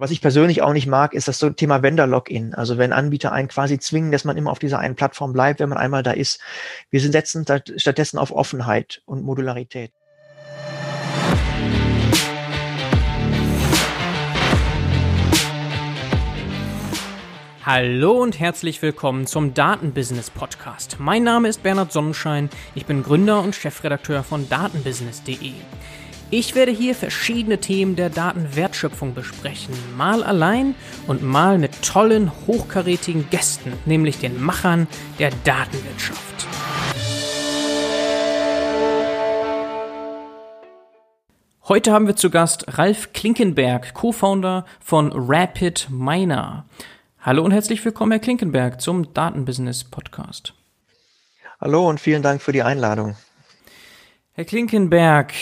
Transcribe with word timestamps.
Was 0.00 0.10
ich 0.10 0.22
persönlich 0.22 0.62
auch 0.62 0.72
nicht 0.72 0.86
mag, 0.86 1.12
ist 1.12 1.28
das 1.28 1.38
so 1.38 1.50
Thema 1.50 1.82
Vendor-Login. 1.82 2.54
Also 2.54 2.78
wenn 2.78 2.94
Anbieter 2.94 3.32
einen 3.32 3.48
quasi 3.48 3.78
zwingen, 3.78 4.10
dass 4.10 4.24
man 4.24 4.38
immer 4.38 4.50
auf 4.50 4.58
dieser 4.58 4.78
einen 4.78 4.94
Plattform 4.96 5.34
bleibt, 5.34 5.60
wenn 5.60 5.68
man 5.68 5.76
einmal 5.76 6.02
da 6.02 6.12
ist. 6.12 6.40
Wir 6.88 7.00
setzen 7.02 7.44
stattdessen 7.76 8.16
auf 8.16 8.32
Offenheit 8.32 9.02
und 9.04 9.22
Modularität. 9.22 9.92
Hallo 17.66 18.22
und 18.22 18.40
herzlich 18.40 18.80
willkommen 18.80 19.26
zum 19.26 19.52
Datenbusiness 19.52 20.30
Podcast. 20.30 20.96
Mein 20.98 21.24
Name 21.24 21.48
ist 21.48 21.62
Bernhard 21.62 21.92
Sonnenschein. 21.92 22.48
Ich 22.74 22.86
bin 22.86 23.02
Gründer 23.02 23.42
und 23.42 23.54
Chefredakteur 23.54 24.24
von 24.24 24.48
datenbusiness.de. 24.48 25.52
Ich 26.32 26.54
werde 26.54 26.70
hier 26.70 26.94
verschiedene 26.94 27.58
Themen 27.58 27.96
der 27.96 28.08
Datenwertschöpfung 28.08 29.14
besprechen, 29.14 29.74
mal 29.96 30.22
allein 30.22 30.76
und 31.08 31.24
mal 31.24 31.58
mit 31.58 31.82
tollen, 31.82 32.30
hochkarätigen 32.46 33.28
Gästen, 33.30 33.72
nämlich 33.84 34.20
den 34.20 34.40
Machern 34.40 34.86
der 35.18 35.32
Datenwirtschaft. 35.42 36.46
Heute 41.66 41.92
haben 41.92 42.06
wir 42.06 42.14
zu 42.14 42.30
Gast 42.30 42.78
Ralf 42.78 43.12
Klinkenberg, 43.12 43.92
Co-Founder 43.94 44.66
von 44.78 45.10
Rapid 45.12 45.88
Miner. 45.90 46.64
Hallo 47.20 47.42
und 47.42 47.50
herzlich 47.50 47.84
willkommen, 47.84 48.12
Herr 48.12 48.20
Klinkenberg, 48.20 48.80
zum 48.80 49.12
Datenbusiness 49.14 49.82
Podcast. 49.82 50.54
Hallo 51.60 51.88
und 51.88 51.98
vielen 51.98 52.22
Dank 52.22 52.40
für 52.40 52.52
die 52.52 52.62
Einladung. 52.62 53.16
Herr 54.34 54.44
Klinkenberg, 54.44 55.32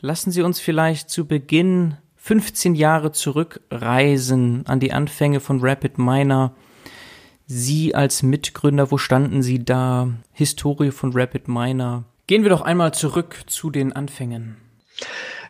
lassen 0.00 0.30
Sie 0.30 0.42
uns 0.42 0.60
vielleicht 0.60 1.10
zu 1.10 1.26
Beginn 1.26 1.96
15 2.16 2.74
Jahre 2.74 3.12
zurückreisen 3.12 4.64
an 4.66 4.80
die 4.80 4.92
Anfänge 4.92 5.40
von 5.40 5.60
Rapid 5.60 5.98
Miner. 5.98 6.52
Sie 7.46 7.94
als 7.94 8.22
Mitgründer, 8.22 8.90
wo 8.90 8.98
standen 8.98 9.42
Sie 9.42 9.64
da? 9.64 10.08
Historie 10.32 10.90
von 10.90 11.12
Rapid 11.12 11.48
Miner. 11.48 12.04
Gehen 12.26 12.42
wir 12.42 12.50
doch 12.50 12.60
einmal 12.60 12.94
zurück 12.94 13.42
zu 13.46 13.70
den 13.70 13.92
Anfängen. 13.92 14.56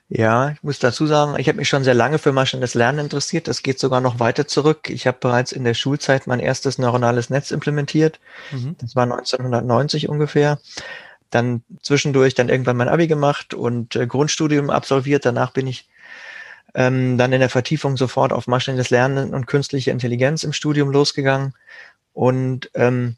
Ja, 0.08 0.50
ich 0.50 0.62
muss 0.62 0.80
dazu 0.80 1.06
sagen, 1.06 1.36
ich 1.38 1.46
habe 1.46 1.58
mich 1.58 1.68
schon 1.68 1.84
sehr 1.84 1.94
lange 1.94 2.18
für 2.18 2.32
maschinelles 2.32 2.74
Lernen 2.74 2.98
interessiert. 2.98 3.46
Das 3.46 3.62
geht 3.62 3.78
sogar 3.78 4.00
noch 4.00 4.18
weiter 4.18 4.48
zurück. 4.48 4.90
Ich 4.90 5.06
habe 5.06 5.18
bereits 5.20 5.52
in 5.52 5.62
der 5.62 5.74
Schulzeit 5.74 6.26
mein 6.26 6.40
erstes 6.40 6.78
neuronales 6.78 7.30
Netz 7.30 7.52
implementiert. 7.52 8.18
Mhm. 8.50 8.74
Das 8.80 8.96
war 8.96 9.04
1990 9.04 10.08
ungefähr 10.08 10.58
dann 11.30 11.62
zwischendurch 11.82 12.34
dann 12.34 12.48
irgendwann 12.48 12.76
mein 12.76 12.88
Abi 12.88 13.06
gemacht 13.06 13.54
und 13.54 13.96
äh, 13.96 14.06
Grundstudium 14.06 14.70
absolviert. 14.70 15.24
Danach 15.24 15.52
bin 15.52 15.66
ich 15.66 15.88
ähm, 16.74 17.18
dann 17.18 17.32
in 17.32 17.40
der 17.40 17.50
Vertiefung 17.50 17.96
sofort 17.96 18.32
auf 18.32 18.46
maschinelles 18.46 18.90
Lernen 18.90 19.34
und 19.34 19.46
künstliche 19.46 19.90
Intelligenz 19.90 20.44
im 20.44 20.52
Studium 20.52 20.90
losgegangen 20.90 21.54
und 22.12 22.70
ähm, 22.74 23.16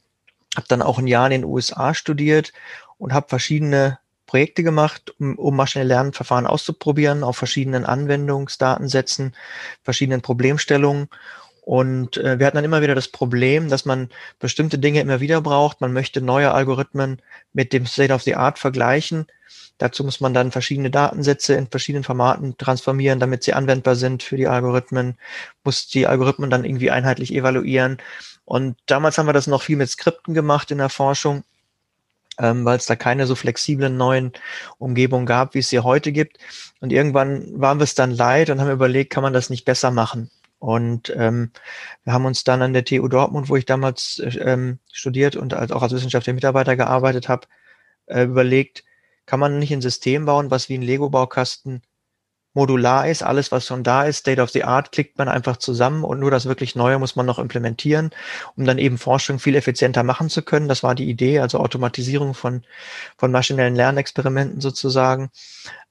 habe 0.57 0.67
dann 0.69 0.83
auch 0.83 0.99
ein 0.99 1.07
Jahr 1.07 1.27
in 1.27 1.43
den 1.43 1.45
USA 1.45 1.95
studiert 1.95 2.53
und 2.99 3.13
habe 3.13 3.29
verschiedene 3.29 3.99
Projekte 4.27 4.63
gemacht, 4.63 5.15
um, 5.19 5.39
um 5.39 5.57
maschinelle 5.57 5.89
Lernverfahren 5.89 6.47
auszuprobieren 6.47 7.23
auf 7.23 7.37
verschiedenen 7.37 7.85
Anwendungsdatensätzen, 7.85 9.35
verschiedenen 9.83 10.23
Problemstellungen 10.23 11.09
und 11.65 12.17
äh, 12.17 12.41
wir 12.41 12.47
hatten 12.47 12.57
dann 12.57 12.65
immer 12.65 12.83
wieder 12.83 12.97
das 12.97 13.07
Problem, 13.07 13.69
dass 13.69 13.85
man 13.85 14.11
bestimmte 14.41 14.81
Dinge 14.81 15.01
immer 15.01 15.21
wieder 15.21 15.41
braucht. 15.41 15.81
Man 15.81 15.93
möchte 15.93 16.21
neue 16.21 16.53
Algorithmen 16.53 17.23
mit 17.53 17.73
dem 17.73 17.87
State 17.87 18.13
of 18.13 18.23
the 18.23 18.35
Art 18.35 18.59
vergleichen. 18.59 19.27
Dazu 19.79 20.03
muss 20.03 20.21
man 20.21 20.35
dann 20.35 20.51
verschiedene 20.51 20.91
Datensätze 20.91 21.55
in 21.55 21.69
verschiedenen 21.69 22.03
Formaten 22.03 22.59
transformieren, 22.59 23.21
damit 23.21 23.45
sie 23.45 23.53
anwendbar 23.53 23.95
sind 23.95 24.25
für 24.25 24.37
die 24.37 24.49
Algorithmen, 24.49 25.17
muss 25.63 25.87
die 25.87 26.09
Algorithmen 26.09 26.51
dann 26.51 26.65
irgendwie 26.65 26.91
einheitlich 26.91 27.33
evaluieren. 27.33 27.99
Und 28.45 28.77
damals 28.87 29.17
haben 29.17 29.27
wir 29.27 29.33
das 29.33 29.47
noch 29.47 29.63
viel 29.63 29.77
mit 29.77 29.89
Skripten 29.89 30.35
gemacht 30.35 30.73
in 30.73 30.79
der 30.79 30.89
Forschung, 30.89 31.45
ähm, 32.39 32.65
weil 32.65 32.79
es 32.79 32.87
da 32.87 32.97
keine 32.97 33.27
so 33.29 33.37
flexiblen 33.37 33.97
neuen 33.97 34.33
Umgebungen 34.79 35.27
gab, 35.27 35.55
wie 35.55 35.61
es 35.61 35.69
sie 35.69 35.79
heute 35.79 36.11
gibt. 36.11 36.39
Und 36.81 36.93
irgendwann 36.93 37.61
waren 37.61 37.79
wir 37.79 37.85
es 37.85 37.95
dann 37.95 38.11
leid 38.11 38.51
und 38.51 38.61
haben 38.61 38.71
überlegt, 38.71 39.13
kann 39.13 39.23
man 39.23 39.33
das 39.33 39.49
nicht 39.49 39.65
besser 39.65 39.93
machen? 39.93 40.29
Und 40.63 41.13
ähm, 41.17 41.51
wir 42.05 42.13
haben 42.13 42.25
uns 42.25 42.45
dann 42.45 42.63
an 42.63 42.73
der 42.73 42.85
TU 42.85 43.09
Dortmund, 43.09 43.49
wo 43.49 43.57
ich 43.57 43.65
damals 43.65 44.21
äh, 44.21 44.39
ähm, 44.39 44.79
studiert 44.93 45.35
und 45.35 45.55
als, 45.55 45.73
auch 45.73 45.83
als 45.83 45.93
wissenschaftlicher 45.93 46.37
Mitarbeiter 46.37 46.77
gearbeitet 46.77 47.29
habe, 47.29 47.49
äh, 48.07 48.23
überlegt, 48.23 48.85
kann 49.27 49.41
man 49.41 49.59
nicht 49.59 49.73
ein 49.73 49.83
System 49.83 50.25
bauen, 50.25 50.53
was 50.53 50.69
wie 50.69 50.79
ein 50.79 50.83
Lego-Baukasten 50.83 51.83
modular 52.55 53.09
ist, 53.09 53.25
alles, 53.25 53.51
was 53.51 53.67
schon 53.67 53.83
da 53.83 54.05
ist, 54.05 54.19
State 54.19 54.41
of 54.41 54.51
the 54.51 54.63
Art, 54.63 54.93
klickt 54.93 55.19
man 55.19 55.29
einfach 55.29 55.57
zusammen 55.57 56.05
und 56.05 56.21
nur 56.21 56.31
das 56.31 56.47
wirklich 56.47 56.77
Neue 56.77 57.01
muss 57.01 57.17
man 57.17 57.27
noch 57.27 57.41
implementieren, 57.41 58.13
um 58.55 58.65
dann 58.65 58.79
eben 58.79 58.99
Forschung 58.99 59.41
viel 59.41 59.57
effizienter 59.57 60.05
machen 60.05 60.31
zu 60.31 60.43
können. 60.43 60.69
Das 60.69 60.85
war 60.85 60.95
die 60.95 61.11
Idee, 61.11 61.41
also 61.41 61.59
Automatisierung 61.59 62.35
von, 62.35 62.63
von 63.17 63.33
maschinellen 63.33 63.75
Lernexperimenten 63.75 64.61
sozusagen 64.61 65.31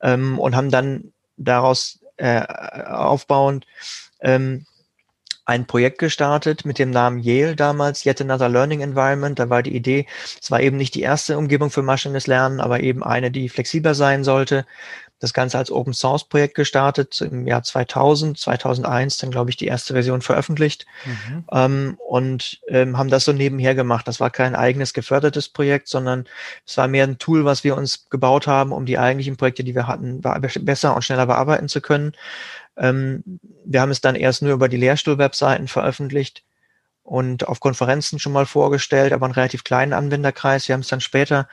ähm, 0.02 0.40
und 0.40 0.56
haben 0.56 0.72
dann 0.72 1.12
daraus 1.36 2.00
äh, 2.16 2.46
aufbauend 2.86 3.66
ähm, 4.22 4.66
ein 5.46 5.66
Projekt 5.66 6.00
gestartet 6.00 6.66
mit 6.66 6.80
dem 6.80 6.92
Namen 6.92 7.20
Yale 7.20 7.56
damals, 7.56 8.06
Yet 8.06 8.22
Another 8.22 8.48
Learning 8.48 8.82
Environment. 8.82 9.38
Da 9.38 9.50
war 9.50 9.64
die 9.64 9.76
Idee, 9.76 10.06
es 10.40 10.52
war 10.52 10.62
eben 10.62 10.78
nicht 10.78 10.96
die 10.96 11.02
erste 11.02 11.38
Umgebung 11.38 11.72
für 11.72 11.82
maschinelles 11.82 12.28
Lernen, 12.28 12.60
aber 12.60 12.82
eben 12.82 13.04
eine, 13.04 13.32
die 13.32 13.50
flexibler 13.50 13.96
sein 13.96 14.24
sollte. 14.24 14.66
Das 15.20 15.34
Ganze 15.34 15.60
als 15.60 15.72
Open 15.72 15.94
Source 15.94 16.28
Projekt 16.28 16.56
gestartet 16.56 17.22
im 17.22 17.46
Jahr 17.46 17.62
2000, 17.62 18.40
2001 18.40 19.18
dann 19.18 19.30
glaube 19.30 19.52
ich 19.52 19.58
die 19.58 19.68
erste 19.68 19.94
Version 19.94 20.22
veröffentlicht 20.22 20.88
mhm. 21.06 21.46
ähm, 21.52 21.98
und 22.08 22.60
ähm, 22.68 22.98
haben 22.98 23.10
das 23.10 23.26
so 23.26 23.32
nebenher 23.32 23.76
gemacht. 23.76 24.08
Das 24.08 24.20
war 24.20 24.32
kein 24.32 24.56
eigenes 24.56 24.94
gefördertes 24.94 25.48
Projekt, 25.48 25.90
sondern 25.90 26.26
es 26.66 26.76
war 26.78 26.88
mehr 26.88 27.04
ein 27.04 27.20
Tool, 27.20 27.46
was 27.46 27.64
wir 27.64 27.78
uns 27.78 28.10
gebaut 28.10 28.48
haben, 28.48 28.72
um 28.72 28.88
die 28.88 28.98
eigentlichen 28.98 29.38
Projekte, 29.38 29.64
die 29.64 29.76
wir 29.76 29.86
hatten, 29.86 30.22
besser 30.22 30.96
und 30.96 31.04
schneller 31.04 31.28
bearbeiten 31.28 31.68
zu 31.68 31.82
können. 31.82 32.14
Ähm, 32.78 33.24
wir 33.66 33.82
haben 33.82 33.92
es 33.92 34.02
dann 34.02 34.16
erst 34.16 34.42
nur 34.42 34.54
über 34.54 34.70
die 34.70 34.78
Lehrstuhl-Webseiten 34.78 35.68
veröffentlicht 35.68 36.44
und 37.04 37.48
auf 37.48 37.60
Konferenzen 37.60 38.20
schon 38.20 38.34
mal 38.34 38.46
vorgestellt, 38.46 39.14
aber 39.14 39.26
einen 39.26 39.36
relativ 39.36 39.64
kleinen 39.64 39.94
Anwenderkreis. 39.94 40.68
Wir 40.68 40.74
haben 40.74 40.82
es 40.82 40.88
dann 40.88 41.02
später 41.02 41.48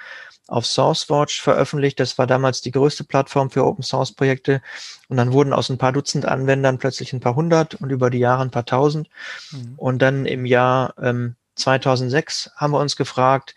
auf 0.46 0.66
SourceWatch 0.66 1.42
veröffentlicht. 1.42 2.00
Das 2.00 2.16
war 2.18 2.26
damals 2.26 2.62
die 2.62 2.70
größte 2.70 3.04
Plattform 3.04 3.50
für 3.50 3.64
Open 3.64 3.82
Source 3.82 4.12
Projekte. 4.12 4.62
Und 5.08 5.18
dann 5.18 5.32
wurden 5.32 5.52
aus 5.52 5.68
ein 5.68 5.78
paar 5.78 5.92
Dutzend 5.92 6.26
Anwendern 6.26 6.78
plötzlich 6.78 7.12
ein 7.12 7.20
paar 7.20 7.36
hundert 7.36 7.74
und 7.74 7.90
über 7.90 8.08
die 8.10 8.18
Jahre 8.18 8.42
ein 8.42 8.50
paar 8.50 8.64
tausend. 8.64 9.08
Mhm. 9.52 9.74
Und 9.76 9.98
dann 10.00 10.26
im 10.26 10.46
Jahr 10.46 10.94
ähm, 11.00 11.36
2006 11.56 12.50
haben 12.56 12.72
wir 12.72 12.80
uns 12.80 12.96
gefragt, 12.96 13.54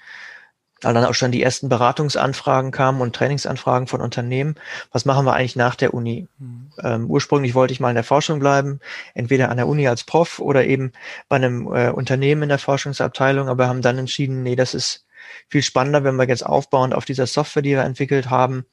weil 0.81 0.93
dann 0.93 1.05
auch 1.05 1.13
schon 1.13 1.31
die 1.31 1.43
ersten 1.43 1.69
Beratungsanfragen 1.69 2.71
kamen 2.71 3.01
und 3.01 3.15
Trainingsanfragen 3.15 3.87
von 3.87 4.01
Unternehmen. 4.01 4.55
Was 4.91 5.05
machen 5.05 5.25
wir 5.25 5.33
eigentlich 5.33 5.55
nach 5.55 5.75
der 5.75 5.93
Uni? 5.93 6.27
Mhm. 6.39 6.71
Ähm, 6.83 7.09
ursprünglich 7.09 7.53
wollte 7.55 7.73
ich 7.73 7.79
mal 7.79 7.89
in 7.89 7.95
der 7.95 8.03
Forschung 8.03 8.39
bleiben, 8.39 8.79
entweder 9.13 9.49
an 9.49 9.57
der 9.57 9.67
Uni 9.67 9.87
als 9.87 10.03
Prof 10.03 10.39
oder 10.39 10.65
eben 10.65 10.91
bei 11.29 11.35
einem 11.37 11.67
äh, 11.67 11.89
Unternehmen 11.89 12.43
in 12.43 12.49
der 12.49 12.59
Forschungsabteilung, 12.59 13.47
aber 13.47 13.67
haben 13.67 13.81
dann 13.81 13.97
entschieden, 13.97 14.43
nee, 14.43 14.55
das 14.55 14.73
ist 14.73 15.05
viel 15.49 15.61
spannender, 15.61 16.03
wenn 16.03 16.15
wir 16.15 16.27
jetzt 16.27 16.45
aufbauend 16.45 16.93
auf 16.93 17.05
dieser 17.05 17.27
Software, 17.27 17.61
die 17.61 17.71
wir 17.71 17.83
entwickelt 17.83 18.29
haben, 18.29 18.65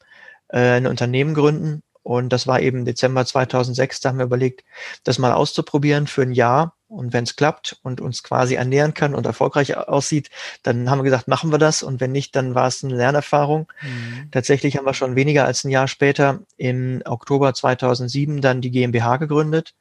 äh, 0.49 0.77
ein 0.77 0.87
Unternehmen 0.87 1.35
gründen. 1.35 1.83
Und 2.03 2.31
das 2.31 2.47
war 2.47 2.61
eben 2.61 2.87
Dezember 2.87 3.27
2006, 3.27 4.01
da 4.01 4.09
haben 4.09 4.19
wir 4.19 4.25
überlegt, 4.25 4.65
das 5.05 5.19
mal 5.19 5.33
auszuprobieren 5.33 6.07
für 6.07 6.23
ein 6.23 6.33
Jahr 6.33 6.78
und 6.89 7.13
wenn 7.13 7.25
es 7.25 7.37
klappt 7.37 7.79
und 7.83 8.01
uns 8.01 8.23
quasi 8.23 8.55
ernähren 8.55 8.95
kann 8.95 9.15
und 9.15 9.27
erfolgreich 9.27 9.77
aussieht, 9.77 10.31
dann 10.63 10.91
haben 10.91 10.99
wir 10.99 11.05
gesagt, 11.05 11.29
machen 11.29 11.53
wir 11.53 11.59
das. 11.59 11.83
Und 11.83 12.01
wenn 12.01 12.13
nicht, 12.13 12.35
dann 12.35 12.55
war 12.55 12.67
es 12.67 12.83
eine 12.83 12.97
Lernerfahrung. 12.97 13.71
Mhm. 13.83 14.31
Tatsächlich 14.31 14.77
haben 14.77 14.87
wir 14.87 14.95
schon 14.95 15.15
weniger 15.15 15.45
als 15.45 15.65
ein 15.65 15.71
Jahr 15.71 15.87
später 15.87 16.41
im 16.57 17.03
Oktober 17.05 17.53
2007 17.53 18.41
dann 18.41 18.63
die 18.63 18.71
GmbH 18.71 19.19
gegründet 19.19 19.75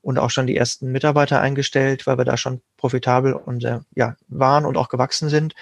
und 0.00 0.18
auch 0.18 0.30
schon 0.30 0.46
die 0.46 0.56
ersten 0.56 0.90
Mitarbeiter 0.90 1.40
eingestellt, 1.40 2.06
weil 2.06 2.18
wir 2.18 2.24
da 2.24 2.36
schon 2.36 2.62
profitabel 2.76 3.34
und 3.34 3.64
äh, 3.64 3.80
ja, 3.94 4.16
waren 4.28 4.64
und 4.64 4.76
auch 4.76 4.88
gewachsen 4.88 5.28
sind. 5.28 5.54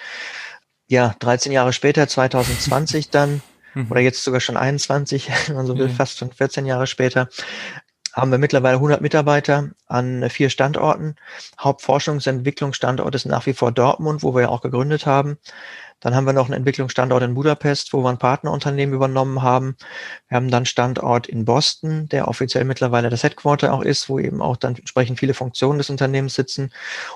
Ja, 0.87 1.15
13 1.19 1.51
Jahre 1.51 1.73
später, 1.73 2.07
2020 2.07 3.09
dann, 3.11 3.41
mhm. 3.73 3.87
oder 3.89 3.99
jetzt 3.99 4.23
sogar 4.23 4.39
schon 4.39 4.57
21, 4.57 5.29
wenn 5.47 5.55
man 5.55 5.65
so 5.65 5.77
will, 5.77 5.89
fast 5.89 6.17
schon 6.17 6.31
14 6.31 6.65
Jahre 6.65 6.87
später, 6.87 7.29
haben 8.13 8.31
wir 8.31 8.37
mittlerweile 8.37 8.75
100 8.75 9.01
Mitarbeiter 9.01 9.69
an 9.87 10.29
vier 10.29 10.49
Standorten. 10.49 11.15
Hauptforschungsentwicklungsstandort 11.59 13.15
ist 13.15 13.25
nach 13.25 13.45
wie 13.45 13.53
vor 13.53 13.71
Dortmund, 13.71 14.23
wo 14.23 14.35
wir 14.35 14.43
ja 14.43 14.49
auch 14.49 14.61
gegründet 14.61 15.05
haben. 15.05 15.37
Dann 15.99 16.15
haben 16.15 16.25
wir 16.25 16.33
noch 16.33 16.45
einen 16.45 16.55
Entwicklungsstandort 16.55 17.23
in 17.23 17.33
Budapest, 17.33 17.93
wo 17.93 18.03
wir 18.03 18.09
ein 18.09 18.17
Partnerunternehmen 18.17 18.93
übernommen 18.93 19.41
haben. 19.41 19.77
Wir 20.27 20.35
haben 20.35 20.51
dann 20.51 20.65
Standort 20.65 21.27
in 21.27 21.45
Boston, 21.45 22.09
der 22.09 22.27
offiziell 22.27 22.65
mittlerweile 22.65 23.09
das 23.09 23.23
Headquarter 23.23 23.73
auch 23.73 23.81
ist, 23.81 24.09
wo 24.09 24.19
eben 24.19 24.41
auch 24.41 24.57
dann 24.57 24.75
entsprechend 24.75 25.19
viele 25.19 25.33
Funktionen 25.33 25.77
des 25.77 25.89
Unternehmens 25.89 26.35
sitzen. 26.35 26.71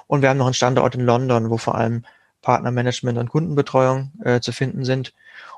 Und 0.08 0.22
wir 0.22 0.30
haben 0.30 0.38
noch 0.38 0.46
einen 0.46 0.54
Standort 0.54 0.96
in 0.96 1.02
London, 1.02 1.50
wo 1.50 1.58
vor 1.58 1.76
allem 1.76 2.06
Partnermanagement 2.42 3.18
und 3.18 3.30
Kundenbetreuung 3.30 4.14
äh, 4.24 4.40
zu 4.40 4.54
finden 4.54 4.86
sind. 4.86 5.14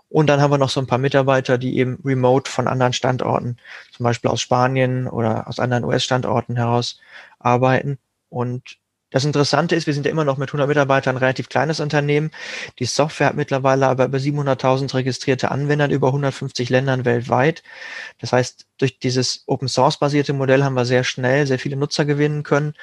Und 0.09 0.27
dann 0.27 0.41
haben 0.41 0.51
wir 0.51 0.57
noch 0.57 0.69
so 0.69 0.79
ein 0.79 0.87
paar 0.87 0.97
Mitarbeiter, 0.97 1.57
die 1.57 1.77
eben 1.77 1.99
remote 2.03 2.49
von 2.49 2.67
anderen 2.67 2.93
Standorten, 2.93 3.57
zum 3.95 4.03
Beispiel 4.03 4.31
aus 4.31 4.41
Spanien 4.41 5.07
oder 5.07 5.47
aus 5.47 5.59
anderen 5.59 5.85
US-Standorten 5.85 6.55
heraus 6.55 6.99
arbeiten. 7.39 7.99
Und 8.29 8.79
das 9.11 9.25
Interessante 9.25 9.75
ist, 9.75 9.87
wir 9.87 9.93
sind 9.95 10.05
ja 10.05 10.11
immer 10.11 10.23
noch 10.23 10.37
mit 10.37 10.49
100 10.49 10.67
Mitarbeitern 10.67 11.15
ein 11.15 11.19
relativ 11.19 11.49
kleines 11.49 11.79
Unternehmen. 11.79 12.29
Die 12.77 12.85
Software 12.85 13.27
hat 13.27 13.35
mittlerweile 13.35 13.87
aber 13.87 14.05
über 14.05 14.19
700.000 14.19 14.93
registrierte 14.93 15.49
Anwender 15.49 15.85
in 15.85 15.91
über 15.91 16.07
150 16.07 16.69
Ländern 16.69 17.05
weltweit. 17.05 17.63
Das 18.19 18.33
heißt, 18.33 18.67
durch 18.77 18.99
dieses 18.99 19.43
Open 19.47 19.67
Source 19.67 19.97
basierte 19.97 20.33
Modell 20.33 20.63
haben 20.63 20.75
wir 20.75 20.85
sehr 20.85 21.03
schnell 21.03 21.47
sehr 21.47 21.57
viele 21.57 21.75
Nutzer 21.75 22.05
gewinnen 22.05 22.43
können. 22.43 22.73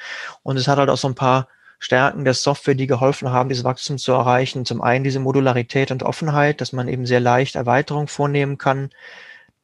Und 0.43 0.57
es 0.57 0.67
hat 0.67 0.79
halt 0.79 0.89
auch 0.89 0.97
so 0.97 1.07
ein 1.07 1.15
paar 1.15 1.47
Stärken 1.79 2.25
der 2.25 2.33
Software, 2.33 2.75
die 2.75 2.87
geholfen 2.87 3.29
haben, 3.29 3.49
dieses 3.49 3.63
Wachstum 3.63 3.97
zu 3.97 4.11
erreichen. 4.11 4.65
Zum 4.65 4.81
einen 4.81 5.03
diese 5.03 5.19
Modularität 5.19 5.91
und 5.91 6.03
Offenheit, 6.03 6.61
dass 6.61 6.73
man 6.73 6.87
eben 6.87 7.05
sehr 7.05 7.19
leicht 7.19 7.55
Erweiterungen 7.55 8.07
vornehmen 8.07 8.57
kann, 8.57 8.89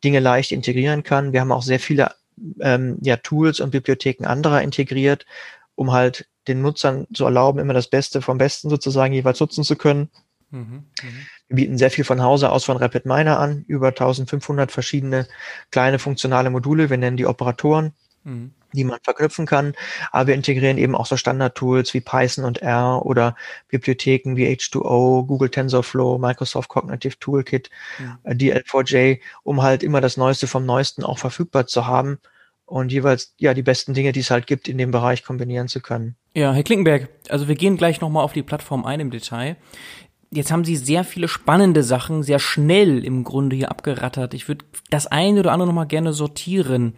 Dinge 0.03 0.19
leicht 0.19 0.51
integrieren 0.51 1.03
kann. 1.03 1.33
Wir 1.33 1.41
haben 1.41 1.51
auch 1.51 1.63
sehr 1.63 1.79
viele 1.79 2.11
ähm, 2.59 2.97
ja, 3.01 3.17
Tools 3.17 3.59
und 3.59 3.71
Bibliotheken 3.71 4.25
anderer 4.25 4.61
integriert, 4.61 5.25
um 5.75 5.91
halt 5.91 6.27
den 6.47 6.61
Nutzern 6.61 7.07
zu 7.13 7.25
erlauben, 7.25 7.59
immer 7.59 7.73
das 7.73 7.87
Beste 7.87 8.21
vom 8.21 8.37
Besten 8.37 8.69
sozusagen 8.69 9.13
jeweils 9.13 9.39
nutzen 9.39 9.63
zu 9.63 9.75
können. 9.75 10.09
Mhm, 10.51 10.85
mh. 11.01 11.09
Wir 11.47 11.55
bieten 11.55 11.77
sehr 11.77 11.91
viel 11.91 12.03
von 12.03 12.21
Hause 12.21 12.51
aus 12.51 12.65
von 12.65 12.77
RapidMiner 12.77 13.39
an, 13.39 13.63
über 13.67 13.87
1500 13.89 14.71
verschiedene 14.71 15.27
kleine 15.71 15.99
funktionale 15.99 16.49
Module. 16.49 16.89
Wir 16.89 16.97
nennen 16.97 17.17
die 17.17 17.25
Operatoren. 17.25 17.93
Mhm 18.23 18.51
die 18.73 18.83
man 18.83 18.99
verknüpfen 19.01 19.45
kann. 19.45 19.73
Aber 20.11 20.27
wir 20.27 20.35
integrieren 20.35 20.77
eben 20.77 20.95
auch 20.95 21.05
so 21.05 21.15
Standard-Tools 21.17 21.93
wie 21.93 22.01
Python 22.01 22.43
und 22.45 22.61
R 22.61 23.05
oder 23.05 23.35
Bibliotheken 23.69 24.35
wie 24.35 24.47
H2O, 24.47 25.25
Google 25.25 25.49
TensorFlow, 25.49 26.17
Microsoft 26.17 26.69
Cognitive 26.69 27.17
Toolkit, 27.19 27.69
ja. 27.99 28.19
Äh, 28.23 28.33
DL4J, 28.35 29.19
um 29.43 29.61
halt 29.61 29.83
immer 29.83 30.01
das 30.01 30.17
Neueste 30.17 30.47
vom 30.47 30.65
Neuesten 30.65 31.03
auch 31.03 31.19
verfügbar 31.19 31.67
zu 31.67 31.87
haben 31.87 32.19
und 32.65 32.91
jeweils 32.91 33.33
ja 33.37 33.53
die 33.53 33.63
besten 33.63 33.93
Dinge, 33.93 34.11
die 34.11 34.21
es 34.21 34.31
halt 34.31 34.47
gibt, 34.47 34.67
in 34.67 34.77
dem 34.77 34.91
Bereich 34.91 35.23
kombinieren 35.23 35.67
zu 35.67 35.81
können. 35.81 36.15
Ja, 36.33 36.53
Herr 36.53 36.63
Klinkenberg, 36.63 37.09
also 37.29 37.47
wir 37.47 37.55
gehen 37.55 37.77
gleich 37.77 38.01
nochmal 38.01 38.23
auf 38.23 38.33
die 38.33 38.43
Plattform 38.43 38.85
ein 38.85 38.99
im 38.99 39.11
Detail. 39.11 39.57
Jetzt 40.31 40.51
haben 40.51 40.65
Sie 40.65 40.77
sehr 40.77 41.03
viele 41.03 41.27
spannende 41.27 41.83
Sachen 41.83 42.23
sehr 42.23 42.39
schnell 42.39 43.05
im 43.05 43.23
Grunde 43.23 43.55
hier 43.55 43.69
abgerattert. 43.69 44.33
Ich 44.33 44.47
würde 44.47 44.65
das 44.89 45.05
eine 45.05 45.41
oder 45.41 45.51
andere 45.51 45.67
nochmal 45.67 45.85
gerne 45.85 46.11
sortieren. 46.11 46.95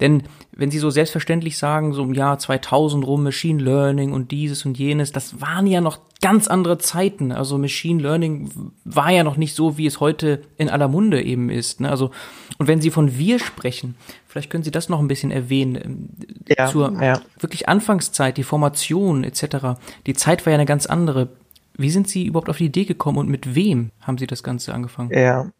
Denn 0.00 0.22
wenn 0.52 0.70
Sie 0.70 0.78
so 0.78 0.90
selbstverständlich 0.90 1.58
sagen, 1.58 1.92
so 1.92 2.02
im 2.02 2.14
Jahr 2.14 2.38
2000 2.38 3.06
rum 3.06 3.22
Machine 3.22 3.62
Learning 3.62 4.12
und 4.12 4.30
dieses 4.30 4.64
und 4.64 4.78
jenes, 4.78 5.12
das 5.12 5.40
waren 5.40 5.66
ja 5.66 5.80
noch 5.80 5.98
ganz 6.20 6.48
andere 6.48 6.78
Zeiten. 6.78 7.32
Also 7.32 7.58
Machine 7.58 8.02
Learning 8.02 8.50
war 8.84 9.10
ja 9.10 9.24
noch 9.24 9.36
nicht 9.36 9.54
so, 9.54 9.78
wie 9.78 9.86
es 9.86 10.00
heute 10.00 10.42
in 10.56 10.68
aller 10.68 10.88
Munde 10.88 11.22
eben 11.22 11.50
ist. 11.50 11.80
Ne? 11.80 11.90
Also 11.90 12.10
und 12.58 12.66
wenn 12.66 12.80
Sie 12.80 12.90
von 12.90 13.16
wir 13.16 13.38
sprechen, 13.38 13.94
vielleicht 14.26 14.50
können 14.50 14.64
Sie 14.64 14.70
das 14.70 14.88
noch 14.88 15.00
ein 15.00 15.08
bisschen 15.08 15.30
erwähnen 15.30 15.76
ähm, 15.76 16.08
ja, 16.46 16.66
zur 16.66 16.92
ja. 17.02 17.20
wirklich 17.38 17.68
Anfangszeit, 17.68 18.36
die 18.36 18.42
Formation 18.42 19.24
etc. 19.24 19.78
Die 20.06 20.14
Zeit 20.14 20.44
war 20.44 20.52
ja 20.52 20.58
eine 20.58 20.66
ganz 20.66 20.86
andere. 20.86 21.28
Wie 21.76 21.90
sind 21.90 22.08
Sie 22.08 22.26
überhaupt 22.26 22.50
auf 22.50 22.58
die 22.58 22.66
Idee 22.66 22.84
gekommen 22.84 23.16
und 23.16 23.28
mit 23.28 23.54
wem 23.54 23.90
haben 24.00 24.18
Sie 24.18 24.26
das 24.26 24.42
Ganze 24.42 24.74
angefangen? 24.74 25.10
Ja, 25.10 25.50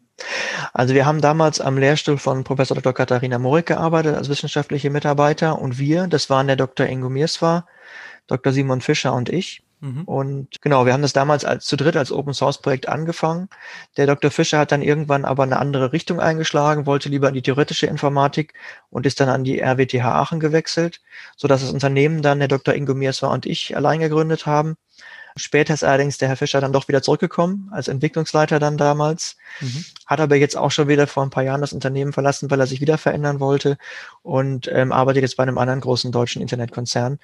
also 0.73 0.93
wir 0.93 1.05
haben 1.05 1.21
damals 1.21 1.61
am 1.61 1.77
Lehrstuhl 1.77 2.17
von 2.17 2.43
Professor 2.43 2.75
Dr. 2.75 2.93
Katharina 2.93 3.39
Morik 3.39 3.67
gearbeitet 3.67 4.15
als 4.15 4.29
wissenschaftliche 4.29 4.89
Mitarbeiter 4.89 5.59
und 5.59 5.77
wir, 5.77 6.07
das 6.07 6.29
waren 6.29 6.47
der 6.47 6.55
Dr. 6.55 6.85
Ingo 6.87 7.09
Mirswa, 7.09 7.65
Dr. 8.27 8.53
Simon 8.53 8.81
Fischer 8.81 9.13
und 9.13 9.29
ich. 9.29 9.63
Mhm. 9.81 10.03
Und 10.03 10.61
genau, 10.61 10.85
wir 10.85 10.93
haben 10.93 11.01
das 11.01 11.13
damals 11.13 11.43
als 11.43 11.65
zu 11.65 11.75
dritt 11.75 11.97
als 11.97 12.11
Open 12.11 12.35
Source 12.35 12.61
Projekt 12.61 12.87
angefangen. 12.87 13.49
Der 13.97 14.05
Dr. 14.05 14.29
Fischer 14.29 14.59
hat 14.59 14.71
dann 14.71 14.83
irgendwann 14.83 15.25
aber 15.25 15.41
eine 15.43 15.57
andere 15.57 15.91
Richtung 15.91 16.19
eingeschlagen, 16.19 16.85
wollte 16.85 17.09
lieber 17.09 17.29
in 17.29 17.33
die 17.33 17.41
theoretische 17.41 17.87
Informatik 17.87 18.53
und 18.91 19.07
ist 19.07 19.19
dann 19.19 19.29
an 19.29 19.43
die 19.43 19.59
RWTH 19.59 20.05
Aachen 20.05 20.39
gewechselt, 20.39 21.01
so 21.35 21.47
dass 21.47 21.61
das 21.61 21.71
Unternehmen 21.71 22.21
dann 22.21 22.39
der 22.39 22.47
Dr. 22.47 22.75
Ingo 22.75 22.93
Mirswa 22.93 23.33
und 23.33 23.47
ich 23.47 23.75
allein 23.75 23.99
gegründet 23.99 24.45
haben. 24.45 24.77
Später 25.35 25.73
ist 25.73 25.83
allerdings 25.83 26.17
der 26.17 26.27
Herr 26.27 26.37
Fischer 26.37 26.61
dann 26.61 26.73
doch 26.73 26.87
wieder 26.87 27.01
zurückgekommen, 27.01 27.69
als 27.71 27.87
Entwicklungsleiter 27.87 28.59
dann 28.59 28.77
damals, 28.77 29.37
mhm. 29.59 29.85
hat 30.05 30.19
aber 30.19 30.35
jetzt 30.35 30.57
auch 30.57 30.71
schon 30.71 30.87
wieder 30.87 31.07
vor 31.07 31.23
ein 31.23 31.29
paar 31.29 31.43
Jahren 31.43 31.61
das 31.61 31.73
Unternehmen 31.73 32.13
verlassen, 32.13 32.51
weil 32.51 32.59
er 32.59 32.67
sich 32.67 32.81
wieder 32.81 32.97
verändern 32.97 33.39
wollte 33.39 33.77
und 34.21 34.69
ähm, 34.71 34.91
arbeitet 34.91 35.23
jetzt 35.23 35.37
bei 35.37 35.43
einem 35.43 35.57
anderen 35.57 35.81
großen 35.81 36.11
deutschen 36.11 36.41
Internetkonzern. 36.41 37.19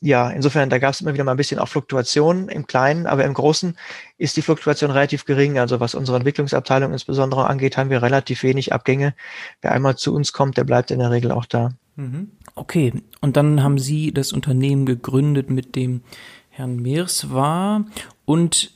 Ja, 0.00 0.28
insofern, 0.30 0.70
da 0.70 0.78
gab 0.78 0.92
es 0.92 1.00
immer 1.00 1.14
wieder 1.14 1.24
mal 1.24 1.30
ein 1.30 1.36
bisschen 1.36 1.60
auch 1.60 1.68
Fluktuationen 1.68 2.48
im 2.48 2.66
Kleinen, 2.66 3.06
aber 3.06 3.24
im 3.24 3.32
Großen 3.32 3.78
ist 4.18 4.36
die 4.36 4.42
Fluktuation 4.42 4.90
relativ 4.90 5.24
gering. 5.24 5.58
Also 5.58 5.80
was 5.80 5.94
unsere 5.94 6.16
Entwicklungsabteilung 6.18 6.92
insbesondere 6.92 7.46
angeht, 7.46 7.76
haben 7.76 7.90
wir 7.90 8.02
relativ 8.02 8.42
wenig 8.42 8.72
Abgänge. 8.72 9.14
Wer 9.62 9.72
einmal 9.72 9.96
zu 9.96 10.14
uns 10.14 10.32
kommt, 10.32 10.56
der 10.56 10.64
bleibt 10.64 10.90
in 10.90 10.98
der 10.98 11.10
Regel 11.10 11.30
auch 11.30 11.46
da. 11.46 11.70
Mhm. 11.96 12.32
Okay, 12.56 12.92
und 13.20 13.36
dann 13.36 13.62
haben 13.62 13.78
Sie 13.78 14.12
das 14.12 14.32
Unternehmen 14.32 14.84
gegründet 14.84 15.48
mit 15.48 15.76
dem 15.76 16.02
Herrn 16.56 16.76
Mirs 16.76 17.32
war. 17.32 17.84
Und 18.24 18.70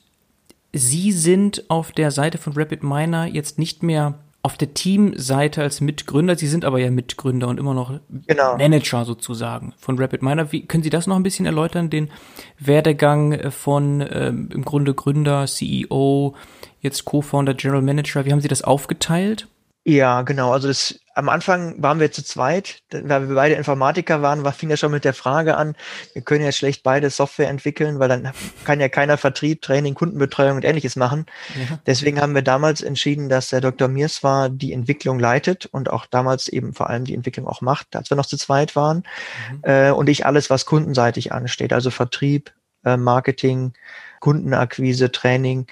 Sie 0.72 1.12
sind 1.12 1.70
auf 1.70 1.92
der 1.92 2.10
Seite 2.10 2.36
von 2.36 2.52
Rapid 2.54 2.82
Miner 2.82 3.26
jetzt 3.26 3.58
nicht 3.58 3.82
mehr 3.82 4.18
auf 4.42 4.56
der 4.56 4.74
Teamseite 4.74 5.62
als 5.62 5.80
Mitgründer. 5.80 6.36
Sie 6.36 6.46
sind 6.46 6.64
aber 6.64 6.78
ja 6.78 6.90
Mitgründer 6.90 7.48
und 7.48 7.58
immer 7.58 7.74
noch 7.74 8.00
genau. 8.26 8.56
Manager 8.56 9.04
sozusagen 9.04 9.74
von 9.78 9.98
Rapid 9.98 10.22
Miner. 10.22 10.52
Wie, 10.52 10.66
können 10.66 10.82
Sie 10.82 10.90
das 10.90 11.06
noch 11.06 11.16
ein 11.16 11.22
bisschen 11.22 11.46
erläutern, 11.46 11.88
den 11.88 12.10
Werdegang 12.58 13.50
von 13.50 14.04
ähm, 14.10 14.48
im 14.52 14.64
Grunde 14.64 14.94
Gründer, 14.94 15.46
CEO, 15.46 16.34
jetzt 16.80 17.04
Co-Founder, 17.04 17.54
General 17.54 17.82
Manager? 17.82 18.24
Wie 18.24 18.32
haben 18.32 18.40
Sie 18.40 18.48
das 18.48 18.62
aufgeteilt? 18.62 19.48
Ja, 19.84 20.22
genau. 20.22 20.52
Also 20.52 20.68
das, 20.68 21.00
am 21.14 21.28
Anfang 21.28 21.82
waren 21.82 21.98
wir 21.98 22.12
zu 22.12 22.22
zweit, 22.22 22.82
weil 22.90 23.28
wir 23.28 23.34
beide 23.34 23.54
Informatiker 23.54 24.20
waren, 24.22 24.44
war, 24.44 24.52
fing 24.52 24.68
ja 24.68 24.76
schon 24.76 24.92
mit 24.92 25.04
der 25.04 25.14
Frage 25.14 25.56
an, 25.56 25.74
wir 26.12 26.22
können 26.22 26.44
ja 26.44 26.52
schlecht 26.52 26.82
beide 26.82 27.08
Software 27.10 27.48
entwickeln, 27.48 27.98
weil 27.98 28.08
dann 28.08 28.32
kann 28.64 28.80
ja 28.80 28.88
keiner 28.88 29.16
Vertrieb, 29.16 29.62
Training, 29.62 29.94
Kundenbetreuung 29.94 30.56
und 30.56 30.64
ähnliches 30.64 30.94
machen. 30.96 31.26
Ja. 31.56 31.78
Deswegen 31.86 32.20
haben 32.20 32.34
wir 32.34 32.42
damals 32.42 32.82
entschieden, 32.82 33.28
dass 33.28 33.48
der 33.48 33.60
Dr. 33.62 33.88
Mirs 33.88 34.22
war 34.22 34.50
die 34.50 34.72
Entwicklung 34.72 35.18
leitet 35.18 35.66
und 35.66 35.90
auch 35.90 36.06
damals 36.06 36.48
eben 36.48 36.74
vor 36.74 36.90
allem 36.90 37.04
die 37.04 37.14
Entwicklung 37.14 37.46
auch 37.46 37.62
macht, 37.62 37.96
als 37.96 38.10
wir 38.10 38.16
noch 38.16 38.26
zu 38.26 38.36
zweit 38.36 38.76
waren. 38.76 39.04
Mhm. 39.50 39.60
Äh, 39.62 39.90
und 39.90 40.08
ich 40.08 40.26
alles, 40.26 40.50
was 40.50 40.66
kundenseitig 40.66 41.32
ansteht, 41.32 41.72
also 41.72 41.90
Vertrieb, 41.90 42.52
äh, 42.84 42.96
Marketing, 42.96 43.72
Kundenakquise, 44.20 45.10
Training, 45.10 45.66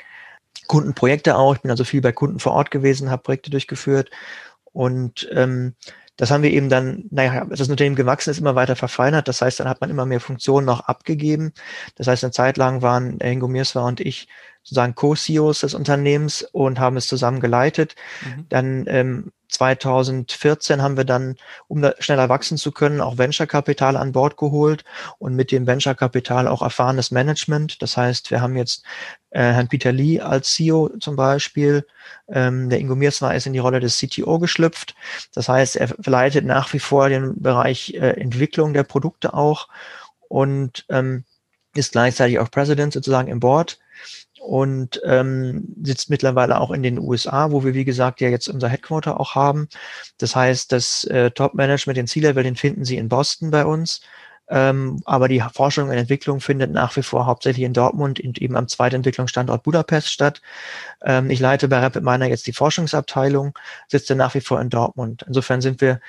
Kundenprojekte 0.66 1.36
auch. 1.36 1.54
Ich 1.54 1.62
bin 1.62 1.70
also 1.70 1.84
viel 1.84 2.00
bei 2.00 2.12
Kunden 2.12 2.38
vor 2.38 2.52
Ort 2.52 2.70
gewesen, 2.70 3.10
habe 3.10 3.22
Projekte 3.22 3.50
durchgeführt 3.50 4.10
und 4.72 5.28
ähm, 5.32 5.74
das 6.16 6.30
haben 6.30 6.42
wir 6.42 6.50
eben 6.50 6.70
dann, 6.70 7.04
naja, 7.10 7.44
das 7.44 7.68
Unternehmen 7.68 7.94
gewachsen 7.96 8.30
ist, 8.30 8.38
immer 8.38 8.54
weiter 8.54 8.74
verfeinert. 8.74 9.28
Das 9.28 9.42
heißt, 9.42 9.60
dann 9.60 9.68
hat 9.68 9.82
man 9.82 9.90
immer 9.90 10.06
mehr 10.06 10.20
Funktionen 10.20 10.66
noch 10.66 10.80
abgegeben. 10.80 11.52
Das 11.96 12.06
heißt, 12.06 12.25
eine 12.25 12.30
Zeit 12.30 12.56
lang 12.56 12.80
waren 12.80 13.20
Ingo 13.20 13.49
Mirswa 13.49 13.87
und 13.87 14.00
ich 14.00 14.28
sozusagen 14.66 14.96
Co-CEOs 14.96 15.61
des 15.61 15.75
Unternehmens 15.75 16.42
und 16.42 16.80
haben 16.80 16.96
es 16.96 17.06
zusammen 17.06 17.38
geleitet. 17.38 17.94
Mhm. 18.25 18.46
Dann 18.49 18.85
ähm, 18.88 19.32
2014 19.49 20.82
haben 20.82 20.96
wir 20.96 21.04
dann, 21.04 21.37
um 21.68 21.82
da 21.82 21.94
schneller 22.00 22.28
wachsen 22.28 22.58
zu 22.58 22.73
können, 22.73 23.00
auch 23.00 23.16
Venture-Kapital 23.16 23.96
an 23.96 24.11
Bord 24.11 24.37
geholt 24.37 24.85
und 25.18 25.37
mit 25.37 25.52
dem 25.52 25.68
Venture-Kapital 25.68 26.49
auch 26.49 26.62
erfahrenes 26.62 27.12
Management. 27.12 27.80
Das 27.80 27.96
heißt, 27.96 28.32
wir 28.32 28.40
haben 28.40 28.56
jetzt 28.56 28.85
äh, 29.30 29.38
Herrn 29.38 29.68
Peter 29.68 29.92
Lee 29.92 30.18
als 30.20 30.52
CEO 30.52 30.90
zum 30.99 31.14
Beispiel. 31.14 31.87
Ähm, 32.28 32.68
der 32.68 32.80
Ingo 32.80 32.96
Miersner 32.96 33.37
ist 33.37 33.46
in 33.46 33.52
die 33.52 33.61
Rolle 33.61 33.78
des 33.78 33.99
CTO 33.99 34.40
geschlüpft. 34.40 34.96
Das 35.32 35.49
heißt, 35.49 35.76
er 35.76 35.94
leitet 36.04 36.44
nach 36.44 36.73
wie 36.73 36.80
vor 36.80 37.08
den 37.08 37.40
Bereich 37.40 37.94
äh, 37.94 38.20
Entwicklung 38.20 38.75
der 38.75 38.82
Produkte 38.82 39.32
auch 39.32 39.68
und 40.28 40.87
ähm, 40.88 41.23
ist 41.73 41.92
gleichzeitig 41.92 42.40
auch 42.40 42.50
President 42.50 42.92
sozusagen 42.92 43.28
im 43.28 43.38
Board 43.38 43.78
und 44.40 45.00
ähm, 45.05 45.75
sitzt 45.83 46.11
mittlerweile 46.11 46.61
auch 46.61 46.71
in 46.71 46.83
den 46.83 46.99
USA, 46.99 47.50
wo 47.50 47.64
wir, 47.64 47.75
wie 47.75 47.85
gesagt, 47.85 48.21
ja 48.21 48.28
jetzt 48.28 48.49
unser 48.49 48.69
Headquarter 48.69 49.19
auch 49.21 49.35
haben. 49.35 49.69
Das 50.19 50.37
heißt, 50.37 50.73
das 50.73 51.05
äh, 51.05 51.31
Top-Management, 51.31 51.97
den 51.97 52.07
C-Level, 52.07 52.45
den 52.45 52.57
finden 52.57 52.85
Sie 52.85 52.97
in 52.97 53.09
Boston 53.09 53.50
bei 53.50 53.64
uns. 53.64 54.00
Ähm, 54.49 55.00
aber 55.05 55.26
die 55.28 55.43
Forschung 55.52 55.88
und 55.88 55.97
Entwicklung 55.97 56.40
findet 56.40 56.71
nach 56.71 56.95
wie 56.97 57.02
vor 57.02 57.26
hauptsächlich 57.26 57.64
in 57.64 57.73
Dortmund 57.73 58.21
und 58.21 58.38
eben 58.38 58.57
am 58.57 58.69
zweiten 58.69 58.97
Entwicklungsstandort 58.97 59.64
Budapest 59.64 60.09
statt. 60.09 60.40
Ähm, 61.05 61.31
ich 61.31 61.40
leite 61.40 61.66
bei 61.69 61.81
RapidMiner 61.81 62.26
jetzt 62.26 62.47
die 62.47 62.52
Forschungsabteilung, 62.52 63.59
sitze 63.88 64.14
nach 64.14 64.35
wie 64.35 64.40
vor 64.40 64.61
in 64.61 64.71
Dortmund. 64.71 65.25
Insofern 65.26 65.61
sind 65.61 65.81
wir 65.81 66.00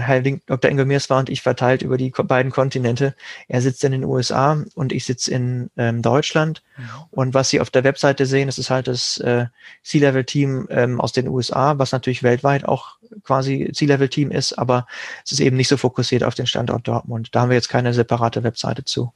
Herr 0.00 0.20
Dr. 0.20 0.70
Ingo 0.70 0.86
war 0.86 1.18
und 1.18 1.30
ich 1.30 1.42
verteilt 1.42 1.82
über 1.82 1.96
die 1.96 2.10
beiden 2.10 2.52
Kontinente. 2.52 3.14
Er 3.48 3.62
sitzt 3.62 3.82
in 3.84 3.92
den 3.92 4.04
USA 4.04 4.62
und 4.74 4.92
ich 4.92 5.04
sitze 5.04 5.30
in 5.30 5.70
ähm, 5.76 6.02
Deutschland. 6.02 6.62
Und 7.10 7.34
was 7.34 7.50
Sie 7.50 7.60
auf 7.60 7.70
der 7.70 7.84
Webseite 7.84 8.26
sehen, 8.26 8.48
das 8.48 8.58
ist 8.58 8.70
halt 8.70 8.86
das 8.86 9.18
äh, 9.18 9.46
C-Level-Team 9.82 10.68
ähm, 10.70 11.00
aus 11.00 11.12
den 11.12 11.28
USA, 11.28 11.78
was 11.78 11.92
natürlich 11.92 12.22
weltweit 12.22 12.64
auch 12.66 12.96
quasi 13.24 13.70
C-Level-Team 13.72 14.30
ist, 14.30 14.58
aber 14.58 14.86
es 15.24 15.32
ist 15.32 15.40
eben 15.40 15.56
nicht 15.56 15.68
so 15.68 15.76
fokussiert 15.76 16.24
auf 16.24 16.34
den 16.34 16.46
Standort 16.46 16.86
Dortmund. 16.88 17.28
Da 17.32 17.42
haben 17.42 17.50
wir 17.50 17.56
jetzt 17.56 17.68
keine 17.68 17.94
separate 17.94 18.42
Webseite 18.42 18.84
zu. 18.84 19.12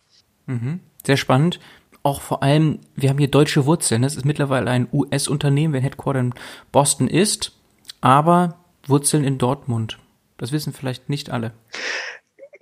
Mhm. 0.46 0.80
Sehr 1.04 1.16
spannend. 1.16 1.60
auch 2.02 2.20
vor 2.20 2.44
allem, 2.44 2.78
wir 2.94 3.10
haben 3.10 3.18
hier 3.18 3.30
deutsche 3.30 3.66
Wurzeln. 3.66 4.04
Es 4.04 4.14
ist 4.14 4.24
mittlerweile 4.24 4.70
ein 4.70 4.86
US-Unternehmen, 4.92 5.74
wenn 5.74 5.82
Headquarter 5.82 6.20
in 6.20 6.34
Boston 6.70 7.08
ist, 7.08 7.52
aber 8.00 8.58
Wurzeln 8.86 9.24
in 9.24 9.38
Dortmund. 9.38 9.98
Das 10.38 10.52
wissen 10.52 10.72
vielleicht 10.72 11.08
nicht 11.08 11.30
alle. 11.30 11.52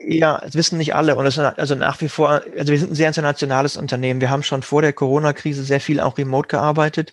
Ja, 0.06 0.40
das 0.44 0.54
wissen 0.54 0.76
nicht 0.78 0.94
alle. 0.94 1.16
Und 1.16 1.24
das 1.24 1.38
ist 1.38 1.44
also 1.58 1.74
nach 1.74 2.00
wie 2.00 2.08
vor, 2.08 2.42
also 2.58 2.72
wir 2.72 2.78
sind 2.78 2.92
ein 2.92 2.94
sehr 2.94 3.08
internationales 3.08 3.76
Unternehmen. 3.76 4.20
Wir 4.20 4.30
haben 4.30 4.42
schon 4.42 4.62
vor 4.62 4.82
der 4.82 4.92
Corona-Krise 4.92 5.64
sehr 5.64 5.80
viel 5.80 6.00
auch 6.00 6.18
remote 6.18 6.48
gearbeitet. 6.48 7.12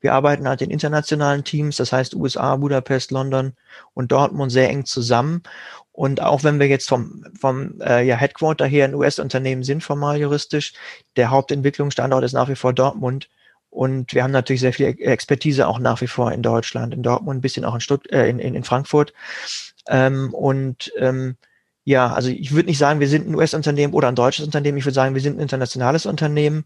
Wir 0.00 0.14
arbeiten 0.14 0.48
halt 0.48 0.62
in 0.62 0.70
internationalen 0.70 1.44
Teams, 1.44 1.76
das 1.76 1.92
heißt 1.92 2.14
USA, 2.14 2.56
Budapest, 2.56 3.10
London 3.10 3.54
und 3.94 4.10
Dortmund 4.10 4.52
sehr 4.52 4.70
eng 4.70 4.86
zusammen. 4.86 5.42
Und 5.92 6.22
auch 6.22 6.42
wenn 6.44 6.58
wir 6.58 6.68
jetzt 6.68 6.88
vom, 6.88 7.26
vom 7.38 7.80
äh, 7.82 8.06
ja, 8.06 8.16
Headquarter 8.16 8.66
her 8.66 8.86
ein 8.86 8.94
US-Unternehmen 8.94 9.62
sind, 9.62 9.82
formal 9.82 10.18
juristisch, 10.18 10.72
der 11.16 11.30
Hauptentwicklungsstandort 11.30 12.24
ist 12.24 12.32
nach 12.32 12.48
wie 12.48 12.56
vor 12.56 12.72
Dortmund. 12.72 13.28
Und 13.68 14.14
wir 14.14 14.22
haben 14.22 14.32
natürlich 14.32 14.60
sehr 14.60 14.72
viel 14.72 14.86
Expertise 14.86 15.68
auch 15.68 15.78
nach 15.78 16.00
wie 16.00 16.08
vor 16.08 16.32
in 16.32 16.42
Deutschland, 16.42 16.94
in 16.94 17.02
Dortmund, 17.02 17.38
ein 17.38 17.40
bisschen 17.40 17.64
auch 17.64 17.74
in, 17.74 17.80
Stutt 17.80 18.10
äh, 18.10 18.28
in, 18.28 18.38
in, 18.38 18.54
in 18.54 18.64
Frankfurt. 18.64 19.12
Ähm, 19.90 20.32
und 20.32 20.92
ähm, 20.96 21.36
ja, 21.84 22.12
also 22.12 22.28
ich 22.28 22.52
würde 22.52 22.68
nicht 22.68 22.78
sagen, 22.78 23.00
wir 23.00 23.08
sind 23.08 23.26
ein 23.26 23.34
US-Unternehmen 23.34 23.94
oder 23.94 24.08
ein 24.08 24.14
deutsches 24.14 24.44
Unternehmen. 24.46 24.78
Ich 24.78 24.84
würde 24.84 24.94
sagen, 24.94 25.14
wir 25.14 25.22
sind 25.22 25.38
ein 25.38 25.42
internationales 25.42 26.06
Unternehmen. 26.06 26.64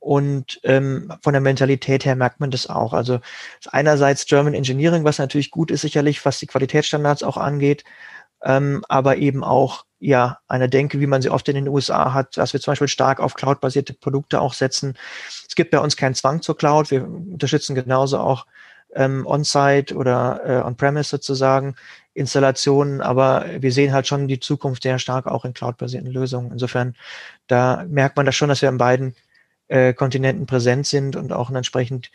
Und 0.00 0.60
ähm, 0.64 1.12
von 1.22 1.34
der 1.34 1.42
Mentalität 1.42 2.04
her 2.04 2.16
merkt 2.16 2.40
man 2.40 2.50
das 2.50 2.68
auch. 2.68 2.92
Also 2.92 3.20
einerseits 3.70 4.26
German 4.26 4.54
Engineering, 4.54 5.04
was 5.04 5.18
natürlich 5.18 5.50
gut 5.50 5.70
ist, 5.70 5.82
sicherlich, 5.82 6.24
was 6.24 6.38
die 6.38 6.46
Qualitätsstandards 6.46 7.22
auch 7.22 7.36
angeht, 7.36 7.84
ähm, 8.42 8.82
aber 8.88 9.18
eben 9.18 9.44
auch 9.44 9.84
ja 9.98 10.38
eine 10.48 10.68
Denke, 10.68 11.00
wie 11.00 11.06
man 11.06 11.22
sie 11.22 11.30
oft 11.30 11.48
in 11.48 11.54
den 11.54 11.68
USA 11.68 12.12
hat, 12.12 12.36
dass 12.36 12.52
wir 12.52 12.60
zum 12.60 12.72
Beispiel 12.72 12.88
stark 12.88 13.20
auf 13.20 13.34
cloud-basierte 13.34 13.94
Produkte 13.94 14.40
auch 14.40 14.54
setzen. 14.54 14.94
Es 15.48 15.54
gibt 15.54 15.70
bei 15.70 15.78
uns 15.78 15.96
keinen 15.96 16.14
Zwang 16.14 16.42
zur 16.42 16.56
Cloud. 16.56 16.90
Wir 16.90 17.04
unterstützen 17.04 17.74
genauso 17.74 18.18
auch 18.18 18.46
ähm, 18.94 19.26
On-Site 19.26 19.94
oder 19.94 20.40
äh, 20.44 20.66
On-Premise 20.66 21.08
sozusagen 21.08 21.76
Installationen, 22.16 23.00
aber 23.02 23.46
wir 23.60 23.72
sehen 23.72 23.92
halt 23.92 24.06
schon 24.06 24.26
die 24.26 24.40
Zukunft 24.40 24.82
sehr 24.82 24.98
stark 24.98 25.26
auch 25.26 25.44
in 25.44 25.52
cloud-basierten 25.52 26.10
Lösungen. 26.10 26.50
Insofern, 26.50 26.96
da 27.46 27.84
merkt 27.88 28.16
man 28.16 28.26
das 28.26 28.34
schon, 28.34 28.48
dass 28.48 28.62
wir 28.62 28.70
in 28.70 28.78
beiden 28.78 29.14
äh, 29.68 29.92
Kontinenten 29.92 30.46
präsent 30.46 30.86
sind 30.86 31.16
und 31.16 31.32
auch 31.32 31.50
entsprechend 31.50 32.10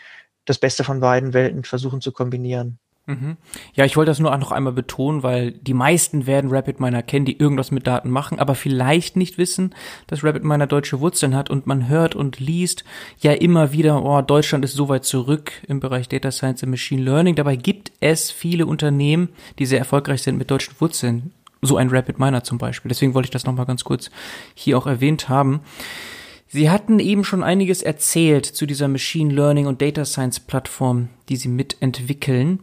das 0.45 0.57
Beste 0.57 0.83
von 0.83 0.99
beiden 1.01 1.33
Welten 1.33 1.63
versuchen 1.63 2.01
zu 2.01 2.11
kombinieren. 2.11 2.79
Mhm. 3.07 3.37
Ja, 3.73 3.85
ich 3.85 3.97
wollte 3.97 4.11
das 4.11 4.19
nur 4.19 4.31
auch 4.31 4.37
noch 4.37 4.51
einmal 4.51 4.73
betonen, 4.73 5.23
weil 5.23 5.53
die 5.53 5.73
meisten 5.73 6.27
werden 6.27 6.51
RapidMiner 6.51 7.01
kennen, 7.01 7.25
die 7.25 7.37
irgendwas 7.37 7.71
mit 7.71 7.87
Daten 7.87 8.11
machen, 8.11 8.37
aber 8.37 8.53
vielleicht 8.53 9.15
nicht 9.15 9.39
wissen, 9.39 9.73
dass 10.05 10.23
RapidMiner 10.23 10.67
deutsche 10.67 10.99
Wurzeln 10.99 11.35
hat 11.35 11.49
und 11.49 11.65
man 11.65 11.89
hört 11.89 12.15
und 12.15 12.39
liest 12.39 12.83
ja 13.19 13.31
immer 13.31 13.71
wieder, 13.71 14.03
oh, 14.03 14.21
Deutschland 14.21 14.63
ist 14.63 14.75
so 14.75 14.87
weit 14.87 15.03
zurück 15.03 15.51
im 15.67 15.79
Bereich 15.79 16.09
Data 16.09 16.31
Science 16.31 16.61
und 16.61 16.69
Machine 16.69 17.01
Learning. 17.01 17.35
Dabei 17.35 17.55
gibt 17.55 17.91
es 18.01 18.29
viele 18.29 18.67
Unternehmen, 18.67 19.29
die 19.57 19.65
sehr 19.65 19.79
erfolgreich 19.79 20.21
sind 20.21 20.37
mit 20.37 20.51
deutschen 20.51 20.75
Wurzeln. 20.79 21.33
So 21.63 21.77
ein 21.77 21.89
RapidMiner 21.89 22.43
zum 22.43 22.59
Beispiel. 22.59 22.89
Deswegen 22.89 23.13
wollte 23.15 23.27
ich 23.27 23.31
das 23.31 23.45
nochmal 23.45 23.65
ganz 23.65 23.83
kurz 23.83 24.11
hier 24.53 24.77
auch 24.77 24.87
erwähnt 24.87 25.27
haben. 25.27 25.61
Sie 26.47 26.69
hatten 26.69 26.99
eben 26.99 27.23
schon 27.23 27.43
einiges 27.43 27.81
erzählt 27.81 28.45
zu 28.45 28.65
dieser 28.65 28.87
Machine 28.87 29.33
Learning 29.33 29.67
und 29.67 29.81
Data 29.81 30.05
Science 30.05 30.39
Plattform, 30.39 31.09
die 31.29 31.37
Sie 31.37 31.47
mitentwickeln 31.47 32.59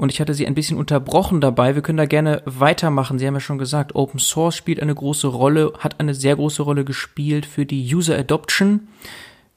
und 0.00 0.10
ich 0.10 0.18
hatte 0.18 0.32
sie 0.32 0.46
ein 0.46 0.54
bisschen 0.54 0.78
unterbrochen 0.78 1.42
dabei. 1.42 1.74
Wir 1.74 1.82
können 1.82 1.98
da 1.98 2.06
gerne 2.06 2.42
weitermachen. 2.46 3.18
Sie 3.18 3.26
haben 3.26 3.34
ja 3.34 3.40
schon 3.40 3.58
gesagt, 3.58 3.94
Open 3.94 4.18
Source 4.18 4.56
spielt 4.56 4.80
eine 4.80 4.94
große 4.94 5.26
Rolle, 5.26 5.74
hat 5.78 6.00
eine 6.00 6.14
sehr 6.14 6.36
große 6.36 6.62
Rolle 6.62 6.86
gespielt 6.86 7.44
für 7.44 7.66
die 7.66 7.94
User 7.94 8.16
Adoption. 8.16 8.88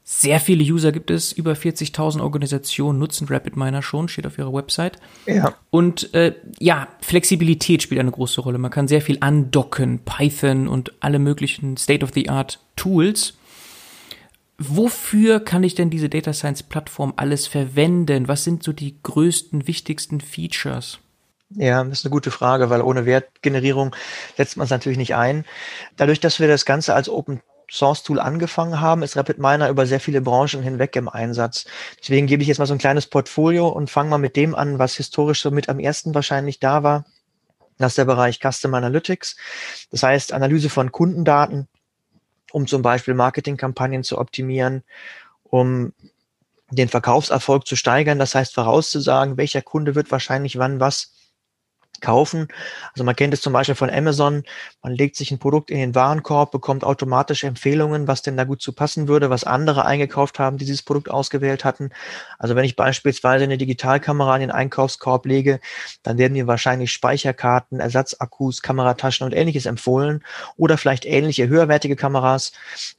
Sehr 0.03 0.41
viele 0.41 0.62
User 0.62 0.91
gibt 0.91 1.12
es, 1.12 1.31
über 1.31 1.53
40.000 1.53 2.19
Organisationen 2.19 3.00
nutzen 3.00 3.25
RapidMiner 3.29 3.81
schon, 3.81 4.09
steht 4.09 4.27
auf 4.27 4.38
ihrer 4.38 4.53
Website. 4.53 5.00
Ja. 5.27 5.55
Und 5.69 6.13
äh, 6.13 6.33
ja, 6.59 6.89
Flexibilität 7.00 7.81
spielt 7.81 8.01
eine 8.01 8.12
große 8.12 8.41
Rolle. 8.41 8.57
Man 8.57 8.69
kann 8.69 8.89
sehr 8.89 9.01
viel 9.01 9.19
andocken, 9.21 10.00
Python 10.03 10.67
und 10.67 10.91
alle 11.00 11.19
möglichen 11.19 11.77
State-of-the-Art 11.77 12.59
Tools 12.75 13.35
wofür 14.57 15.39
kann 15.39 15.63
ich 15.63 15.75
denn 15.75 15.89
diese 15.89 16.10
Data 16.10 16.33
Science 16.33 16.63
Plattform 16.63 17.13
alles 17.15 17.48
verwenden? 17.48 18.27
Was 18.27 18.43
sind 18.43 18.63
so 18.63 18.74
die 18.74 18.98
größten, 19.01 19.67
wichtigsten 19.67 20.22
Features? 20.22 21.00
Ja, 21.55 21.83
das 21.83 22.00
ist 22.00 22.05
eine 22.05 22.12
gute 22.12 22.31
Frage, 22.31 22.69
weil 22.69 22.81
ohne 22.81 23.05
Wertgenerierung 23.05 23.95
setzt 24.38 24.57
man 24.57 24.65
es 24.65 24.72
natürlich 24.72 24.98
nicht 24.98 25.15
ein. 25.15 25.45
Dadurch, 25.98 26.19
dass 26.19 26.39
wir 26.39 26.48
das 26.48 26.65
Ganze 26.65 26.95
als 26.95 27.10
Open 27.10 27.41
Source 27.69 28.03
Tool 28.03 28.19
angefangen 28.19 28.81
haben, 28.81 29.03
ist 29.03 29.17
RapidMiner 29.17 29.69
über 29.69 29.86
sehr 29.86 30.00
viele 30.00 30.22
Branchen 30.22 30.62
hinweg 30.62 30.95
im 30.95 31.10
Einsatz. 31.10 31.65
Deswegen 32.00 32.27
gebe 32.27 32.41
ich 32.41 32.48
jetzt 32.48 32.60
mal 32.60 32.65
so 32.65 32.74
ein 32.74 32.79
kleines 32.79 33.07
Portfolio 33.07 33.67
und 33.67 33.89
fange 33.89 34.10
mal 34.10 34.17
mit 34.17 34.36
dem 34.36 34.53
an, 34.53 34.79
was 34.79 34.95
historisch 34.95 35.41
so 35.41 35.51
mit 35.51 35.69
am 35.69 35.79
ersten 35.79 36.13
wahrscheinlich 36.13 36.60
da 36.60 36.83
war. 36.83 37.05
Das 37.79 37.93
ist 37.93 37.98
der 37.98 38.05
Bereich 38.05 38.39
Custom 38.39 38.74
Analytics. 38.75 39.36
Das 39.91 40.03
heißt, 40.03 40.33
Analyse 40.33 40.69
von 40.69 40.91
Kundendaten, 40.91 41.67
um 42.53 42.67
zum 42.67 42.83
Beispiel 42.83 43.15
Marketingkampagnen 43.15 44.03
zu 44.03 44.19
optimieren, 44.19 44.83
um 45.43 45.91
den 46.69 46.88
Verkaufserfolg 46.88 47.65
zu 47.65 47.75
steigern. 47.75 48.19
Das 48.19 48.36
heißt, 48.36 48.53
vorauszusagen, 48.53 49.38
welcher 49.38 49.63
Kunde 49.63 49.95
wird 49.95 50.12
wahrscheinlich 50.12 50.60
wann 50.60 50.79
was 50.79 51.12
kaufen. 52.03 52.50
Also 52.93 53.03
man 53.03 53.15
kennt 53.15 53.33
es 53.33 53.41
zum 53.41 53.53
Beispiel 53.53 53.74
von 53.74 53.89
Amazon. 53.89 54.43
Man 54.83 54.93
legt 54.93 55.15
sich 55.15 55.31
ein 55.31 55.39
Produkt 55.39 55.72
in 55.72 55.79
den 55.79 55.95
Warenkorb, 55.95 56.51
bekommt 56.51 56.83
automatisch 56.83 57.43
Empfehlungen, 57.43 58.07
was 58.07 58.22
denn 58.22 58.38
da 58.38 58.43
gut 58.43 58.62
zu 58.62 58.74
passen 58.74 59.07
würde, 59.07 59.31
was 59.31 59.43
andere 59.43 59.86
eingekauft 59.86 60.38
haben, 60.38 60.57
die 60.57 60.65
dieses 60.65 60.83
Produkt 60.83 61.10
ausgewählt 61.10 61.65
hatten. 61.65 61.89
Also 62.38 62.55
wenn 62.55 62.65
ich 62.65 62.75
beispielsweise 62.75 63.45
eine 63.45 63.57
Digitalkamera 63.57 64.36
in 64.36 64.41
den 64.41 64.51
Einkaufskorb 64.51 65.25
lege, 65.25 65.60
dann 66.03 66.19
werden 66.19 66.33
mir 66.33 66.45
wahrscheinlich 66.45 66.91
Speicherkarten, 66.91 67.79
Ersatzakkus, 67.79 68.62
Kamerataschen 68.62 69.25
und 69.25 69.33
ähnliches 69.33 69.65
empfohlen 69.65 70.24
oder 70.57 70.77
vielleicht 70.77 71.05
ähnliche 71.05 71.48
höherwertige 71.48 71.95
Kameras, 71.95 72.51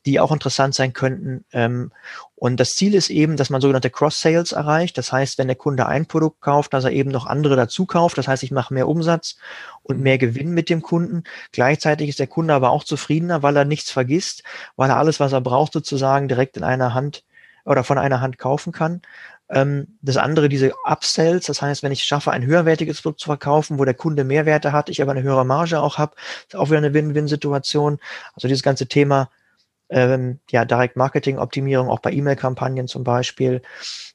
die 0.07 0.19
auch 0.19 0.33
interessant 0.33 0.75
sein 0.75 0.93
könnten. 0.95 1.45
Ähm, 1.53 1.93
und 2.37 2.59
das 2.59 2.75
Ziel 2.75 2.95
ist 2.95 3.11
eben, 3.11 3.37
dass 3.37 3.51
man 3.51 3.61
sogenannte 3.61 3.91
Cross-Sales 3.91 4.53
erreicht. 4.53 4.99
Das 4.99 5.13
heißt, 5.13 5.39
wenn 5.39 5.47
der 5.47 5.57
Kunde 5.57 5.87
ein 5.87 6.07
Produkt 6.07 6.41
kauft, 6.41 6.75
dass 6.75 6.85
er 6.85 6.91
eben 6.91 7.11
noch 7.11 7.27
andere 7.27 7.55
dazu 7.55 7.87
kauft. 7.87 8.19
Das 8.19 8.27
heißt, 8.27 8.43
ich 8.43 8.51
mache 8.51 8.75
mehr 8.75 8.89
Umsatz 8.89 9.37
und 9.83 10.01
mehr 10.01 10.19
Gewinn 10.19 10.51
mit 10.51 10.69
dem 10.69 10.83
Kunden. 10.83 11.23
Gleichzeitig 11.53 12.09
ist 12.09 12.19
der 12.19 12.27
Kunde 12.27 12.55
aber 12.55 12.71
auch 12.71 12.85
zufriedener, 12.85 13.43
weil 13.43 13.57
er 13.57 13.65
nichts 13.65 13.91
vergisst, 13.91 14.43
weil 14.77 14.91
er 14.91 14.97
alles, 14.97 15.21
was 15.21 15.33
er 15.33 15.41
braucht, 15.41 15.73
sozusagen 15.73 16.27
direkt 16.27 16.57
in 16.57 16.65
einer 16.65 16.93
Hand 16.93 17.25
oder 17.65 17.85
von 17.85 17.99
einer 17.99 18.21
Hand 18.21 18.37
kaufen 18.39 18.73
kann. 18.73 19.01
Ähm, 19.49 19.99
das 20.03 20.17
andere, 20.17 20.49
diese 20.49 20.73
Upsells, 20.85 21.47
das 21.47 21.63
heißt, 21.63 21.83
wenn 21.83 21.93
ich 21.93 22.03
schaffe, 22.03 22.33
ein 22.33 22.45
höherwertiges 22.45 23.03
Produkt 23.03 23.21
zu 23.21 23.27
verkaufen, 23.27 23.79
wo 23.79 23.85
der 23.85 23.95
Kunde 23.95 24.25
Mehrwerte 24.25 24.73
hat, 24.73 24.89
ich 24.89 25.01
aber 25.01 25.13
eine 25.13 25.23
höhere 25.23 25.47
Marge 25.47 25.81
auch 25.81 25.99
habe, 25.99 26.17
ist 26.49 26.57
auch 26.57 26.69
wieder 26.69 26.79
eine 26.79 26.95
Win-Win-Situation. 26.95 27.99
Also 28.35 28.49
dieses 28.49 28.63
ganze 28.63 28.87
Thema 28.87 29.31
ähm, 29.95 30.41
ja, 30.51 30.65
Direct 30.65 30.97
Marketing 30.97 31.39
Optimierung, 31.39 31.89
auch 31.89 32.01
bei 32.01 32.13
E-Mail-Kampagnen 32.13 32.89
zum 32.89 33.05
Beispiel, 33.05 33.63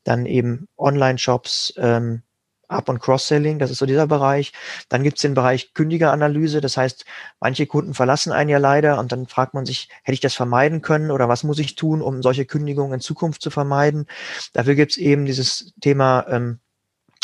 dann 0.03 0.25
eben 0.25 0.67
Online-Shops, 0.77 1.73
ähm, 1.77 2.23
Up- 2.67 2.89
und 2.89 2.99
Cross-Selling, 2.99 3.57
das 3.57 3.71
ist 3.71 3.79
so 3.79 3.87
dieser 3.87 4.05
Bereich. 4.05 4.53
Dann 4.89 5.03
gibt 5.03 5.17
es 5.17 5.23
den 5.23 5.33
Bereich 5.33 5.73
Kündigeranalyse, 5.73 6.61
das 6.61 6.77
heißt, 6.77 7.05
manche 7.39 7.65
Kunden 7.65 7.93
verlassen 7.95 8.31
einen 8.31 8.49
ja 8.49 8.59
leider 8.59 8.99
und 8.99 9.11
dann 9.11 9.25
fragt 9.25 9.55
man 9.55 9.65
sich, 9.65 9.89
hätte 10.03 10.13
ich 10.13 10.19
das 10.19 10.35
vermeiden 10.35 10.81
können 10.81 11.09
oder 11.09 11.27
was 11.29 11.43
muss 11.43 11.57
ich 11.59 11.75
tun, 11.75 12.01
um 12.01 12.21
solche 12.21 12.45
Kündigungen 12.45 12.93
in 12.93 12.99
Zukunft 12.99 13.41
zu 13.41 13.49
vermeiden? 13.49 14.05
Dafür 14.53 14.75
gibt 14.75 14.91
es 14.91 14.97
eben 14.97 15.25
dieses 15.25 15.73
Thema 15.81 16.27
ähm, 16.29 16.59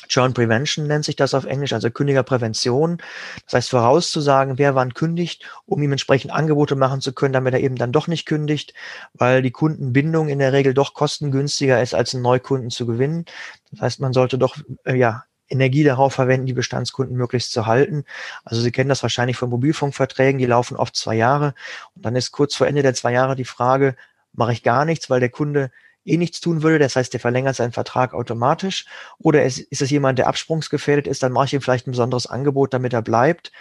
Churn 0.07 0.33
Prevention 0.33 0.87
nennt 0.87 1.05
sich 1.05 1.15
das 1.15 1.33
auf 1.33 1.45
Englisch, 1.45 1.73
also 1.73 1.89
Kündigerprävention. 1.89 2.97
Das 3.45 3.53
heißt, 3.53 3.69
vorauszusagen, 3.69 4.57
wer 4.57 4.75
wann 4.75 4.93
kündigt, 4.93 5.45
um 5.65 5.81
ihm 5.81 5.91
entsprechend 5.91 6.31
Angebote 6.31 6.75
machen 6.75 7.01
zu 7.01 7.13
können, 7.13 7.33
damit 7.33 7.53
er 7.53 7.59
eben 7.61 7.75
dann 7.75 7.91
doch 7.91 8.07
nicht 8.07 8.25
kündigt, 8.25 8.73
weil 9.13 9.41
die 9.41 9.51
Kundenbindung 9.51 10.29
in 10.29 10.39
der 10.39 10.53
Regel 10.53 10.73
doch 10.73 10.93
kostengünstiger 10.93 11.81
ist, 11.81 11.93
als 11.93 12.13
einen 12.13 12.23
Neukunden 12.23 12.69
zu 12.69 12.85
gewinnen. 12.85 13.25
Das 13.71 13.81
heißt, 13.81 13.99
man 13.99 14.13
sollte 14.13 14.37
doch, 14.37 14.57
äh, 14.85 14.95
ja, 14.95 15.25
Energie 15.47 15.83
darauf 15.83 16.13
verwenden, 16.13 16.47
die 16.47 16.53
Bestandskunden 16.53 17.15
möglichst 17.15 17.51
zu 17.51 17.65
halten. 17.65 18.03
Also 18.43 18.61
Sie 18.61 18.71
kennen 18.71 18.89
das 18.89 19.03
wahrscheinlich 19.03 19.37
von 19.37 19.49
Mobilfunkverträgen, 19.49 20.39
die 20.39 20.45
laufen 20.45 20.75
oft 20.75 20.95
zwei 20.95 21.15
Jahre. 21.15 21.53
Und 21.95 22.05
dann 22.05 22.15
ist 22.15 22.31
kurz 22.31 22.55
vor 22.55 22.67
Ende 22.67 22.81
der 22.81 22.95
zwei 22.95 23.11
Jahre 23.11 23.35
die 23.35 23.45
Frage, 23.45 23.95
mache 24.33 24.53
ich 24.53 24.63
gar 24.63 24.85
nichts, 24.85 25.09
weil 25.09 25.19
der 25.19 25.29
Kunde 25.29 25.71
eh 26.05 26.17
nichts 26.17 26.39
tun 26.39 26.63
würde, 26.63 26.79
das 26.79 26.95
heißt, 26.95 27.13
der 27.13 27.19
verlängert 27.19 27.55
seinen 27.55 27.71
Vertrag 27.71 28.13
automatisch, 28.13 28.85
oder 29.17 29.43
es, 29.43 29.59
ist 29.59 29.81
es 29.81 29.89
jemand, 29.89 30.19
der 30.19 30.27
absprungsgefährdet 30.27 31.07
ist, 31.07 31.23
dann 31.23 31.31
mache 31.31 31.45
ich 31.45 31.53
ihm 31.53 31.61
vielleicht 31.61 31.87
ein 31.87 31.91
besonderes 31.91 32.27
Angebot, 32.27 32.73
damit 32.73 32.93
er 32.93 33.01
bleibt. 33.01 33.51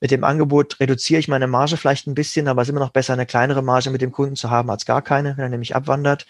Mit 0.00 0.10
dem 0.10 0.24
Angebot 0.24 0.80
reduziere 0.80 1.20
ich 1.20 1.28
meine 1.28 1.46
Marge 1.46 1.76
vielleicht 1.76 2.06
ein 2.06 2.14
bisschen, 2.14 2.48
aber 2.48 2.62
es 2.62 2.68
ist 2.68 2.72
immer 2.72 2.80
noch 2.80 2.90
besser, 2.90 3.12
eine 3.12 3.26
kleinere 3.26 3.62
Marge 3.62 3.90
mit 3.90 4.02
dem 4.02 4.12
Kunden 4.12 4.36
zu 4.36 4.50
haben 4.50 4.70
als 4.70 4.86
gar 4.86 5.02
keine, 5.02 5.36
wenn 5.36 5.44
er 5.44 5.50
nämlich 5.50 5.74
abwandert. 5.76 6.26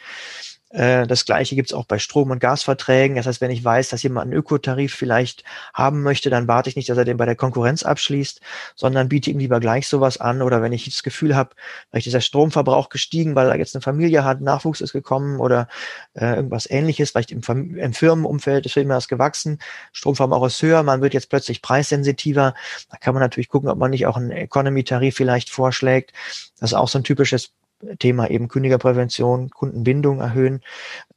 Äh, 0.73 1.07
das 1.07 1.25
gleiche 1.25 1.55
gibt 1.55 1.71
es 1.71 1.75
auch 1.75 1.85
bei 1.85 1.99
Strom- 1.99 2.31
und 2.31 2.39
Gasverträgen. 2.39 3.17
Das 3.17 3.27
heißt, 3.27 3.41
wenn 3.41 3.51
ich 3.51 3.63
weiß, 3.63 3.91
dass 3.91 4.03
jemand 4.03 4.25
einen 4.25 4.33
Ökotarif 4.33 4.95
vielleicht 4.95 5.45
haben 5.75 6.03
möchte, 6.03 6.31
dann 6.31 6.49
warte 6.49 6.71
ich 6.71 6.77
nicht, 6.77 6.89
dass 6.89 6.99
er 6.99 7.05
den 7.05 7.19
bei 7.19 7.27
der 7.27 7.37
Konkurrenz 7.37 7.83
abschließt, 7.83 8.41
sondern 8.75 9.09
biete 9.09 9.31
ihm 9.31 9.39
lieber 9.39 9.61
gleich 9.61 9.87
sowas 9.87 10.19
an. 10.19 10.43
Oder 10.43 10.63
wenn 10.63 10.73
ich 10.73 10.87
das 10.87 11.03
Gefühl 11.03 11.37
habe, 11.37 11.51
vielleicht 11.91 12.07
ist 12.07 12.15
der 12.15 12.21
Stromverbrauch 12.21 12.89
gestiegen, 12.89 13.35
weil 13.35 13.49
er 13.49 13.57
jetzt 13.57 13.75
eine 13.75 13.83
Familie 13.83 14.25
hat, 14.25 14.41
Nachwuchs 14.41 14.81
ist 14.81 14.93
gekommen 14.93 15.41
oder 15.41 15.69
äh, 16.15 16.37
irgendwas 16.37 16.69
ähnliches, 16.69 17.11
vielleicht 17.11 17.33
im, 17.33 17.43
im 17.77 17.93
Firmenumfeld 17.93 18.67
ist 18.67 18.77
immer 18.77 18.95
das 18.95 19.09
gewachsen, 19.09 19.59
Stromverbrauch 19.93 20.47
ist 20.47 20.63
höher, 20.63 20.83
man 20.83 21.03
wird 21.03 21.15
jetzt 21.15 21.29
plötzlich 21.29 21.63
preissensitiver. 21.63 22.55
Da 22.91 22.97
kann 22.97 23.15
man 23.15 23.21
natürlich 23.21 23.49
gucken, 23.49 23.69
ob 23.69 23.79
man 23.79 23.91
nicht 23.91 24.07
auch 24.07 24.17
einen 24.17 24.31
Economy-Tarif 24.31 25.15
vielleicht 25.15 25.51
vorschlägt. 25.51 26.13
Das 26.59 26.71
ist 26.71 26.75
auch 26.75 26.89
so 26.89 26.99
ein 26.99 27.05
typisches 27.05 27.53
Thema 27.99 28.31
eben 28.31 28.49
Kündigerprävention, 28.49 29.51
Kundenbindung 29.51 30.21
erhöhen. 30.21 30.61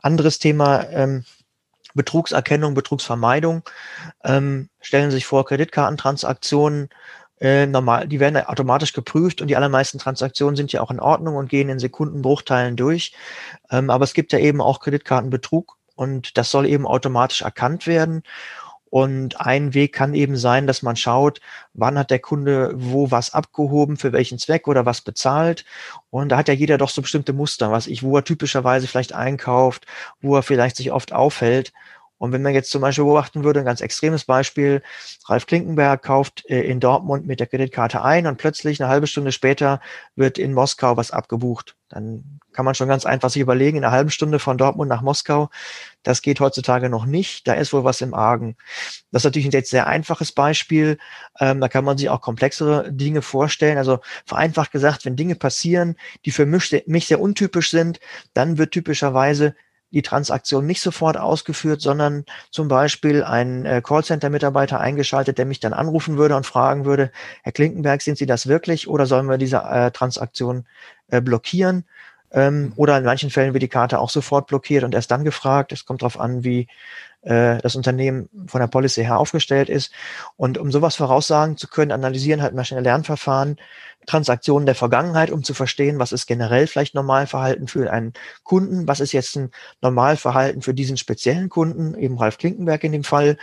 Anderes 0.02 0.40
Thema, 0.40 0.86
ähm, 0.90 1.26
Betrugserkennung, 1.94 2.74
Betrugsvermeidung. 2.74 3.64
Ähm, 4.24 4.70
stellen 4.82 5.12
Sie 5.12 5.18
sich 5.18 5.26
vor, 5.26 5.46
Kreditkartentransaktionen, 5.46 6.90
äh, 7.40 7.66
normal, 7.66 8.08
die 8.08 8.20
werden 8.20 8.38
automatisch 8.38 8.94
geprüft 8.94 9.42
und 9.42 9.48
die 9.48 9.56
allermeisten 9.56 10.00
Transaktionen 10.00 10.56
sind 10.56 10.72
ja 10.72 10.82
auch 10.82 10.92
in 10.92 11.00
Ordnung 11.00 11.36
und 11.36 11.50
gehen 11.50 11.70
in 11.70 11.80
Sekundenbruchteilen 11.80 12.76
durch. 12.76 13.14
Ähm, 13.70 13.90
aber 13.90 14.04
es 14.04 14.14
gibt 14.14 14.32
ja 14.32 14.40
eben 14.40 14.62
auch 14.62 14.80
Kreditkartenbetrug 14.80 15.78
und 15.96 16.38
das 16.38 16.52
soll 16.52 16.66
eben 16.66 16.88
automatisch 16.88 17.42
erkannt 17.42 17.88
werden. 17.88 18.24
Und 18.96 19.42
ein 19.42 19.74
Weg 19.74 19.92
kann 19.92 20.14
eben 20.14 20.38
sein, 20.38 20.68
dass 20.68 20.82
man 20.82 20.96
schaut, 20.96 21.42
wann 21.74 22.00
hat 22.00 22.12
der 22.12 22.20
Kunde 22.20 22.72
wo 22.76 23.12
was 23.12 23.34
abgehoben, 23.34 23.98
für 23.98 24.14
welchen 24.14 24.40
Zweck 24.40 24.70
oder 24.70 24.86
was 24.86 25.02
bezahlt. 25.02 25.66
Und 26.12 26.30
da 26.30 26.38
hat 26.38 26.48
ja 26.48 26.54
jeder 26.54 26.78
doch 26.78 26.88
so 26.88 27.02
bestimmte 27.02 27.34
Muster, 27.34 27.74
was 27.74 27.88
ich, 27.88 28.04
wo 28.04 28.16
er 28.16 28.24
typischerweise 28.24 28.88
vielleicht 28.88 29.12
einkauft, 29.12 29.86
wo 30.22 30.38
er 30.38 30.44
vielleicht 30.44 30.78
sich 30.78 30.94
oft 30.94 31.12
aufhält. 31.12 31.74
Und 32.18 32.32
wenn 32.32 32.42
man 32.42 32.54
jetzt 32.54 32.70
zum 32.70 32.82
Beispiel 32.82 33.04
beobachten 33.04 33.44
würde, 33.44 33.60
ein 33.60 33.66
ganz 33.66 33.82
extremes 33.82 34.24
Beispiel, 34.24 34.82
Ralf 35.28 35.46
Klinkenberg 35.46 36.02
kauft 36.02 36.50
äh, 36.50 36.62
in 36.62 36.80
Dortmund 36.80 37.28
mit 37.28 37.40
der 37.40 37.48
Kreditkarte 37.48 38.04
ein 38.04 38.26
und 38.26 38.38
plötzlich 38.38 38.82
eine 38.82 38.90
halbe 38.90 39.08
Stunde 39.08 39.32
später 39.32 39.82
wird 40.16 40.38
in 40.38 40.54
Moskau 40.54 40.96
was 40.96 41.12
abgebucht. 41.12 41.76
Dann 41.90 42.40
kann 42.52 42.66
man 42.66 42.74
schon 42.74 42.88
ganz 42.88 43.06
einfach 43.06 43.30
sich 43.30 43.42
überlegen, 43.42 43.78
in 43.78 43.84
einer 43.84 43.92
halben 43.92 44.10
Stunde 44.10 44.40
von 44.40 44.58
Dortmund 44.58 44.90
nach 44.90 45.02
Moskau, 45.02 45.50
das 46.04 46.22
geht 46.22 46.40
heutzutage 46.40 46.90
noch 46.90 47.06
nicht, 47.06 47.48
da 47.48 47.54
ist 47.54 47.74
wohl 47.74 47.84
was 47.84 48.02
im 48.02 48.14
Argen. 48.14 48.56
Das 49.12 49.22
ist 49.22 49.26
natürlich 49.26 49.54
ein 49.54 49.64
sehr 49.64 49.88
einfaches 49.88 50.32
Beispiel, 50.32 50.98
ähm, 51.40 51.60
da 51.60 51.68
kann 51.68 51.84
man 51.84 51.98
sich 51.98 52.10
auch 52.10 52.22
komplexere 52.22 52.92
Dinge 52.92 53.22
vorstellen. 53.22 53.78
Also 53.78 54.00
vereinfacht 54.26 54.72
gesagt, 54.72 55.06
wenn 55.06 55.18
Dinge 55.18 55.36
passieren, 55.36 55.96
die 56.24 56.32
für 56.32 56.46
mich 56.46 57.08
sehr 57.08 57.20
untypisch 57.20 57.72
sind, 57.72 58.00
dann 58.34 58.58
wird 58.58 58.72
typischerweise 58.72 59.56
die 59.92 60.02
Transaktion 60.02 60.66
nicht 60.66 60.82
sofort 60.82 61.18
ausgeführt, 61.18 61.82
sondern 61.82 62.26
zum 62.52 62.68
Beispiel 62.68 63.24
ein 63.24 63.66
äh, 63.66 63.82
Callcenter-Mitarbeiter 63.82 64.80
eingeschaltet, 64.80 65.38
der 65.38 65.46
mich 65.46 65.60
dann 65.60 65.74
anrufen 65.74 66.18
würde 66.18 66.36
und 66.36 66.46
fragen 66.46 66.86
würde, 66.86 67.12
Herr 67.44 67.52
Klinkenberg, 67.52 68.02
sind 68.02 68.18
Sie 68.18 68.26
das 68.26 68.48
wirklich 68.48 68.88
oder 68.88 69.06
sollen 69.06 69.28
wir 69.28 69.38
diese 69.38 69.58
äh, 69.58 69.92
Transaktion 69.92 70.66
äh, 71.08 71.22
blockieren? 71.22 71.86
Ähm, 72.32 72.74
oder 72.76 72.98
in 72.98 73.06
manchen 73.06 73.30
Fällen 73.30 73.54
wird 73.54 73.64
die 73.64 73.70
Karte 73.70 74.00
auch 74.00 74.10
sofort 74.10 74.48
blockiert 74.48 74.84
und 74.84 74.94
erst 74.94 75.12
dann 75.12 75.24
gefragt. 75.24 75.72
Es 75.72 75.86
kommt 75.86 76.02
darauf 76.02 76.20
an, 76.20 76.44
wie 76.44 76.68
äh, 77.26 77.58
das 77.58 77.76
Unternehmen 77.76 78.30
von 78.48 78.62
der 78.62 78.68
Policy 78.68 79.04
her 79.04 79.20
aufgestellt 79.20 79.70
ist. 79.70 79.92
Und 80.38 80.58
um 80.58 80.72
sowas 80.72 80.96
voraussagen 80.96 81.58
zu 81.58 81.68
können, 81.68 81.92
analysieren 81.92 82.42
halt 82.42 82.56
maschinelle 82.56 82.86
Lernverfahren 82.86 83.58
Transaktionen 84.06 84.66
der 84.66 84.76
Vergangenheit, 84.76 85.32
um 85.32 85.44
zu 85.44 85.54
verstehen, 85.54 86.00
was 86.00 86.12
ist 86.12 86.28
generell 86.28 86.68
vielleicht 86.68 86.96
Normalverhalten 86.96 87.68
für 87.68 87.92
einen 87.92 88.14
Kunden, 88.44 88.88
was 88.88 89.00
ist 89.00 89.12
jetzt 89.12 89.36
ein 89.36 89.52
Normalverhalten 89.82 90.62
für 90.62 90.74
diesen 90.74 90.98
speziellen 90.98 91.50
Kunden, 91.50 91.96
eben 91.96 92.18
Ralf 92.18 92.38
Klinkenberg 92.38 92.84
in 92.84 92.92
dem 92.92 93.04
Fall, 93.04 93.38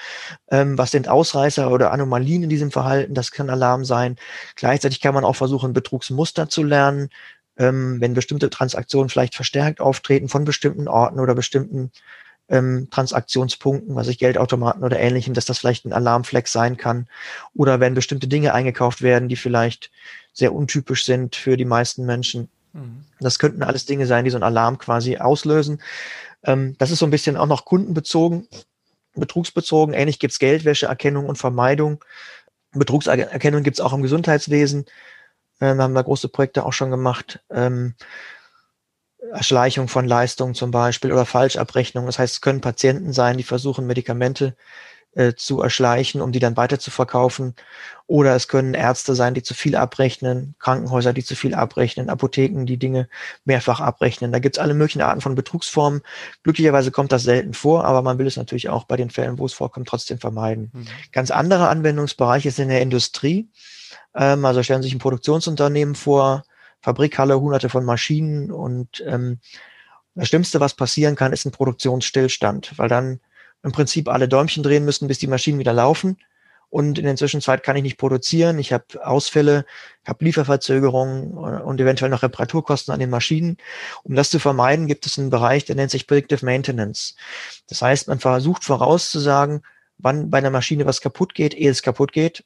ähm, 0.50 0.78
was 0.78 0.92
sind 0.92 1.08
Ausreißer 1.08 1.70
oder 1.70 1.92
Anomalien 1.92 2.44
in 2.44 2.48
diesem 2.48 2.70
Verhalten, 2.70 3.14
das 3.14 3.32
kann 3.32 3.50
Alarm 3.50 3.84
sein. 3.84 4.16
Gleichzeitig 4.56 5.00
kann 5.00 5.14
man 5.14 5.24
auch 5.24 5.36
versuchen, 5.36 5.72
Betrugsmuster 5.72 6.48
zu 6.48 6.62
lernen, 6.62 7.08
ähm, 7.56 8.00
wenn 8.00 8.14
bestimmte 8.14 8.50
Transaktionen 8.50 9.08
vielleicht 9.08 9.34
verstärkt 9.34 9.80
auftreten 9.80 10.28
von 10.28 10.44
bestimmten 10.44 10.88
Orten 10.88 11.20
oder 11.20 11.34
bestimmten 11.34 11.90
ähm, 12.48 12.88
Transaktionspunkten, 12.90 13.94
was 13.94 14.08
ich 14.08 14.18
Geldautomaten 14.18 14.84
oder 14.84 14.98
ähnlichem, 14.98 15.34
dass 15.34 15.46
das 15.46 15.58
vielleicht 15.58 15.84
ein 15.84 15.92
Alarmfleck 15.92 16.48
sein 16.48 16.76
kann. 16.76 17.08
Oder 17.54 17.80
wenn 17.80 17.94
bestimmte 17.94 18.28
Dinge 18.28 18.54
eingekauft 18.54 19.02
werden, 19.02 19.28
die 19.28 19.36
vielleicht 19.36 19.90
sehr 20.32 20.54
untypisch 20.54 21.04
sind 21.04 21.36
für 21.36 21.56
die 21.56 21.64
meisten 21.64 22.04
Menschen. 22.06 22.48
Mhm. 22.72 23.04
Das 23.20 23.38
könnten 23.38 23.62
alles 23.62 23.86
Dinge 23.86 24.06
sein, 24.06 24.24
die 24.24 24.30
so 24.30 24.36
einen 24.36 24.44
Alarm 24.44 24.78
quasi 24.78 25.18
auslösen. 25.18 25.80
Ähm, 26.44 26.76
das 26.78 26.90
ist 26.90 26.98
so 26.98 27.06
ein 27.06 27.10
bisschen 27.10 27.36
auch 27.36 27.46
noch 27.46 27.64
kundenbezogen, 27.64 28.48
betrugsbezogen. 29.14 29.94
Ähnlich 29.94 30.18
gibt's 30.18 30.38
Geldwäscheerkennung 30.38 31.26
und 31.26 31.36
Vermeidung. 31.36 32.04
Betrugserkennung 32.72 33.62
gibt's 33.62 33.80
auch 33.80 33.92
im 33.92 34.02
Gesundheitswesen. 34.02 34.86
Ähm, 35.60 35.80
haben 35.80 35.92
wir 35.92 36.02
große 36.02 36.28
Projekte 36.28 36.64
auch 36.64 36.72
schon 36.72 36.90
gemacht. 36.90 37.40
Ähm, 37.50 37.94
Erschleichung 39.32 39.88
von 39.88 40.06
Leistungen 40.06 40.54
zum 40.54 40.70
Beispiel 40.70 41.12
oder 41.12 41.26
Falschabrechnung. 41.26 42.06
Das 42.06 42.18
heißt, 42.18 42.34
es 42.34 42.40
können 42.40 42.60
Patienten 42.60 43.12
sein, 43.12 43.36
die 43.36 43.44
versuchen, 43.44 43.86
Medikamente 43.86 44.54
äh, 45.14 45.34
zu 45.34 45.60
erschleichen, 45.60 46.20
um 46.20 46.32
die 46.32 46.38
dann 46.38 46.56
weiter 46.56 46.78
zu 46.78 46.90
verkaufen. 46.90 47.54
Oder 48.06 48.34
es 48.34 48.48
können 48.48 48.74
Ärzte 48.74 49.14
sein, 49.14 49.34
die 49.34 49.42
zu 49.42 49.54
viel 49.54 49.76
abrechnen, 49.76 50.54
Krankenhäuser, 50.58 51.12
die 51.12 51.24
zu 51.24 51.34
viel 51.34 51.54
abrechnen, 51.54 52.10
Apotheken, 52.10 52.64
die 52.64 52.78
Dinge 52.78 53.08
mehrfach 53.44 53.80
abrechnen. 53.80 54.32
Da 54.32 54.38
gibt 54.38 54.56
es 54.56 54.62
alle 54.62 54.74
möglichen 54.74 55.02
Arten 55.02 55.20
von 55.20 55.34
Betrugsformen. 55.34 56.02
Glücklicherweise 56.42 56.90
kommt 56.90 57.12
das 57.12 57.22
selten 57.24 57.54
vor, 57.54 57.84
aber 57.84 58.02
man 58.02 58.18
will 58.18 58.26
es 58.26 58.36
natürlich 58.36 58.68
auch 58.68 58.84
bei 58.84 58.96
den 58.96 59.10
Fällen, 59.10 59.38
wo 59.38 59.46
es 59.46 59.52
vorkommt, 59.52 59.88
trotzdem 59.88 60.18
vermeiden. 60.18 60.70
Mhm. 60.72 60.86
Ganz 61.12 61.30
andere 61.30 61.68
Anwendungsbereiche 61.68 62.50
sind 62.50 62.64
in 62.64 62.70
der 62.70 62.82
Industrie. 62.82 63.48
Ähm, 64.14 64.44
also 64.44 64.62
stellen 64.62 64.82
Sie 64.82 64.88
sich 64.88 64.96
ein 64.96 65.00
Produktionsunternehmen 65.00 65.94
vor, 65.94 66.44
Fabrikhalle, 66.82 67.40
hunderte 67.40 67.68
von 67.68 67.84
Maschinen 67.84 68.50
und 68.50 69.02
ähm, 69.06 69.38
das 70.14 70.28
Schlimmste, 70.28 70.60
was 70.60 70.74
passieren 70.74 71.16
kann, 71.16 71.32
ist 71.32 71.46
ein 71.46 71.52
Produktionsstillstand, 71.52 72.76
weil 72.76 72.88
dann 72.88 73.20
im 73.62 73.72
Prinzip 73.72 74.08
alle 74.08 74.28
Däumchen 74.28 74.62
drehen 74.62 74.84
müssen, 74.84 75.08
bis 75.08 75.18
die 75.18 75.26
Maschinen 75.26 75.58
wieder 75.58 75.72
laufen. 75.72 76.18
Und 76.68 76.98
in 76.98 77.04
der 77.04 77.16
Zwischenzeit 77.16 77.62
kann 77.62 77.76
ich 77.76 77.82
nicht 77.82 77.98
produzieren. 77.98 78.58
Ich 78.58 78.72
habe 78.72 79.06
Ausfälle, 79.06 79.66
habe 80.06 80.24
Lieferverzögerungen 80.24 81.32
und 81.32 81.80
eventuell 81.80 82.10
noch 82.10 82.22
Reparaturkosten 82.22 82.92
an 82.94 83.00
den 83.00 83.10
Maschinen. 83.10 83.58
Um 84.04 84.14
das 84.14 84.30
zu 84.30 84.38
vermeiden, 84.38 84.86
gibt 84.86 85.04
es 85.04 85.18
einen 85.18 85.28
Bereich, 85.30 85.66
der 85.66 85.76
nennt 85.76 85.90
sich 85.90 86.06
Predictive 86.06 86.44
Maintenance. 86.44 87.14
Das 87.68 87.82
heißt, 87.82 88.08
man 88.08 88.20
versucht 88.20 88.64
vorauszusagen, 88.64 89.62
wann 89.98 90.30
bei 90.30 90.38
einer 90.38 90.50
Maschine 90.50 90.86
was 90.86 91.02
kaputt 91.02 91.34
geht, 91.34 91.54
ehe 91.54 91.70
es 91.70 91.82
kaputt 91.82 92.12
geht 92.12 92.42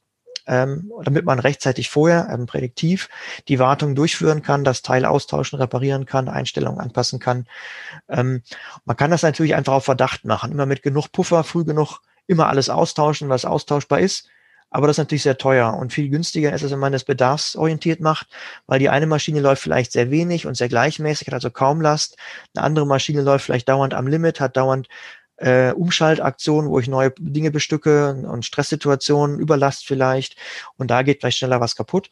ähm, 0.46 0.92
damit 1.02 1.24
man 1.24 1.38
rechtzeitig 1.38 1.90
vorher 1.90 2.28
ähm, 2.30 2.46
prädiktiv 2.46 3.08
die 3.48 3.58
Wartung 3.58 3.94
durchführen 3.94 4.42
kann, 4.42 4.64
das 4.64 4.82
Teil 4.82 5.04
austauschen, 5.04 5.58
reparieren 5.58 6.06
kann, 6.06 6.28
Einstellungen 6.28 6.80
anpassen 6.80 7.18
kann. 7.18 7.46
Ähm, 8.08 8.42
man 8.84 8.96
kann 8.96 9.10
das 9.10 9.22
natürlich 9.22 9.54
einfach 9.54 9.74
auf 9.74 9.84
Verdacht 9.84 10.24
machen, 10.24 10.52
immer 10.52 10.66
mit 10.66 10.82
genug 10.82 11.12
Puffer, 11.12 11.44
früh 11.44 11.64
genug, 11.64 12.00
immer 12.26 12.48
alles 12.48 12.70
austauschen, 12.70 13.28
was 13.28 13.44
austauschbar 13.44 14.00
ist. 14.00 14.28
Aber 14.70 14.88
das 14.88 14.94
ist 14.94 14.98
natürlich 14.98 15.22
sehr 15.22 15.38
teuer 15.38 15.74
und 15.74 15.92
viel 15.92 16.08
günstiger 16.08 16.52
ist 16.52 16.62
es, 16.62 16.72
wenn 16.72 16.80
man 16.80 16.92
das 16.92 17.04
bedarfsorientiert 17.04 18.00
macht, 18.00 18.26
weil 18.66 18.80
die 18.80 18.88
eine 18.88 19.06
Maschine 19.06 19.40
läuft 19.40 19.62
vielleicht 19.62 19.92
sehr 19.92 20.10
wenig 20.10 20.46
und 20.46 20.56
sehr 20.56 20.68
gleichmäßig, 20.68 21.28
hat 21.28 21.34
also 21.34 21.50
kaum 21.50 21.80
Last. 21.80 22.16
Eine 22.54 22.64
andere 22.64 22.86
Maschine 22.86 23.22
läuft 23.22 23.44
vielleicht 23.44 23.68
dauernd 23.68 23.94
am 23.94 24.08
Limit, 24.08 24.40
hat 24.40 24.56
dauernd 24.56 24.88
äh, 25.38 25.72
Umschaltaktionen, 25.72 26.70
wo 26.70 26.78
ich 26.78 26.88
neue 26.88 27.12
Dinge 27.18 27.50
bestücke 27.50 28.14
und 28.26 28.44
Stresssituationen, 28.44 29.38
Überlast 29.38 29.86
vielleicht 29.86 30.36
und 30.76 30.90
da 30.90 31.02
geht 31.02 31.20
vielleicht 31.20 31.38
schneller 31.38 31.60
was 31.60 31.76
kaputt. 31.76 32.10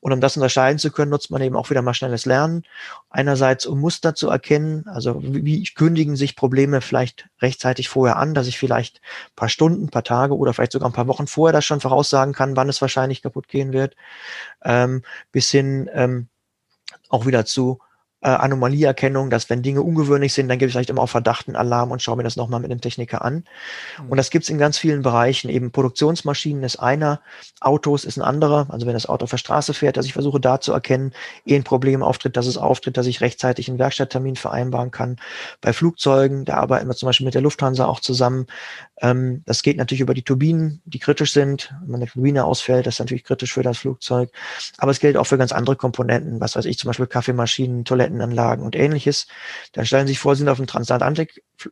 Und 0.00 0.12
um 0.12 0.20
das 0.20 0.36
unterscheiden 0.36 0.78
zu 0.78 0.90
können, 0.90 1.10
nutzt 1.10 1.30
man 1.30 1.40
eben 1.42 1.56
auch 1.56 1.70
wieder 1.70 1.80
mal 1.80 1.94
schnelles 1.94 2.26
Lernen. 2.26 2.64
Einerseits, 3.08 3.66
um 3.66 3.80
Muster 3.80 4.14
zu 4.14 4.28
erkennen, 4.28 4.84
also 4.86 5.20
wie, 5.22 5.62
kündigen 5.64 6.16
sich 6.16 6.36
Probleme 6.36 6.80
vielleicht 6.80 7.28
rechtzeitig 7.40 7.88
vorher 7.88 8.16
an, 8.16 8.34
dass 8.34 8.46
ich 8.46 8.58
vielleicht 8.58 9.00
paar 9.36 9.48
Stunden, 9.48 9.88
paar 9.88 10.04
Tage 10.04 10.36
oder 10.36 10.52
vielleicht 10.52 10.72
sogar 10.72 10.88
ein 10.88 10.94
paar 10.94 11.06
Wochen 11.06 11.26
vorher 11.26 11.52
das 11.52 11.64
schon 11.64 11.80
voraussagen 11.80 12.34
kann, 12.34 12.56
wann 12.56 12.68
es 12.68 12.80
wahrscheinlich 12.80 13.22
kaputt 13.22 13.48
gehen 13.48 13.72
wird, 13.72 13.96
ähm, 14.64 15.02
bis 15.30 15.50
hin 15.50 15.88
ähm, 15.92 16.28
auch 17.08 17.26
wieder 17.26 17.44
zu 17.44 17.78
äh, 18.22 18.28
Anomalieerkennung, 18.28 19.30
dass 19.30 19.50
wenn 19.50 19.62
Dinge 19.62 19.82
ungewöhnlich 19.82 20.32
sind, 20.32 20.48
dann 20.48 20.58
gebe 20.58 20.68
ich 20.68 20.72
vielleicht 20.72 20.90
immer 20.90 21.02
auf 21.02 21.10
Verdacht 21.10 21.48
einen 21.48 21.56
Alarm 21.56 21.90
und 21.90 22.02
schaue 22.02 22.16
mir 22.16 22.22
das 22.22 22.36
nochmal 22.36 22.60
mit 22.60 22.70
dem 22.70 22.80
Techniker 22.80 23.24
an. 23.24 23.44
Mhm. 24.00 24.10
Und 24.10 24.16
das 24.16 24.30
gibt's 24.30 24.48
in 24.48 24.58
ganz 24.58 24.78
vielen 24.78 25.02
Bereichen. 25.02 25.50
Eben 25.50 25.72
Produktionsmaschinen 25.72 26.62
ist 26.62 26.76
einer, 26.76 27.20
Autos 27.60 28.04
ist 28.04 28.16
ein 28.16 28.22
anderer. 28.22 28.66
Also 28.70 28.86
wenn 28.86 28.94
das 28.94 29.06
Auto 29.06 29.24
auf 29.24 29.30
der 29.30 29.38
Straße 29.38 29.74
fährt, 29.74 29.96
dass 29.96 30.06
ich 30.06 30.12
versuche 30.12 30.40
da 30.40 30.60
zu 30.60 30.72
erkennen, 30.72 31.12
ehe 31.44 31.56
ein 31.56 31.64
Problem 31.64 32.02
auftritt, 32.02 32.36
dass 32.36 32.46
es 32.46 32.56
auftritt, 32.56 32.96
dass 32.96 33.06
ich 33.06 33.20
rechtzeitig 33.20 33.68
einen 33.68 33.78
Werkstatttermin 33.78 34.36
vereinbaren 34.36 34.92
kann. 34.92 35.16
Bei 35.60 35.72
Flugzeugen, 35.72 36.44
da 36.44 36.54
arbeiten 36.54 36.88
wir 36.88 36.94
zum 36.94 37.08
Beispiel 37.08 37.24
mit 37.24 37.34
der 37.34 37.42
Lufthansa 37.42 37.86
auch 37.86 38.00
zusammen. 38.00 38.46
Ähm, 39.00 39.42
das 39.46 39.62
geht 39.62 39.76
natürlich 39.76 40.00
über 40.00 40.14
die 40.14 40.22
Turbinen, 40.22 40.80
die 40.84 41.00
kritisch 41.00 41.32
sind. 41.32 41.74
Wenn 41.84 41.96
eine 41.96 42.06
Turbine 42.06 42.44
ausfällt, 42.44 42.86
das 42.86 42.94
ist 42.94 43.00
natürlich 43.00 43.24
kritisch 43.24 43.52
für 43.52 43.62
das 43.62 43.78
Flugzeug. 43.78 44.30
Aber 44.78 44.92
es 44.92 45.00
gilt 45.00 45.16
auch 45.16 45.26
für 45.26 45.38
ganz 45.38 45.50
andere 45.50 45.74
Komponenten. 45.74 46.40
Was 46.40 46.54
weiß 46.54 46.66
ich, 46.66 46.78
zum 46.78 46.88
Beispiel 46.88 47.06
Kaffeemaschinen, 47.06 47.84
Toiletten 47.84 48.11
Toilettenanlagen 48.12 48.64
und 48.64 48.76
ähnliches. 48.76 49.26
Dann 49.72 49.86
stellen 49.86 50.06
Sie 50.06 50.12
sich 50.12 50.20
vor, 50.20 50.34
Sie 50.34 50.40
sind 50.40 50.48
auf 50.48 50.58
einem 50.58 50.66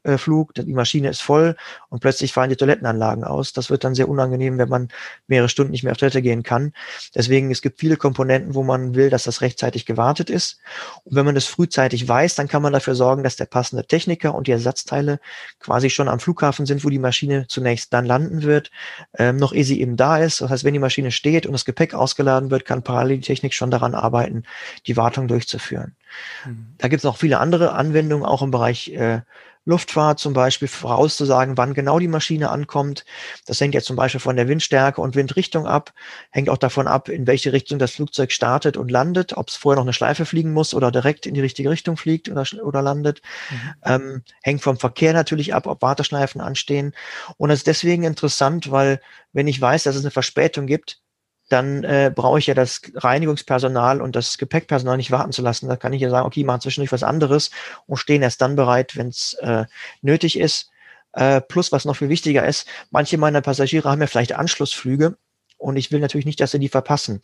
Transatlantikflug, 0.03 0.55
die 0.55 0.73
Maschine 0.73 1.09
ist 1.09 1.23
voll 1.23 1.57
und 1.89 2.01
plötzlich 2.01 2.33
fallen 2.33 2.51
die 2.51 2.57
Toilettenanlagen 2.57 3.25
aus. 3.25 3.53
Das 3.53 3.71
wird 3.71 3.85
dann 3.85 3.95
sehr 3.95 4.09
unangenehm, 4.09 4.59
wenn 4.59 4.69
man 4.69 4.89
mehrere 5.27 5.49
Stunden 5.49 5.73
nicht 5.73 5.83
mehr 5.83 5.93
auf 5.93 5.99
Toilette 5.99 6.23
gehen 6.23 6.43
kann. 6.43 6.73
Deswegen, 7.15 7.51
es 7.51 7.63
gibt 7.63 7.81
viele 7.81 7.97
Komponenten, 7.97 8.55
wo 8.55 8.63
man 8.63 8.95
will, 8.95 9.11
dass 9.11 9.25
das 9.25 9.41
rechtzeitig 9.41 9.87
gewartet 9.87 10.31
ist. 10.31 10.59
Und 11.05 11.17
wenn 11.17 11.25
man 11.25 11.35
das 11.35 11.47
frühzeitig 11.47 12.07
weiß, 12.09 12.35
dann 12.35 12.49
kann 12.49 12.63
man 12.63 12.73
dafür 12.73 12.95
sorgen, 12.95 13.23
dass 13.23 13.37
der 13.37 13.47
passende 13.47 13.85
Techniker 13.85 14.35
und 14.35 14.47
die 14.47 14.53
Ersatzteile 14.53 15.21
quasi 15.59 15.91
schon 15.91 16.09
am 16.09 16.21
Flughafen 16.21 16.67
sind, 16.67 16.85
wo 16.85 16.89
die 16.89 16.99
Maschine 16.99 17.47
zunächst 17.49 17.93
dann 17.93 18.07
landen 18.07 18.43
wird, 18.43 18.71
ähm, 19.19 19.37
noch 19.37 19.53
ehe 19.53 19.65
sie 19.65 19.81
eben 19.81 19.97
da 19.97 20.19
ist. 20.19 20.41
Das 20.41 20.51
heißt, 20.51 20.65
wenn 20.65 20.75
die 20.75 20.79
Maschine 20.79 21.11
steht 21.11 21.47
und 21.47 21.53
das 21.53 21.65
Gepäck 21.65 21.95
ausgeladen 21.95 22.51
wird, 22.51 22.65
kann 22.65 22.83
parallel 22.83 23.19
die 23.19 23.27
Technik 23.27 23.55
schon 23.55 23.71
daran 23.71 23.95
arbeiten, 23.95 24.45
die 24.87 24.97
Wartung 24.97 25.29
durchzuführen. 25.29 25.97
Mhm. 26.45 26.75
Da 26.79 26.89
gibt 26.89 27.01
es 27.01 27.05
noch 27.05 27.17
viele 27.17 27.39
andere 27.39 27.73
Anwendungen, 27.73 28.25
auch 28.25 28.43
im 28.43 28.51
Bereich 28.51 28.89
äh, 28.89 29.21
Luftfahrt 29.65 30.19
zum 30.19 30.33
Beispiel 30.33 30.69
vorauszusagen, 30.69 31.57
wann 31.57 31.75
genau 31.75 31.99
die 31.99 32.09
Maschine 32.09 32.51
ankommt. 32.51 33.05
Das 33.47 33.61
hängt 33.61 33.75
ja 33.75 33.81
zum 33.83 33.97
Beispiel 33.97 34.21
von 34.21 34.37
der 34.37 34.49
Windstärke 34.49 35.01
und 35.01 35.15
Windrichtung 35.15 35.67
ab, 35.67 35.93
hängt 36.31 36.49
auch 36.49 36.59
davon 36.59 36.87
ab, 36.87 37.09
in 37.09 37.27
welche 37.27 37.53
Richtung 37.53 37.79
das 37.79 37.93
Flugzeug 37.93 38.33
startet 38.33 38.77
und 38.77 38.91
landet, 38.91 39.37
ob 39.37 39.49
es 39.49 39.57
vorher 39.57 39.77
noch 39.77 39.85
eine 39.85 39.93
Schleife 39.93 40.25
fliegen 40.25 40.53
muss 40.53 40.73
oder 40.73 40.91
direkt 40.91 41.27
in 41.27 41.35
die 41.35 41.41
richtige 41.41 41.71
Richtung 41.71 41.97
fliegt 41.97 42.29
oder, 42.29 42.45
oder 42.63 42.83
landet. 42.83 43.21
Mhm. 43.51 43.75
Ähm, 43.85 44.23
hängt 44.43 44.63
vom 44.63 44.79
Verkehr 44.79 45.13
natürlich 45.13 45.55
ab, 45.55 45.67
ob 45.67 45.83
Warteschleifen 45.83 46.41
anstehen. 46.41 46.95
Und 47.37 47.51
das 47.51 47.61
ist 47.61 47.67
deswegen 47.67 48.05
interessant, 48.05 48.71
weil 48.71 49.01
wenn 49.33 49.47
ich 49.47 49.61
weiß, 49.61 49.83
dass 49.83 49.97
es 49.97 50.03
eine 50.05 50.11
Verspätung 50.11 50.67
gibt, 50.67 51.01
dann 51.51 51.85
äh, 51.85 52.13
brauche 52.15 52.39
ich 52.39 52.47
ja 52.47 52.55
das 52.55 52.81
Reinigungspersonal 52.95 54.01
und 54.01 54.17
das 54.17 54.39
Gepäckpersonal 54.39 54.97
nicht 54.97 55.11
warten 55.11 55.33
zu 55.33 55.43
lassen. 55.43 55.69
Da 55.69 55.77
kann 55.77 55.93
ich 55.93 56.01
ja 56.01 56.11
sagen, 56.11 56.27
okay, 56.27 56.45
machen 56.45 56.61
zwischendurch 56.61 56.93
was 56.93 57.03
anderes 57.03 57.51
und 57.87 57.97
stehen 57.97 58.23
erst 58.23 58.41
dann 58.41 58.57
bereit, 58.57 58.97
wenn 58.97 59.09
es 59.09 59.35
äh, 59.41 59.65
nötig 60.01 60.39
ist. 60.39 60.71
Äh, 61.13 61.41
plus, 61.41 61.73
was 61.73 61.85
noch 61.85 61.97
viel 61.97 62.09
wichtiger 62.09 62.47
ist, 62.47 62.69
manche 62.91 63.19
meiner 63.19 63.41
Passagiere 63.41 63.91
haben 63.91 64.01
ja 64.01 64.07
vielleicht 64.07 64.33
Anschlussflüge 64.33 65.17
und 65.61 65.77
ich 65.77 65.93
will 65.93 66.01
natürlich 66.01 66.25
nicht, 66.25 66.41
dass 66.41 66.53
sie 66.53 66.59
die 66.59 66.69
verpassen. 66.69 67.21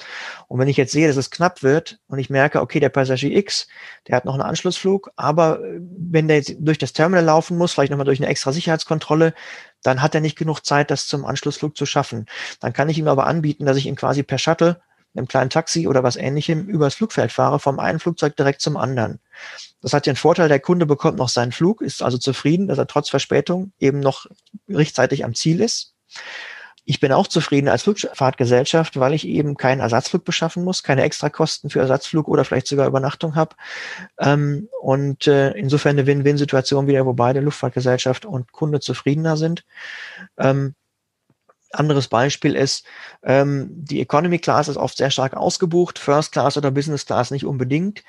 Und 0.47 0.59
wenn 0.59 0.69
ich 0.69 0.77
jetzt 0.77 0.93
sehe, 0.93 1.09
dass 1.09 1.17
es 1.17 1.31
knapp 1.31 1.63
wird 1.63 1.99
und 2.07 2.19
ich 2.19 2.29
merke, 2.29 2.61
okay, 2.61 2.81
der 2.81 2.91
Passagier 2.91 3.35
X, 3.35 3.67
der 4.07 4.17
hat 4.17 4.27
noch 4.27 4.35
einen 4.35 4.43
Anschlussflug, 4.43 5.11
aber 5.17 5.61
äh, 5.65 5.81
wenn 5.81 6.29
der 6.29 6.37
jetzt 6.39 6.55
durch 6.59 6.79
das 6.79 6.93
Terminal 6.93 7.25
laufen 7.25 7.57
muss, 7.57 7.73
vielleicht 7.73 7.91
nochmal 7.91 8.05
durch 8.05 8.21
eine 8.21 8.29
extra 8.29 8.53
Sicherheitskontrolle, 8.53 9.35
dann 9.83 10.03
hat 10.03 10.15
er 10.15 10.21
nicht 10.21 10.37
genug 10.37 10.61
Zeit, 10.61 10.91
das 10.91 11.09
zum 11.09 11.25
Anschlussflug 11.25 11.77
zu 11.77 11.87
schaffen. 11.87 12.27
Dann 12.61 12.73
kann 12.73 12.89
ich 12.89 12.99
ihm 12.99 13.09
aber 13.09 13.27
anbieten, 13.27 13.65
dass 13.65 13.79
ich 13.79 13.87
ihn 13.87 13.97
quasi 13.97 14.23
per 14.23 14.39
Shuttle, 14.39 14.83
einem 15.15 15.29
kleinen 15.29 15.49
Taxi 15.49 15.89
oder 15.89 16.03
was 16.03 16.17
ähnlichem 16.17 16.67
übers 16.67 16.95
Flugfeld 16.95 17.33
fahre, 17.33 17.59
vom 17.59 17.81
einen 17.81 18.01
Flugzeug 18.01 18.37
direkt 18.37 18.61
zum 18.61 18.77
anderen. 18.77 19.19
Das 19.81 19.95
hat 19.95 20.05
den 20.05 20.17
Vorteil, 20.17 20.49
der 20.49 20.61
Kunde 20.61 20.85
bekommt 20.85 21.17
noch 21.17 21.31
seinen 21.31 21.53
Flug, 21.53 21.81
ist 21.81 22.03
also 22.03 22.19
zufrieden, 22.19 22.67
dass 22.67 22.77
er 22.77 22.87
trotz 22.87 23.09
Verspätung 23.09 23.73
eben 23.79 24.01
noch 24.01 24.27
rechtzeitig 24.69 25.25
am 25.25 25.35
Ziel 25.35 25.63
ist. 25.63 25.95
Ich 26.89 27.01
bin 27.01 27.11
auch 27.13 27.27
zufrieden 27.27 27.69
als 27.69 27.83
Flugfahrtgesellschaft, 27.83 28.99
weil 28.99 29.13
ich 29.13 29.27
eben 29.27 29.57
keinen 29.57 29.81
Ersatzflug 29.81 30.25
beschaffen 30.25 30.63
muss, 30.63 30.85
keine 30.85 31.03
Extrakosten 31.03 31.69
für 31.69 31.81
Ersatzflug 31.81 32.29
oder 32.29 32.45
vielleicht 32.45 32.69
sogar 32.69 32.87
Übernachtung 32.87 33.35
habe. 33.35 33.57
Ähm, 34.21 34.69
und 34.81 35.27
äh, 35.27 35.51
insofern 35.51 35.99
eine 35.99 36.07
Win-Win-Situation 36.07 36.87
wieder, 36.87 37.05
wo 37.05 37.13
beide 37.13 37.41
Luftfahrtgesellschaft 37.41 38.25
und 38.25 38.53
Kunde 38.53 38.79
zufriedener 38.79 39.37
sind. 39.37 39.65
Ähm, 40.39 40.77
anderes 41.73 42.07
Beispiel 42.07 42.55
ist, 42.55 42.87
ähm, 43.25 43.69
die 43.71 44.01
Economy 44.01 44.39
Class 44.39 44.69
ist 44.69 44.77
oft 44.77 44.97
sehr 44.97 45.11
stark 45.11 45.35
ausgebucht, 45.35 45.99
First 45.99 46.33
Class 46.33 46.57
oder 46.57 46.71
Business 46.71 47.05
Class 47.05 47.33
nicht 47.33 47.45
unbedingt. 47.45 48.05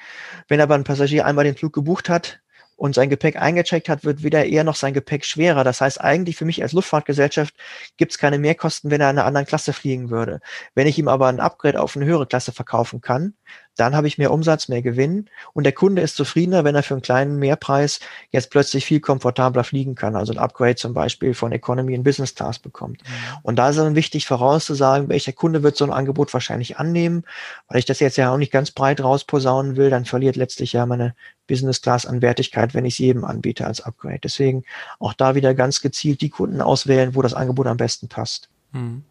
Wenn 0.47 0.61
aber 0.61 0.75
ein 0.75 0.83
Passagier 0.83 1.25
einmal 1.25 1.45
den 1.45 1.55
Flug 1.55 1.73
gebucht 1.73 2.09
hat, 2.09 2.39
und 2.77 2.95
sein 2.95 3.09
Gepäck 3.09 3.35
eingecheckt 3.35 3.89
hat, 3.89 4.05
wird 4.05 4.23
wieder 4.23 4.45
eher 4.45 4.63
noch 4.63 4.75
sein 4.75 4.93
Gepäck 4.93 5.25
schwerer. 5.25 5.63
Das 5.63 5.81
heißt, 5.81 5.99
eigentlich 5.99 6.37
für 6.37 6.45
mich 6.45 6.61
als 6.61 6.73
Luftfahrtgesellschaft 6.73 7.53
gibt 7.97 8.13
es 8.13 8.17
keine 8.17 8.37
Mehrkosten, 8.37 8.91
wenn 8.91 9.01
er 9.01 9.09
in 9.09 9.17
einer 9.17 9.27
anderen 9.27 9.47
Klasse 9.47 9.73
fliegen 9.73 10.11
würde. 10.11 10.39
Wenn 10.75 10.87
ich 10.87 10.97
ihm 10.97 11.07
aber 11.07 11.27
ein 11.27 11.39
Upgrade 11.39 11.81
auf 11.81 11.97
eine 11.97 12.05
höhere 12.05 12.27
Klasse 12.27 12.51
verkaufen 12.53 13.01
kann, 13.01 13.33
dann 13.79 13.95
habe 13.95 14.07
ich 14.07 14.17
mehr 14.17 14.31
Umsatz, 14.31 14.67
mehr 14.67 14.81
Gewinn 14.81 15.29
und 15.53 15.63
der 15.63 15.73
Kunde 15.73 16.01
ist 16.01 16.15
zufriedener, 16.15 16.63
wenn 16.63 16.75
er 16.75 16.83
für 16.83 16.93
einen 16.93 17.01
kleinen 17.01 17.37
Mehrpreis 17.37 17.99
jetzt 18.31 18.49
plötzlich 18.49 18.85
viel 18.85 18.99
komfortabler 18.99 19.63
fliegen 19.63 19.95
kann, 19.95 20.15
also 20.15 20.33
ein 20.33 20.39
Upgrade 20.39 20.75
zum 20.75 20.93
Beispiel 20.93 21.33
von 21.33 21.51
Economy 21.51 21.93
in 21.93 22.03
Business 22.03 22.35
Class 22.35 22.59
bekommt. 22.59 23.01
Mhm. 23.03 23.37
Und 23.43 23.55
da 23.57 23.69
ist 23.69 23.77
dann 23.77 23.95
wichtig 23.95 24.25
vorauszusagen, 24.25 25.09
welcher 25.09 25.33
Kunde 25.33 25.63
wird 25.63 25.77
so 25.77 25.85
ein 25.85 25.91
Angebot 25.91 26.33
wahrscheinlich 26.33 26.77
annehmen, 26.77 27.23
weil 27.67 27.79
ich 27.79 27.85
das 27.85 27.99
jetzt 27.99 28.17
ja 28.17 28.33
auch 28.33 28.37
nicht 28.37 28.51
ganz 28.51 28.71
breit 28.71 29.01
rausposaunen 29.01 29.77
will, 29.77 29.89
dann 29.89 30.05
verliert 30.05 30.35
letztlich 30.35 30.73
ja 30.73 30.85
meine 30.85 31.15
Business 31.47 31.81
Class 31.81 32.05
an 32.05 32.21
Wertigkeit, 32.21 32.73
wenn 32.73 32.85
ich 32.85 32.95
es 32.95 32.99
jedem 32.99 33.23
anbiete 33.23 33.65
als 33.65 33.81
Upgrade. 33.81 34.19
Deswegen 34.23 34.63
auch 34.99 35.13
da 35.13 35.35
wieder 35.35 35.53
ganz 35.53 35.81
gezielt 35.81 36.21
die 36.21 36.29
Kunden 36.29 36.61
auswählen, 36.61 37.15
wo 37.15 37.21
das 37.21 37.33
Angebot 37.33 37.67
am 37.67 37.77
besten 37.77 38.07
passt. 38.07 38.49
Mhm. 38.73 39.03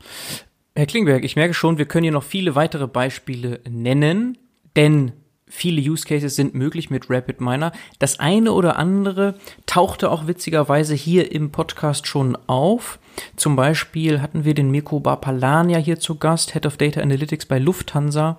Herr 0.74 0.87
Klingberg, 0.87 1.24
ich 1.24 1.37
merke 1.37 1.55
schon, 1.55 1.79
wir 1.79 1.87
können 1.87 2.05
hier 2.05 2.12
noch 2.12 2.22
viele 2.22 2.55
weitere 2.55 2.87
Beispiele 2.87 3.61
nennen. 3.68 4.37
Denn 4.76 5.12
viele 5.48 5.80
Use 5.80 6.04
Cases 6.04 6.34
sind 6.34 6.54
möglich 6.54 6.90
mit 6.90 7.08
Rapid 7.08 7.40
Miner. 7.40 7.72
Das 7.98 8.20
eine 8.20 8.52
oder 8.52 8.76
andere 8.76 9.34
tauchte 9.64 10.10
auch 10.10 10.26
witzigerweise 10.26 10.94
hier 10.94 11.32
im 11.32 11.50
Podcast 11.50 12.06
schon 12.06 12.36
auf. 12.46 12.98
Zum 13.36 13.56
Beispiel 13.56 14.20
hatten 14.20 14.44
wir 14.44 14.54
den 14.54 14.70
Mirko 14.70 15.00
Barpalania 15.00 15.78
hier 15.78 15.98
zu 15.98 16.16
Gast, 16.16 16.52
Head 16.52 16.66
of 16.66 16.76
Data 16.76 17.00
Analytics 17.00 17.46
bei 17.46 17.58
Lufthansa. 17.58 18.38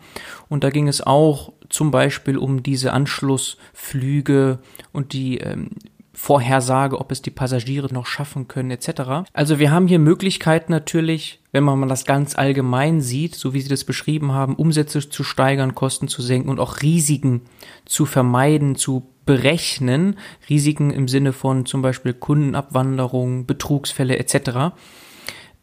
Und 0.49 0.63
da 0.63 0.69
ging 0.69 0.87
es 0.87 1.01
auch 1.01 1.53
zum 1.69 1.91
Beispiel 1.91 2.37
um 2.37 2.63
diese 2.63 2.93
Anschlussflüge 2.93 4.59
und 4.93 5.13
die 5.13 5.39
ähm, 5.39 5.71
Vorhersage, 6.19 6.99
ob 6.99 7.11
es 7.11 7.21
die 7.21 7.29
Passagiere 7.29 7.93
noch 7.93 8.07
schaffen 8.07 8.47
können, 8.47 8.71
etc. 8.71 9.29
Also 9.33 9.59
wir 9.59 9.69
haben 9.69 9.87
hier 9.87 9.99
Möglichkeiten 9.99 10.71
natürlich, 10.71 11.39
wenn 11.51 11.63
man 11.63 11.87
das 11.87 12.05
ganz 12.05 12.35
allgemein 12.35 13.01
sieht, 13.01 13.35
so 13.35 13.53
wie 13.53 13.61
Sie 13.61 13.69
das 13.69 13.83
beschrieben 13.83 14.31
haben, 14.31 14.55
Umsätze 14.55 15.07
zu 15.07 15.23
steigern, 15.23 15.75
Kosten 15.75 16.07
zu 16.07 16.23
senken 16.23 16.49
und 16.49 16.59
auch 16.59 16.81
Risiken 16.81 17.41
zu 17.85 18.07
vermeiden, 18.07 18.75
zu 18.75 19.07
berechnen. 19.27 20.17
Risiken 20.49 20.89
im 20.89 21.07
Sinne 21.07 21.33
von 21.33 21.67
zum 21.67 21.83
Beispiel 21.83 22.15
Kundenabwanderung, 22.15 23.45
Betrugsfälle 23.45 24.17
etc. 24.17 24.73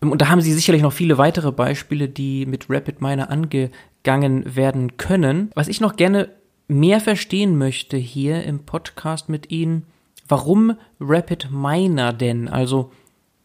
Und 0.01 0.23
da 0.23 0.29
haben 0.29 0.41
Sie 0.41 0.53
sicherlich 0.53 0.83
noch 0.83 0.93
viele 0.93 1.19
weitere 1.19 1.51
Beispiele, 1.51 2.09
die 2.09 2.47
mit 2.47 2.67
Rapid 2.71 3.01
Miner 3.01 3.29
angegangen 3.29 4.55
werden 4.55 4.99
können. 4.99 5.51
Was 5.57 5.67
ich 5.67 5.81
noch 5.81 5.97
gerne 5.97 6.29
mehr 6.69 7.01
verstehen 7.01 7.59
möchte 7.59 7.97
hier 7.97 8.45
im 8.45 8.61
Podcast 8.61 9.29
mit 9.29 9.51
Ihnen, 9.51 9.87
Warum 10.27 10.77
Rapid 11.01 11.51
Miner 11.51 12.13
denn? 12.13 12.49
Also 12.49 12.93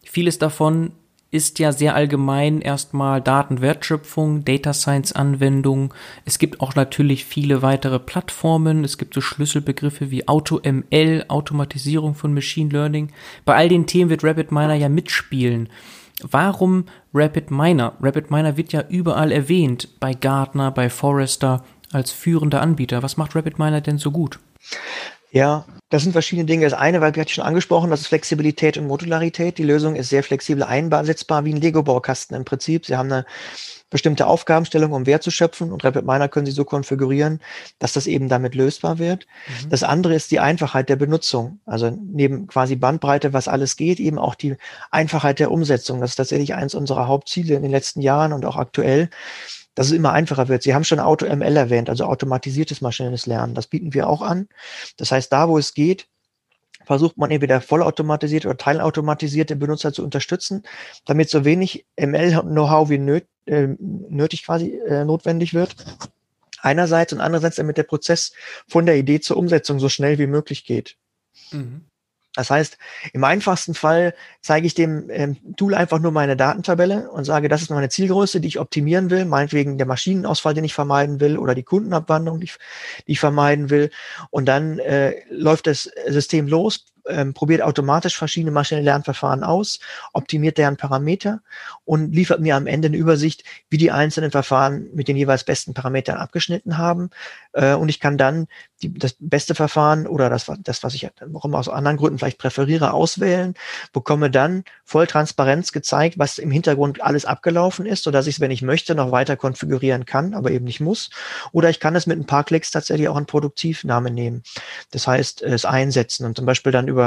vieles 0.04 0.38
davon 0.38 0.92
ist 1.30 1.60
ja 1.60 1.70
sehr 1.72 1.94
allgemein 1.94 2.60
erstmal 2.60 3.20
Datenwertschöpfung, 3.20 4.44
Data 4.44 4.72
Science 4.72 5.12
Anwendung. 5.12 5.94
Es 6.24 6.38
gibt 6.38 6.60
auch 6.60 6.74
natürlich 6.74 7.24
viele 7.24 7.62
weitere 7.62 8.00
Plattformen. 8.00 8.82
Es 8.82 8.98
gibt 8.98 9.14
so 9.14 9.20
Schlüsselbegriffe 9.20 10.10
wie 10.10 10.26
AutoML, 10.26 11.26
Automatisierung 11.28 12.14
von 12.14 12.34
Machine 12.34 12.70
Learning. 12.70 13.12
Bei 13.44 13.54
all 13.54 13.68
den 13.68 13.86
Themen 13.86 14.10
wird 14.10 14.24
Rapid 14.24 14.50
Miner 14.50 14.74
ja 14.74 14.88
mitspielen. 14.88 15.68
Warum 16.22 16.86
Rapid 17.14 17.50
Miner? 17.50 17.96
Rapid 18.00 18.30
Miner 18.30 18.56
wird 18.56 18.72
ja 18.72 18.84
überall 18.88 19.30
erwähnt, 19.30 19.88
bei 20.00 20.14
Gartner, 20.14 20.70
bei 20.72 20.90
Forrester 20.90 21.64
als 21.92 22.10
führender 22.10 22.60
Anbieter. 22.60 23.02
Was 23.02 23.16
macht 23.16 23.36
Rapid 23.36 23.58
Miner 23.58 23.80
denn 23.80 23.98
so 23.98 24.10
gut? 24.10 24.40
Ja, 25.32 25.64
das 25.90 26.02
sind 26.02 26.12
verschiedene 26.12 26.46
Dinge. 26.46 26.64
Das 26.64 26.72
eine, 26.72 27.00
weil 27.00 27.14
wir 27.14 27.20
hatten 27.20 27.30
schon 27.30 27.44
angesprochen, 27.44 27.90
das 27.90 28.00
ist 28.00 28.06
Flexibilität 28.08 28.76
und 28.76 28.86
Modularität. 28.86 29.58
Die 29.58 29.64
Lösung 29.64 29.94
ist 29.96 30.08
sehr 30.08 30.22
flexibel 30.22 30.62
einsetzbar, 30.62 31.44
wie 31.44 31.52
ein 31.52 31.60
Lego-Baukasten 31.60 32.36
im 32.36 32.44
Prinzip. 32.44 32.86
Sie 32.86 32.96
haben 32.96 33.12
eine 33.12 33.26
bestimmte 33.90 34.26
Aufgabenstellung, 34.26 34.92
um 34.92 35.06
Wert 35.06 35.22
zu 35.22 35.30
schöpfen 35.30 35.72
und 35.72 35.84
Rapid 35.84 36.06
Miner 36.06 36.28
können 36.28 36.46
Sie 36.46 36.52
so 36.52 36.64
konfigurieren, 36.64 37.40
dass 37.80 37.92
das 37.92 38.06
eben 38.06 38.28
damit 38.28 38.54
lösbar 38.54 38.98
wird. 38.98 39.26
Mhm. 39.64 39.70
Das 39.70 39.82
andere 39.82 40.14
ist 40.14 40.30
die 40.30 40.38
Einfachheit 40.38 40.88
der 40.88 40.96
Benutzung. 40.96 41.58
Also 41.66 41.90
neben 41.90 42.46
quasi 42.46 42.76
Bandbreite, 42.76 43.32
was 43.32 43.48
alles 43.48 43.76
geht, 43.76 43.98
eben 43.98 44.18
auch 44.18 44.36
die 44.36 44.56
Einfachheit 44.92 45.40
der 45.40 45.50
Umsetzung. 45.50 46.00
Das 46.00 46.10
ist 46.10 46.16
tatsächlich 46.16 46.54
eins 46.54 46.74
unserer 46.74 47.08
Hauptziele 47.08 47.56
in 47.56 47.62
den 47.62 47.72
letzten 47.72 48.00
Jahren 48.00 48.32
und 48.32 48.44
auch 48.44 48.56
aktuell 48.56 49.10
dass 49.74 49.86
es 49.86 49.92
immer 49.92 50.12
einfacher 50.12 50.48
wird. 50.48 50.62
Sie 50.62 50.74
haben 50.74 50.84
schon 50.84 51.00
AutoML 51.00 51.56
erwähnt, 51.56 51.88
also 51.88 52.04
automatisiertes 52.04 52.80
maschinelles 52.80 53.26
Lernen. 53.26 53.54
Das 53.54 53.66
bieten 53.66 53.94
wir 53.94 54.08
auch 54.08 54.22
an. 54.22 54.48
Das 54.96 55.12
heißt, 55.12 55.32
da 55.32 55.48
wo 55.48 55.58
es 55.58 55.74
geht, 55.74 56.08
versucht 56.84 57.16
man 57.18 57.30
entweder 57.30 57.60
vollautomatisiert 57.60 58.46
oder 58.46 58.56
teilautomatisiert 58.56 59.50
den 59.50 59.58
Benutzer 59.58 59.92
zu 59.92 60.02
unterstützen, 60.02 60.64
damit 61.06 61.30
so 61.30 61.44
wenig 61.44 61.86
ML-Know-how 61.96 62.88
wie 62.88 62.98
nöt, 62.98 63.26
äh, 63.46 63.68
nötig 63.78 64.44
quasi 64.44 64.78
äh, 64.88 65.04
notwendig 65.04 65.54
wird. 65.54 65.76
Einerseits 66.62 67.12
und 67.12 67.20
andererseits, 67.20 67.56
damit 67.56 67.76
der 67.76 67.84
Prozess 67.84 68.32
von 68.66 68.86
der 68.86 68.96
Idee 68.96 69.20
zur 69.20 69.36
Umsetzung 69.36 69.78
so 69.78 69.88
schnell 69.88 70.18
wie 70.18 70.26
möglich 70.26 70.64
geht. 70.64 70.96
Mhm. 71.52 71.89
Das 72.34 72.48
heißt, 72.50 72.78
im 73.12 73.24
einfachsten 73.24 73.74
Fall 73.74 74.14
zeige 74.40 74.66
ich 74.66 74.74
dem 74.74 75.10
ähm, 75.10 75.36
Tool 75.56 75.74
einfach 75.74 75.98
nur 75.98 76.12
meine 76.12 76.36
Datentabelle 76.36 77.10
und 77.10 77.24
sage, 77.24 77.48
das 77.48 77.62
ist 77.62 77.70
meine 77.70 77.88
Zielgröße, 77.88 78.40
die 78.40 78.48
ich 78.48 78.60
optimieren 78.60 79.10
will, 79.10 79.24
meinetwegen 79.24 79.78
der 79.78 79.86
Maschinenausfall, 79.86 80.54
den 80.54 80.64
ich 80.64 80.74
vermeiden 80.74 81.20
will 81.20 81.38
oder 81.38 81.56
die 81.56 81.64
Kundenabwandlung, 81.64 82.38
die 82.38 82.44
ich, 82.44 82.56
die 83.06 83.12
ich 83.12 83.20
vermeiden 83.20 83.68
will. 83.68 83.90
Und 84.30 84.46
dann 84.46 84.78
äh, 84.78 85.14
läuft 85.28 85.66
das 85.66 85.90
System 86.06 86.46
los, 86.46 86.86
ähm, 87.10 87.34
probiert 87.34 87.62
automatisch 87.62 88.16
verschiedene 88.16 88.52
maschinelle 88.52 88.84
Lernverfahren 88.84 89.44
aus, 89.44 89.80
optimiert 90.12 90.58
deren 90.58 90.76
Parameter 90.76 91.40
und 91.84 92.12
liefert 92.14 92.40
mir 92.40 92.56
am 92.56 92.66
Ende 92.66 92.86
eine 92.86 92.96
Übersicht, 92.96 93.44
wie 93.68 93.78
die 93.78 93.90
einzelnen 93.90 94.30
Verfahren 94.30 94.88
mit 94.94 95.08
den 95.08 95.16
jeweils 95.16 95.44
besten 95.44 95.74
Parametern 95.74 96.16
abgeschnitten 96.16 96.78
haben. 96.78 97.10
Äh, 97.52 97.74
und 97.74 97.88
ich 97.88 98.00
kann 98.00 98.18
dann 98.18 98.46
die, 98.82 98.92
das 98.94 99.16
beste 99.18 99.54
Verfahren 99.54 100.06
oder 100.06 100.30
das, 100.30 100.50
das, 100.60 100.82
was 100.82 100.94
ich 100.94 101.08
warum 101.26 101.54
aus 101.54 101.68
anderen 101.68 101.96
Gründen 101.96 102.18
vielleicht 102.18 102.38
präferiere, 102.38 102.92
auswählen, 102.92 103.54
bekomme 103.92 104.30
dann 104.30 104.64
voll 104.84 105.06
Transparenz 105.06 105.72
gezeigt, 105.72 106.18
was 106.18 106.38
im 106.38 106.50
Hintergrund 106.50 107.02
alles 107.02 107.24
abgelaufen 107.24 107.86
ist, 107.86 108.04
sodass 108.04 108.26
ich 108.26 108.36
es, 108.36 108.40
wenn 108.40 108.50
ich 108.50 108.62
möchte, 108.62 108.94
noch 108.94 109.12
weiter 109.12 109.36
konfigurieren 109.36 110.04
kann, 110.04 110.34
aber 110.34 110.50
eben 110.50 110.64
nicht 110.64 110.80
muss. 110.80 111.10
Oder 111.52 111.70
ich 111.70 111.80
kann 111.80 111.96
es 111.96 112.06
mit 112.06 112.18
ein 112.18 112.26
paar 112.26 112.44
Klicks 112.44 112.70
tatsächlich 112.70 113.08
auch 113.08 113.16
einen 113.16 113.26
Produktivnamen 113.26 114.14
nehmen. 114.14 114.42
Das 114.90 115.06
heißt, 115.06 115.42
es 115.42 115.64
einsetzen 115.64 116.26
und 116.26 116.36
zum 116.36 116.46
Beispiel 116.46 116.72
dann 116.72 116.88
über 116.88 116.99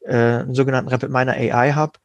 äh, 0.00 0.14
einen 0.14 0.54
sogenannten 0.54 0.90
Rapid 0.90 1.10
Miner 1.10 1.32
AI 1.32 1.74
Hub, 1.74 1.98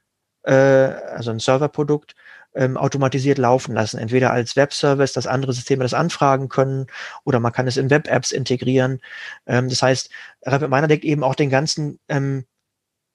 äh, 0.44 0.54
also 0.54 1.32
ein 1.32 1.40
Serverprodukt, 1.40 2.16
ähm, 2.56 2.78
automatisiert 2.78 3.38
laufen 3.38 3.76
lassen. 3.76 4.00
Entweder 4.00 4.32
als 4.32 4.56
Webservice, 4.56 5.14
dass 5.14 5.28
andere 5.28 5.54
Systeme 5.54 5.84
das 5.84 5.94
anfragen 5.94 6.50
können, 6.50 6.88
oder 7.24 7.40
man 7.40 7.52
kann 7.52 7.68
es 7.68 7.78
in 7.78 7.90
Web-Apps 7.90 8.32
integrieren. 8.32 9.02
Ähm, 9.46 9.70
das 9.70 9.82
heißt, 9.82 10.10
Rapid 10.44 10.70
Miner 10.70 10.88
deckt 10.88 11.06
eben 11.06 11.24
auch 11.24 11.36
den 11.36 11.50
ganzen 11.50 12.00
ähm, 12.10 12.46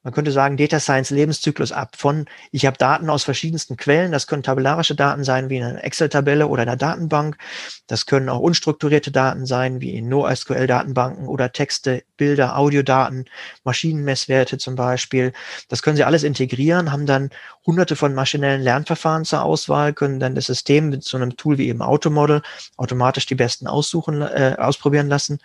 man 0.04 0.12
könnte 0.12 0.32
sagen, 0.32 0.58
Data 0.58 0.78
Science 0.78 1.10
Lebenszyklus 1.10 1.72
ab 1.72 1.96
von, 1.96 2.26
ich 2.52 2.66
habe 2.66 2.76
Daten 2.76 3.08
aus 3.08 3.24
verschiedensten 3.24 3.76
Quellen, 3.78 4.12
das 4.12 4.26
können 4.26 4.42
tabellarische 4.42 4.94
Daten 4.94 5.24
sein, 5.24 5.48
wie 5.48 5.62
eine 5.62 5.82
Excel-Tabelle 5.82 6.46
oder 6.46 6.62
eine 6.62 6.76
Datenbank, 6.76 7.38
das 7.86 8.04
können 8.04 8.28
auch 8.28 8.40
unstrukturierte 8.40 9.10
Daten 9.10 9.46
sein, 9.46 9.80
wie 9.80 9.96
in 9.96 10.08
NoSQL-Datenbanken 10.08 11.26
oder 11.26 11.52
Texte, 11.52 12.04
Bilder, 12.18 12.58
Audiodaten, 12.58 13.24
Maschinenmesswerte 13.64 14.58
zum 14.58 14.76
Beispiel. 14.76 15.32
Das 15.68 15.82
können 15.82 15.96
Sie 15.96 16.04
alles 16.04 16.22
integrieren, 16.22 16.92
haben 16.92 17.06
dann 17.06 17.30
hunderte 17.66 17.96
von 17.96 18.14
maschinellen 18.14 18.60
Lernverfahren 18.60 19.24
zur 19.24 19.42
Auswahl, 19.42 19.94
können 19.94 20.20
dann 20.20 20.34
das 20.34 20.46
System 20.46 20.90
mit 20.90 21.02
so 21.02 21.16
einem 21.16 21.36
Tool 21.36 21.56
wie 21.56 21.68
eben 21.68 21.80
Automodel 21.80 22.42
automatisch 22.76 23.24
die 23.24 23.34
besten 23.34 23.66
aussuchen, 23.66 24.20
äh, 24.20 24.56
ausprobieren 24.58 25.08
lassen. 25.08 25.38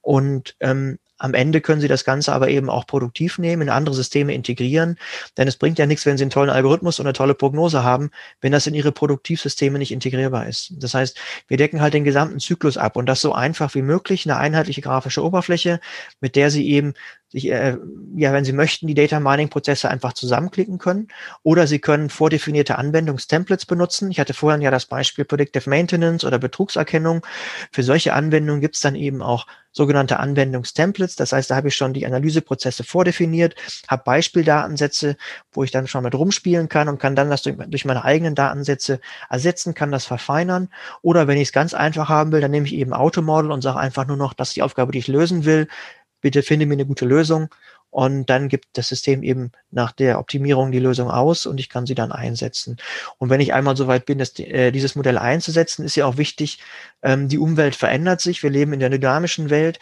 Und 0.00 0.54
ähm, 0.60 1.00
am 1.18 1.34
Ende 1.34 1.60
können 1.60 1.80
Sie 1.80 1.88
das 1.88 2.04
Ganze 2.04 2.32
aber 2.32 2.48
eben 2.48 2.68
auch 2.68 2.86
produktiv 2.86 3.38
nehmen, 3.38 3.62
in 3.62 3.68
andere 3.70 3.94
Systeme 3.94 4.34
integrieren, 4.34 4.98
denn 5.36 5.48
es 5.48 5.56
bringt 5.56 5.78
ja 5.78 5.86
nichts, 5.86 6.06
wenn 6.06 6.18
Sie 6.18 6.24
einen 6.24 6.30
tollen 6.30 6.50
Algorithmus 6.50 6.98
und 7.00 7.06
eine 7.06 7.14
tolle 7.14 7.34
Prognose 7.34 7.82
haben, 7.82 8.10
wenn 8.40 8.52
das 8.52 8.66
in 8.66 8.74
Ihre 8.74 8.92
Produktivsysteme 8.92 9.78
nicht 9.78 9.92
integrierbar 9.92 10.46
ist. 10.46 10.74
Das 10.78 10.94
heißt, 10.94 11.18
wir 11.48 11.56
decken 11.56 11.80
halt 11.80 11.94
den 11.94 12.04
gesamten 12.04 12.40
Zyklus 12.40 12.76
ab 12.76 12.96
und 12.96 13.06
das 13.06 13.20
so 13.20 13.32
einfach 13.32 13.74
wie 13.74 13.82
möglich, 13.82 14.26
eine 14.26 14.38
einheitliche 14.38 14.82
grafische 14.82 15.24
Oberfläche, 15.24 15.80
mit 16.20 16.36
der 16.36 16.50
Sie 16.50 16.68
eben 16.68 16.94
sich, 17.36 17.50
äh, 17.50 17.76
ja, 18.16 18.32
wenn 18.32 18.44
Sie 18.44 18.52
möchten, 18.52 18.86
die 18.86 18.94
Data 18.94 19.20
Mining 19.20 19.48
Prozesse 19.48 19.90
einfach 19.90 20.14
zusammenklicken 20.14 20.78
können. 20.78 21.08
Oder 21.42 21.66
Sie 21.66 21.78
können 21.78 22.10
vordefinierte 22.10 22.78
Anwendungstemplates 22.78 23.66
benutzen. 23.66 24.10
Ich 24.10 24.18
hatte 24.18 24.34
vorhin 24.34 24.62
ja 24.62 24.70
das 24.70 24.86
Beispiel 24.86 25.24
Predictive 25.24 25.68
Maintenance 25.68 26.24
oder 26.24 26.38
Betrugserkennung. 26.38 27.24
Für 27.72 27.82
solche 27.82 28.14
Anwendungen 28.14 28.60
gibt 28.60 28.76
es 28.76 28.80
dann 28.80 28.94
eben 28.94 29.22
auch 29.22 29.46
sogenannte 29.72 30.18
Anwendungstemplates. 30.18 31.16
Das 31.16 31.32
heißt, 31.32 31.50
da 31.50 31.56
habe 31.56 31.68
ich 31.68 31.76
schon 31.76 31.92
die 31.92 32.06
Analyseprozesse 32.06 32.82
vordefiniert, 32.82 33.54
habe 33.88 34.02
Beispieldatensätze, 34.04 35.16
wo 35.52 35.64
ich 35.64 35.70
dann 35.70 35.86
schon 35.86 36.02
mit 36.02 36.14
rumspielen 36.14 36.70
kann 36.70 36.88
und 36.88 36.98
kann 36.98 37.14
dann 37.14 37.28
das 37.28 37.42
durch, 37.42 37.56
durch 37.68 37.84
meine 37.84 38.02
eigenen 38.02 38.34
Datensätze 38.34 39.00
ersetzen, 39.28 39.74
kann 39.74 39.92
das 39.92 40.06
verfeinern. 40.06 40.70
Oder 41.02 41.28
wenn 41.28 41.36
ich 41.36 41.48
es 41.48 41.52
ganz 41.52 41.74
einfach 41.74 42.08
haben 42.08 42.32
will, 42.32 42.40
dann 42.40 42.50
nehme 42.50 42.66
ich 42.66 42.74
eben 42.74 42.94
Automodel 42.94 43.52
und 43.52 43.60
sage 43.60 43.78
einfach 43.78 44.06
nur 44.06 44.16
noch, 44.16 44.32
dass 44.32 44.54
die 44.54 44.62
Aufgabe, 44.62 44.92
die 44.92 44.98
ich 44.98 45.08
lösen 45.08 45.44
will, 45.44 45.68
bitte 46.26 46.42
finde 46.42 46.66
mir 46.66 46.72
eine 46.72 46.86
gute 46.86 47.04
Lösung 47.04 47.54
und 47.90 48.28
dann 48.28 48.48
gibt 48.48 48.66
das 48.72 48.88
System 48.88 49.22
eben 49.22 49.52
nach 49.70 49.92
der 49.92 50.18
Optimierung 50.18 50.72
die 50.72 50.80
Lösung 50.80 51.08
aus 51.08 51.46
und 51.46 51.60
ich 51.60 51.68
kann 51.68 51.86
sie 51.86 51.94
dann 51.94 52.10
einsetzen. 52.10 52.78
Und 53.18 53.30
wenn 53.30 53.40
ich 53.40 53.54
einmal 53.54 53.76
so 53.76 53.86
weit 53.86 54.06
bin, 54.06 54.18
die, 54.18 54.50
äh, 54.50 54.72
dieses 54.72 54.96
Modell 54.96 55.18
einzusetzen, 55.18 55.84
ist 55.84 55.94
ja 55.94 56.04
auch 56.04 56.16
wichtig, 56.16 56.58
ähm, 57.02 57.28
die 57.28 57.38
Umwelt 57.38 57.76
verändert 57.76 58.20
sich. 58.20 58.42
Wir 58.42 58.50
leben 58.50 58.72
in 58.72 58.80
der 58.80 58.90
dynamischen 58.90 59.50
Welt. 59.50 59.78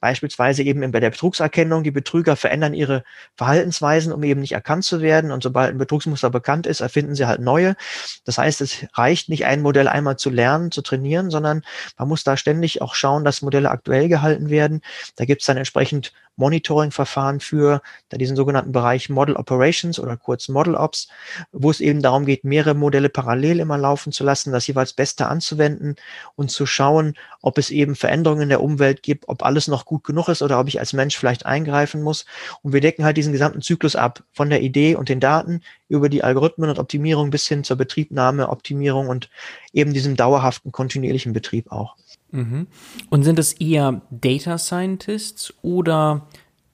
Beispielsweise 0.00 0.62
eben 0.62 0.90
bei 0.90 1.00
der 1.00 1.10
Betrugserkennung. 1.10 1.82
Die 1.82 1.90
Betrüger 1.90 2.36
verändern 2.36 2.74
ihre 2.74 3.04
Verhaltensweisen, 3.36 4.12
um 4.12 4.22
eben 4.22 4.40
nicht 4.40 4.52
erkannt 4.52 4.84
zu 4.84 5.00
werden. 5.00 5.30
Und 5.30 5.42
sobald 5.42 5.70
ein 5.70 5.78
Betrugsmuster 5.78 6.30
bekannt 6.30 6.66
ist, 6.66 6.80
erfinden 6.80 7.14
sie 7.14 7.26
halt 7.26 7.40
neue. 7.40 7.76
Das 8.24 8.38
heißt, 8.38 8.60
es 8.60 8.86
reicht 8.94 9.28
nicht, 9.28 9.44
ein 9.46 9.62
Modell 9.62 9.88
einmal 9.88 10.16
zu 10.16 10.30
lernen, 10.30 10.70
zu 10.70 10.82
trainieren, 10.82 11.30
sondern 11.30 11.62
man 11.98 12.08
muss 12.08 12.24
da 12.24 12.36
ständig 12.36 12.82
auch 12.82 12.94
schauen, 12.94 13.24
dass 13.24 13.42
Modelle 13.42 13.70
aktuell 13.70 14.08
gehalten 14.08 14.50
werden. 14.50 14.80
Da 15.16 15.24
gibt 15.24 15.42
es 15.42 15.46
dann 15.46 15.56
entsprechend 15.56 16.12
Monitoring-Verfahren 16.36 17.40
für 17.40 17.82
da 18.08 18.16
diesen 18.16 18.36
sogenannten 18.36 18.72
Bereich 18.72 19.10
Model 19.10 19.36
Operations 19.36 19.98
oder 19.98 20.16
kurz 20.16 20.48
Model 20.48 20.74
Ops, 20.74 21.08
wo 21.52 21.70
es 21.70 21.80
eben 21.80 22.02
darum 22.02 22.24
geht, 22.24 22.44
mehrere 22.44 22.74
Modelle 22.74 23.08
parallel 23.08 23.60
immer 23.60 23.78
laufen 23.78 24.12
zu 24.12 24.24
lassen, 24.24 24.52
das 24.52 24.66
jeweils 24.66 24.92
Beste 24.92 25.26
anzuwenden 25.26 25.96
und 26.36 26.50
zu 26.50 26.66
schauen, 26.66 27.14
ob 27.42 27.58
es 27.58 27.70
eben 27.70 27.94
Veränderungen 27.94 28.42
in 28.42 28.48
der 28.48 28.62
Umwelt 28.62 29.02
gibt, 29.02 29.28
ob 29.28 29.44
alles 29.44 29.68
noch 29.68 29.84
gut 29.84 30.04
genug 30.04 30.28
ist 30.28 30.42
oder 30.42 30.58
ob 30.58 30.68
ich 30.68 30.80
als 30.80 30.92
Mensch 30.92 31.16
vielleicht 31.16 31.46
eingreifen 31.46 32.02
muss. 32.02 32.24
Und 32.62 32.72
wir 32.72 32.80
decken 32.80 33.04
halt 33.04 33.16
diesen 33.16 33.32
gesamten 33.32 33.62
Zyklus 33.62 33.96
ab, 33.96 34.22
von 34.32 34.50
der 34.50 34.62
Idee 34.62 34.94
und 34.94 35.08
den 35.08 35.20
Daten 35.20 35.62
über 35.88 36.08
die 36.08 36.24
Algorithmen 36.24 36.70
und 36.70 36.78
Optimierung 36.78 37.30
bis 37.30 37.46
hin 37.46 37.64
zur 37.64 37.76
Betriebnahme, 37.76 38.48
Optimierung 38.48 39.08
und 39.08 39.30
eben 39.72 39.92
diesem 39.92 40.16
dauerhaften, 40.16 40.72
kontinuierlichen 40.72 41.32
Betrieb 41.32 41.70
auch. 41.70 41.96
Mhm. 42.32 42.66
Und 43.08 43.22
sind 43.22 43.38
es 43.38 43.52
eher 43.54 44.02
Data 44.10 44.58
Scientists 44.58 45.54
oder 45.62 46.26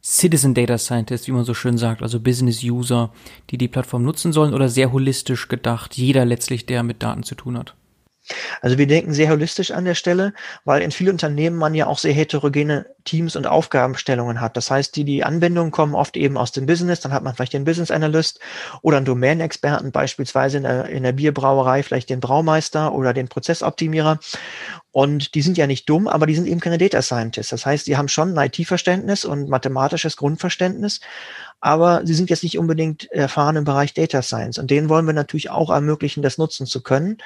Citizen 0.02 0.54
Data 0.54 0.78
Scientists, 0.78 1.26
wie 1.26 1.32
man 1.32 1.44
so 1.44 1.54
schön 1.54 1.78
sagt, 1.78 2.02
also 2.02 2.20
Business 2.20 2.62
User, 2.62 3.12
die 3.50 3.58
die 3.58 3.68
Plattform 3.68 4.04
nutzen 4.04 4.32
sollen 4.32 4.54
oder 4.54 4.68
sehr 4.68 4.92
holistisch 4.92 5.48
gedacht, 5.48 5.96
jeder 5.96 6.24
letztlich, 6.24 6.64
der 6.66 6.82
mit 6.82 7.02
Daten 7.02 7.24
zu 7.24 7.34
tun 7.34 7.58
hat? 7.58 7.74
Also 8.60 8.78
wir 8.78 8.86
denken 8.86 9.12
sehr 9.12 9.30
holistisch 9.30 9.70
an 9.70 9.84
der 9.84 9.94
Stelle, 9.94 10.32
weil 10.64 10.82
in 10.82 10.90
vielen 10.90 11.12
Unternehmen 11.12 11.56
man 11.56 11.74
ja 11.74 11.86
auch 11.86 11.98
sehr 11.98 12.12
heterogene 12.12 12.86
Teams 13.04 13.36
und 13.36 13.46
Aufgabenstellungen 13.46 14.40
hat. 14.40 14.56
Das 14.56 14.70
heißt, 14.70 14.96
die, 14.96 15.04
die 15.04 15.24
Anwendungen 15.24 15.70
kommen 15.70 15.94
oft 15.94 16.16
eben 16.16 16.36
aus 16.36 16.52
dem 16.52 16.66
Business, 16.66 17.00
dann 17.00 17.12
hat 17.12 17.22
man 17.22 17.34
vielleicht 17.34 17.52
den 17.52 17.64
Business 17.64 17.90
Analyst 17.90 18.40
oder 18.82 18.96
einen 18.96 19.06
Domain-Experten, 19.06 19.92
beispielsweise 19.92 20.58
in 20.58 20.64
der, 20.64 20.88
in 20.88 21.02
der 21.02 21.12
Bierbrauerei 21.12 21.82
vielleicht 21.82 22.10
den 22.10 22.20
Braumeister 22.20 22.92
oder 22.92 23.14
den 23.14 23.28
Prozessoptimierer. 23.28 24.18
Und 24.90 25.34
die 25.34 25.42
sind 25.42 25.58
ja 25.58 25.66
nicht 25.66 25.88
dumm, 25.90 26.08
aber 26.08 26.26
die 26.26 26.34
sind 26.34 26.46
eben 26.46 26.58
keine 26.58 26.78
Data 26.78 27.02
Scientists. 27.02 27.50
Das 27.50 27.66
heißt, 27.66 27.86
die 27.86 27.98
haben 27.98 28.08
schon 28.08 28.36
ein 28.36 28.50
IT-Verständnis 28.50 29.26
und 29.26 29.48
mathematisches 29.48 30.16
Grundverständnis, 30.16 31.00
aber 31.60 32.00
sie 32.04 32.14
sind 32.14 32.30
jetzt 32.30 32.42
nicht 32.42 32.58
unbedingt 32.58 33.10
erfahren 33.12 33.56
im 33.56 33.64
Bereich 33.64 33.92
Data 33.92 34.22
Science. 34.22 34.58
Und 34.58 34.70
denen 34.70 34.88
wollen 34.88 35.06
wir 35.06 35.12
natürlich 35.12 35.50
auch 35.50 35.68
ermöglichen, 35.70 36.22
das 36.22 36.38
nutzen 36.38 36.66
zu 36.66 36.82
können. 36.82 37.18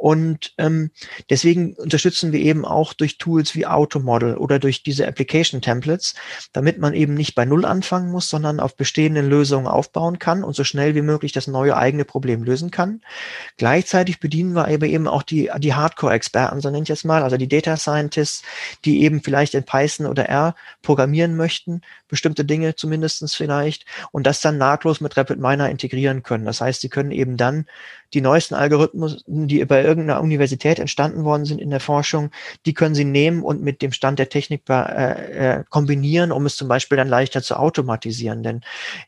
Und 0.00 0.54
ähm, 0.56 0.92
deswegen 1.28 1.74
unterstützen 1.74 2.32
wir 2.32 2.40
eben 2.40 2.64
auch 2.64 2.94
durch 2.94 3.18
Tools 3.18 3.54
wie 3.54 3.66
Automodel 3.66 4.38
oder 4.38 4.58
durch 4.58 4.82
diese 4.82 5.06
Application 5.06 5.60
Templates, 5.60 6.14
damit 6.54 6.78
man 6.78 6.94
eben 6.94 7.12
nicht 7.12 7.34
bei 7.34 7.44
Null 7.44 7.66
anfangen 7.66 8.10
muss, 8.10 8.30
sondern 8.30 8.60
auf 8.60 8.76
bestehenden 8.76 9.28
Lösungen 9.28 9.66
aufbauen 9.66 10.18
kann 10.18 10.42
und 10.42 10.56
so 10.56 10.64
schnell 10.64 10.94
wie 10.94 11.02
möglich 11.02 11.32
das 11.32 11.48
neue 11.48 11.76
eigene 11.76 12.06
Problem 12.06 12.44
lösen 12.44 12.70
kann. 12.70 13.02
Gleichzeitig 13.58 14.20
bedienen 14.20 14.54
wir 14.54 14.68
aber 14.68 14.86
eben 14.86 15.06
auch 15.06 15.22
die, 15.22 15.50
die 15.58 15.74
Hardcore-Experten, 15.74 16.62
so 16.62 16.70
nenne 16.70 16.84
ich 16.84 16.90
es 16.90 17.04
mal, 17.04 17.22
also 17.22 17.36
die 17.36 17.48
Data 17.48 17.76
Scientists, 17.76 18.42
die 18.86 19.02
eben 19.02 19.22
vielleicht 19.22 19.52
in 19.52 19.64
Python 19.64 20.06
oder 20.06 20.30
R 20.30 20.54
programmieren 20.80 21.36
möchten, 21.36 21.82
bestimmte 22.08 22.46
Dinge 22.46 22.74
zumindestens 22.74 23.34
vielleicht, 23.34 23.84
und 24.12 24.26
das 24.26 24.40
dann 24.40 24.56
nahtlos 24.56 25.02
mit 25.02 25.18
Rapid 25.18 25.38
Miner 25.38 25.68
integrieren 25.68 26.22
können. 26.22 26.46
Das 26.46 26.62
heißt, 26.62 26.80
sie 26.80 26.88
können 26.88 27.10
eben 27.10 27.36
dann 27.36 27.66
die 28.14 28.20
neuesten 28.20 28.54
Algorithmen, 28.54 29.20
die 29.26 29.64
bei 29.64 29.89
irgendeiner 29.90 30.20
Universität 30.20 30.78
entstanden 30.78 31.24
worden 31.24 31.44
sind 31.44 31.60
in 31.60 31.70
der 31.70 31.80
Forschung, 31.80 32.30
die 32.64 32.74
können 32.74 32.94
Sie 32.94 33.04
nehmen 33.04 33.42
und 33.42 33.60
mit 33.62 33.82
dem 33.82 33.92
Stand 33.92 34.18
der 34.18 34.28
Technik 34.28 34.62
äh, 34.70 35.58
äh, 35.58 35.64
kombinieren, 35.68 36.32
um 36.32 36.46
es 36.46 36.56
zum 36.56 36.68
Beispiel 36.68 36.96
dann 36.96 37.08
leichter 37.08 37.42
zu 37.42 37.56
automatisieren. 37.56 38.42
Denn 38.42 38.56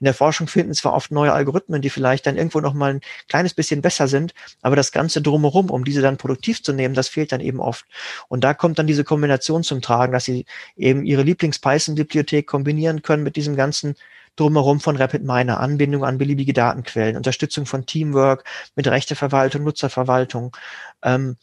in 0.00 0.04
der 0.04 0.14
Forschung 0.14 0.48
finden 0.48 0.74
zwar 0.74 0.92
oft 0.94 1.12
neue 1.12 1.32
Algorithmen, 1.32 1.80
die 1.80 1.90
vielleicht 1.90 2.26
dann 2.26 2.36
irgendwo 2.36 2.60
noch 2.60 2.74
mal 2.74 2.94
ein 2.94 3.00
kleines 3.28 3.54
bisschen 3.54 3.80
besser 3.80 4.08
sind, 4.08 4.34
aber 4.60 4.76
das 4.76 4.92
Ganze 4.92 5.22
drumherum, 5.22 5.70
um 5.70 5.84
diese 5.84 6.02
dann 6.02 6.16
produktiv 6.16 6.62
zu 6.62 6.72
nehmen, 6.72 6.94
das 6.94 7.08
fehlt 7.08 7.32
dann 7.32 7.40
eben 7.40 7.60
oft. 7.60 7.86
Und 8.28 8.44
da 8.44 8.54
kommt 8.54 8.78
dann 8.78 8.86
diese 8.86 9.04
Kombination 9.04 9.62
zum 9.62 9.80
Tragen, 9.80 10.12
dass 10.12 10.24
Sie 10.24 10.44
eben 10.76 11.04
Ihre 11.04 11.22
Lieblings-Python-Bibliothek 11.22 12.46
kombinieren 12.46 13.02
können 13.02 13.22
mit 13.22 13.36
diesem 13.36 13.56
ganzen 13.56 13.94
drumherum 14.36 14.80
von 14.80 14.96
Rapid 14.96 15.22
Miner, 15.22 15.60
Anbindung 15.60 16.04
an 16.04 16.18
beliebige 16.18 16.52
Datenquellen, 16.52 17.16
Unterstützung 17.16 17.66
von 17.66 17.86
Teamwork 17.86 18.44
mit 18.76 18.86
Rechteverwaltung, 18.86 19.64
Nutzerverwaltung. 19.64 20.56
Ähm, 21.02 21.36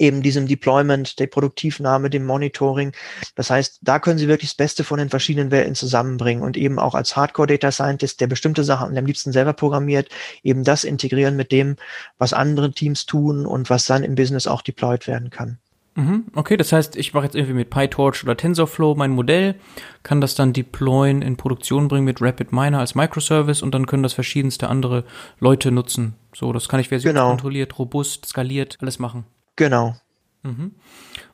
eben 0.00 0.22
diesem 0.22 0.46
Deployment, 0.46 1.18
der 1.18 1.26
Produktivnahme, 1.26 2.10
dem 2.10 2.24
Monitoring. 2.24 2.92
Das 3.34 3.50
heißt, 3.50 3.80
da 3.82 3.98
können 3.98 4.18
Sie 4.18 4.28
wirklich 4.28 4.50
das 4.50 4.56
Beste 4.56 4.82
von 4.82 4.98
den 4.98 5.10
verschiedenen 5.10 5.50
Welten 5.50 5.74
zusammenbringen 5.74 6.42
und 6.42 6.56
eben 6.56 6.78
auch 6.78 6.94
als 6.94 7.16
Hardcore 7.16 7.48
Data 7.48 7.70
Scientist, 7.70 8.20
der 8.20 8.26
bestimmte 8.26 8.64
Sachen 8.64 8.96
am 8.96 9.06
liebsten 9.06 9.32
selber 9.32 9.52
programmiert, 9.52 10.08
eben 10.42 10.64
das 10.64 10.84
integrieren 10.84 11.36
mit 11.36 11.52
dem, 11.52 11.76
was 12.18 12.32
andere 12.32 12.72
Teams 12.72 13.06
tun 13.06 13.46
und 13.46 13.68
was 13.68 13.84
dann 13.84 14.02
im 14.02 14.14
Business 14.14 14.46
auch 14.46 14.62
deployed 14.62 15.06
werden 15.06 15.30
kann. 15.30 15.58
Mhm, 15.96 16.26
okay, 16.34 16.56
das 16.56 16.72
heißt, 16.72 16.96
ich 16.96 17.14
mache 17.14 17.24
jetzt 17.24 17.34
irgendwie 17.34 17.54
mit 17.54 17.70
PyTorch 17.70 18.22
oder 18.22 18.36
TensorFlow 18.36 18.94
mein 18.94 19.10
Modell, 19.10 19.56
kann 20.02 20.20
das 20.20 20.36
dann 20.36 20.52
deployen, 20.52 21.20
in 21.20 21.36
Produktion 21.36 21.88
bringen 21.88 22.04
mit 22.04 22.22
RapidMiner 22.22 22.78
als 22.78 22.94
Microservice 22.94 23.62
und 23.62 23.74
dann 23.74 23.86
können 23.86 24.04
das 24.04 24.12
verschiedenste 24.12 24.68
andere 24.68 25.04
Leute 25.40 25.72
nutzen. 25.72 26.14
So, 26.32 26.52
das 26.52 26.68
kann 26.68 26.78
ich 26.78 26.88
versionskontrolliert, 26.88 27.70
genau. 27.70 27.78
robust, 27.78 28.26
skaliert, 28.26 28.78
alles 28.80 28.98
machen. 29.00 29.24
Genau. 29.56 29.96
Mhm. 30.42 30.72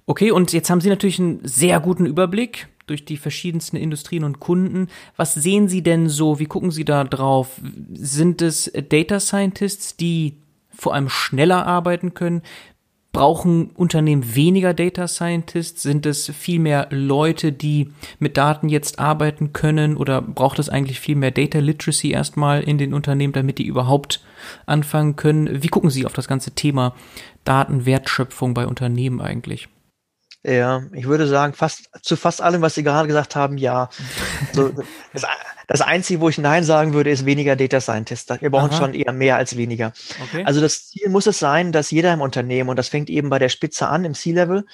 Okay, 0.06 0.30
und 0.30 0.52
jetzt 0.52 0.70
haben 0.70 0.80
Sie 0.80 0.88
natürlich 0.88 1.18
einen 1.18 1.40
sehr 1.42 1.78
guten 1.80 2.06
Überblick 2.06 2.68
durch 2.86 3.04
die 3.04 3.16
verschiedensten 3.16 3.76
Industrien 3.76 4.24
und 4.24 4.40
Kunden. 4.40 4.88
Was 5.16 5.34
sehen 5.34 5.68
Sie 5.68 5.82
denn 5.82 6.08
so? 6.08 6.38
Wie 6.38 6.46
gucken 6.46 6.70
Sie 6.70 6.84
da 6.84 7.04
drauf? 7.04 7.60
Sind 7.92 8.40
es 8.42 8.72
Data 8.88 9.20
Scientists, 9.20 9.96
die 9.96 10.38
vor 10.70 10.94
allem 10.94 11.08
schneller 11.08 11.66
arbeiten 11.66 12.14
können? 12.14 12.42
Brauchen 13.16 13.70
Unternehmen 13.70 14.34
weniger 14.34 14.74
Data 14.74 15.08
Scientists? 15.08 15.82
Sind 15.82 16.04
es 16.04 16.26
viel 16.26 16.58
mehr 16.58 16.88
Leute, 16.90 17.50
die 17.50 17.90
mit 18.18 18.36
Daten 18.36 18.68
jetzt 18.68 18.98
arbeiten 18.98 19.54
können? 19.54 19.96
Oder 19.96 20.20
braucht 20.20 20.58
es 20.58 20.68
eigentlich 20.68 21.00
viel 21.00 21.16
mehr 21.16 21.30
Data 21.30 21.58
Literacy 21.58 22.10
erstmal 22.10 22.62
in 22.62 22.76
den 22.76 22.92
Unternehmen, 22.92 23.32
damit 23.32 23.56
die 23.56 23.64
überhaupt 23.64 24.22
anfangen 24.66 25.16
können? 25.16 25.62
Wie 25.62 25.68
gucken 25.68 25.88
Sie 25.88 26.04
auf 26.04 26.12
das 26.12 26.28
ganze 26.28 26.50
Thema 26.50 26.94
Datenwertschöpfung 27.44 28.52
bei 28.52 28.66
Unternehmen 28.66 29.22
eigentlich? 29.22 29.66
Ja, 30.46 30.84
ich 30.92 31.06
würde 31.06 31.26
sagen, 31.26 31.54
fast 31.54 31.90
zu 32.02 32.14
fast 32.14 32.40
allem, 32.40 32.62
was 32.62 32.76
Sie 32.76 32.84
gerade 32.84 33.08
gesagt 33.08 33.34
haben, 33.34 33.58
ja. 33.58 33.88
So, 34.52 34.68
das, 35.12 35.24
das, 35.66 35.80
Einzige, 35.80 36.20
wo 36.20 36.28
ich 36.28 36.38
Nein 36.38 36.62
sagen 36.62 36.94
würde, 36.94 37.10
ist 37.10 37.26
weniger 37.26 37.56
Data 37.56 37.80
Scientist. 37.80 38.30
Wir 38.40 38.50
brauchen 38.50 38.70
Aha. 38.70 38.76
schon 38.76 38.94
eher 38.94 39.12
mehr 39.12 39.36
als 39.36 39.56
weniger. 39.56 39.92
Okay. 40.22 40.44
Also 40.44 40.60
das 40.60 40.86
Ziel 40.86 41.08
muss 41.08 41.26
es 41.26 41.40
sein, 41.40 41.72
dass 41.72 41.90
jeder 41.90 42.12
im 42.12 42.20
Unternehmen, 42.20 42.68
und 42.70 42.76
das 42.76 42.86
fängt 42.86 43.10
eben 43.10 43.28
bei 43.28 43.40
der 43.40 43.48
Spitze 43.48 43.88
an, 43.88 44.04
im 44.04 44.14
C-Level, 44.14 44.66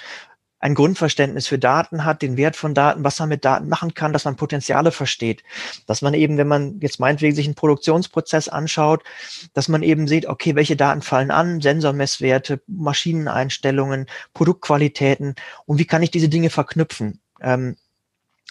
ein 0.62 0.76
Grundverständnis 0.76 1.48
für 1.48 1.58
Daten 1.58 2.04
hat, 2.04 2.22
den 2.22 2.36
Wert 2.36 2.54
von 2.54 2.72
Daten, 2.72 3.02
was 3.02 3.18
man 3.18 3.28
mit 3.28 3.44
Daten 3.44 3.68
machen 3.68 3.94
kann, 3.94 4.12
dass 4.12 4.24
man 4.24 4.36
Potenziale 4.36 4.92
versteht. 4.92 5.42
Dass 5.86 6.02
man 6.02 6.14
eben, 6.14 6.38
wenn 6.38 6.46
man 6.46 6.78
jetzt 6.80 7.00
meinetwegen 7.00 7.34
sich 7.34 7.46
einen 7.46 7.56
Produktionsprozess 7.56 8.48
anschaut, 8.48 9.02
dass 9.54 9.68
man 9.68 9.82
eben 9.82 10.06
sieht, 10.06 10.26
okay, 10.26 10.54
welche 10.54 10.76
Daten 10.76 11.02
fallen 11.02 11.32
an, 11.32 11.60
Sensormesswerte, 11.60 12.62
Maschineneinstellungen, 12.68 14.06
Produktqualitäten 14.34 15.34
und 15.66 15.78
wie 15.78 15.84
kann 15.84 16.02
ich 16.04 16.12
diese 16.12 16.28
Dinge 16.28 16.48
verknüpfen? 16.48 17.20
Ähm, 17.40 17.76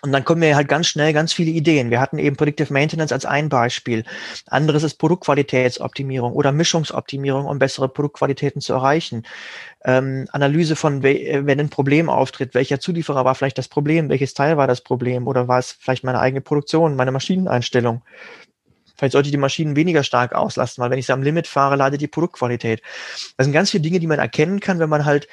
und 0.03 0.11
dann 0.11 0.25
kommen 0.25 0.39
mir 0.39 0.55
halt 0.55 0.67
ganz 0.67 0.87
schnell 0.87 1.13
ganz 1.13 1.31
viele 1.31 1.51
Ideen. 1.51 1.91
Wir 1.91 2.01
hatten 2.01 2.17
eben 2.17 2.35
Predictive 2.35 2.73
Maintenance 2.73 3.11
als 3.11 3.25
ein 3.25 3.49
Beispiel. 3.49 4.03
Anderes 4.47 4.81
ist 4.81 4.95
Produktqualitätsoptimierung 4.95 6.33
oder 6.33 6.51
Mischungsoptimierung, 6.51 7.45
um 7.45 7.59
bessere 7.59 7.87
Produktqualitäten 7.87 8.61
zu 8.61 8.73
erreichen. 8.73 9.27
Ähm, 9.85 10.27
Analyse 10.31 10.75
von, 10.75 11.03
wenn 11.03 11.59
ein 11.59 11.69
Problem 11.69 12.09
auftritt, 12.09 12.55
welcher 12.55 12.79
Zulieferer 12.79 13.25
war 13.25 13.35
vielleicht 13.35 13.59
das 13.59 13.67
Problem, 13.67 14.09
welches 14.09 14.33
Teil 14.33 14.57
war 14.57 14.67
das 14.67 14.81
Problem 14.81 15.27
oder 15.27 15.47
war 15.47 15.59
es 15.59 15.71
vielleicht 15.79 16.03
meine 16.03 16.19
eigene 16.19 16.41
Produktion, 16.41 16.95
meine 16.95 17.11
Maschineneinstellung. 17.11 18.01
Vielleicht 18.97 19.13
sollte 19.13 19.29
ich 19.29 19.31
die 19.31 19.37
Maschinen 19.37 19.75
weniger 19.75 20.03
stark 20.03 20.33
auslasten, 20.33 20.83
weil 20.83 20.91
wenn 20.91 20.99
ich 20.99 21.07
sie 21.07 21.13
am 21.13 21.23
Limit 21.23 21.47
fahre, 21.47 21.75
leidet 21.75 22.01
die 22.01 22.07
Produktqualität. 22.07 22.83
Das 23.35 23.45
sind 23.45 23.53
ganz 23.53 23.71
viele 23.71 23.81
Dinge, 23.81 23.99
die 23.99 24.05
man 24.05 24.19
erkennen 24.19 24.59
kann, 24.59 24.77
wenn 24.77 24.89
man 24.89 25.05
halt 25.05 25.27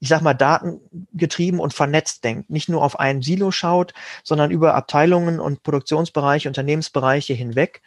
ich 0.00 0.08
sag 0.08 0.22
mal, 0.22 0.34
datengetrieben 0.34 1.58
und 1.58 1.74
vernetzt 1.74 2.22
denkt, 2.24 2.50
nicht 2.50 2.68
nur 2.68 2.82
auf 2.82 2.98
ein 3.00 3.20
Silo 3.22 3.50
schaut, 3.50 3.94
sondern 4.22 4.50
über 4.50 4.74
Abteilungen 4.74 5.40
und 5.40 5.62
Produktionsbereiche, 5.62 6.48
Unternehmensbereiche 6.48 7.34
hinweg, 7.34 7.82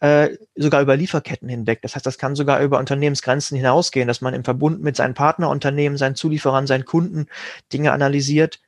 äh, 0.00 0.30
sogar 0.56 0.82
über 0.82 0.96
Lieferketten 0.96 1.48
hinweg. 1.48 1.80
Das 1.82 1.94
heißt, 1.94 2.04
das 2.04 2.18
kann 2.18 2.34
sogar 2.34 2.60
über 2.60 2.78
Unternehmensgrenzen 2.78 3.56
hinausgehen, 3.56 4.08
dass 4.08 4.20
man 4.20 4.34
im 4.34 4.44
Verbund 4.44 4.82
mit 4.82 4.96
seinen 4.96 5.14
Partnerunternehmen, 5.14 5.96
seinen 5.98 6.16
Zulieferern, 6.16 6.66
seinen 6.66 6.84
Kunden 6.84 7.26
Dinge 7.72 7.92
analysiert. 7.92 8.60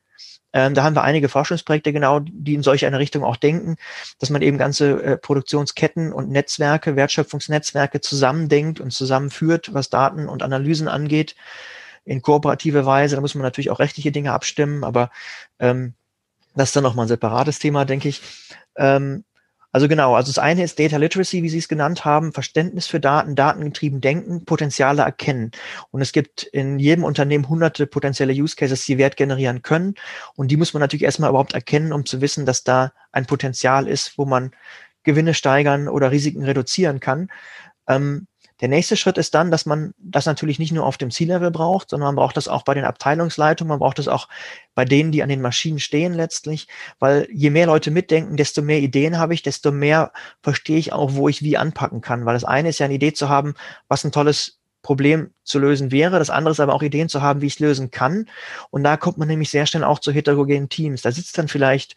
Ähm, 0.53 0.73
da 0.73 0.83
haben 0.83 0.95
wir 0.95 1.03
einige 1.03 1.27
Forschungsprojekte 1.27 1.91
genau, 1.91 2.21
die 2.21 2.53
in 2.53 2.63
solch 2.63 2.85
eine 2.85 2.99
Richtung 2.99 3.25
auch 3.25 3.35
denken, 3.35 3.75
dass 4.19 4.29
man 4.29 4.41
eben 4.41 4.57
ganze 4.57 5.03
äh, 5.03 5.17
Produktionsketten 5.17 6.13
und 6.13 6.29
Netzwerke, 6.29 6.95
Wertschöpfungsnetzwerke 6.95 7.99
zusammendenkt 7.99 8.79
und 8.79 8.91
zusammenführt, 8.91 9.73
was 9.73 9.89
Daten 9.89 10.29
und 10.29 10.43
Analysen 10.43 10.87
angeht 10.87 11.35
in 12.05 12.21
kooperative 12.21 12.85
Weise. 12.85 13.15
Da 13.15 13.21
muss 13.21 13.35
man 13.35 13.43
natürlich 13.43 13.71
auch 13.71 13.79
rechtliche 13.79 14.11
Dinge 14.11 14.31
abstimmen, 14.31 14.83
aber 14.83 15.09
ähm, 15.59 15.93
das 16.55 16.69
ist 16.69 16.75
dann 16.75 16.83
nochmal 16.83 17.05
ein 17.05 17.09
separates 17.09 17.59
Thema, 17.59 17.85
denke 17.85 18.07
ich. 18.07 18.21
Ähm, 18.77 19.25
also 19.75 19.89
genau, 19.89 20.15
also 20.15 20.29
das 20.29 20.39
eine 20.39 20.63
ist 20.63 20.79
Data 20.79 20.95
Literacy, 20.95 21.43
wie 21.43 21.49
Sie 21.49 21.57
es 21.57 21.67
genannt 21.67 22.05
haben, 22.05 22.31
Verständnis 22.31 22.87
für 22.87 23.01
Daten, 23.01 23.35
datengetrieben 23.35 23.99
denken, 23.99 24.45
Potenziale 24.45 25.01
erkennen. 25.01 25.51
Und 25.91 26.01
es 26.01 26.13
gibt 26.13 26.43
in 26.43 26.79
jedem 26.79 27.03
Unternehmen 27.03 27.49
hunderte 27.49 27.85
potenzielle 27.85 28.31
Use 28.31 28.55
Cases, 28.55 28.85
die 28.85 28.97
Wert 28.97 29.17
generieren 29.17 29.63
können. 29.63 29.95
Und 30.37 30.49
die 30.49 30.55
muss 30.55 30.73
man 30.73 30.79
natürlich 30.79 31.03
erstmal 31.03 31.29
überhaupt 31.29 31.55
erkennen, 31.55 31.91
um 31.91 32.05
zu 32.05 32.21
wissen, 32.21 32.45
dass 32.45 32.63
da 32.63 32.93
ein 33.11 33.25
Potenzial 33.25 33.89
ist, 33.89 34.17
wo 34.17 34.23
man 34.23 34.51
Gewinne 35.03 35.33
steigern 35.33 35.89
oder 35.89 36.09
Risiken 36.09 36.45
reduzieren 36.45 37.01
kann. 37.01 37.29
Ähm, 37.89 38.27
der 38.61 38.69
nächste 38.69 38.95
Schritt 38.95 39.17
ist 39.17 39.35
dann, 39.35 39.51
dass 39.51 39.65
man 39.65 39.93
das 39.97 40.25
natürlich 40.25 40.59
nicht 40.59 40.71
nur 40.71 40.85
auf 40.85 40.97
dem 40.97 41.11
C-Level 41.11 41.51
braucht, 41.51 41.89
sondern 41.89 42.07
man 42.07 42.15
braucht 42.15 42.37
das 42.37 42.47
auch 42.47 42.63
bei 42.63 42.73
den 42.73 42.85
Abteilungsleitungen, 42.85 43.69
man 43.69 43.79
braucht 43.79 43.99
das 43.99 44.07
auch 44.07 44.29
bei 44.73 44.85
denen, 44.85 45.11
die 45.11 45.23
an 45.23 45.29
den 45.29 45.41
Maschinen 45.41 45.79
stehen 45.79 46.13
letztlich, 46.13 46.67
weil 46.99 47.27
je 47.31 47.49
mehr 47.49 47.65
Leute 47.65 47.91
mitdenken, 47.91 48.37
desto 48.37 48.61
mehr 48.61 48.79
Ideen 48.79 49.17
habe 49.17 49.33
ich, 49.33 49.43
desto 49.43 49.71
mehr 49.71 50.13
verstehe 50.41 50.77
ich 50.77 50.93
auch, 50.93 51.15
wo 51.15 51.27
ich 51.27 51.41
wie 51.41 51.57
anpacken 51.57 52.01
kann. 52.01 52.25
Weil 52.25 52.35
das 52.35 52.45
eine 52.45 52.69
ist 52.69 52.79
ja 52.79 52.85
eine 52.85 52.95
Idee 52.95 53.13
zu 53.13 53.27
haben, 53.27 53.55
was 53.89 54.05
ein 54.05 54.11
tolles 54.11 54.59
Problem 54.85 55.31
zu 55.43 55.57
lösen 55.57 55.91
wäre. 55.91 56.19
Das 56.19 56.29
andere 56.29 56.51
ist 56.51 56.59
aber 56.59 56.75
auch 56.75 56.83
Ideen 56.83 57.09
zu 57.09 57.21
haben, 57.21 57.41
wie 57.41 57.47
ich 57.47 57.53
es 57.53 57.59
lösen 57.59 57.89
kann. 57.89 58.29
Und 58.69 58.83
da 58.83 58.97
kommt 58.97 59.17
man 59.17 59.27
nämlich 59.27 59.49
sehr 59.49 59.65
schnell 59.65 59.83
auch 59.83 59.97
zu 59.97 60.11
heterogenen 60.11 60.69
Teams. 60.69 61.01
Da 61.01 61.11
sitzt 61.11 61.37
dann 61.39 61.47
vielleicht 61.47 61.95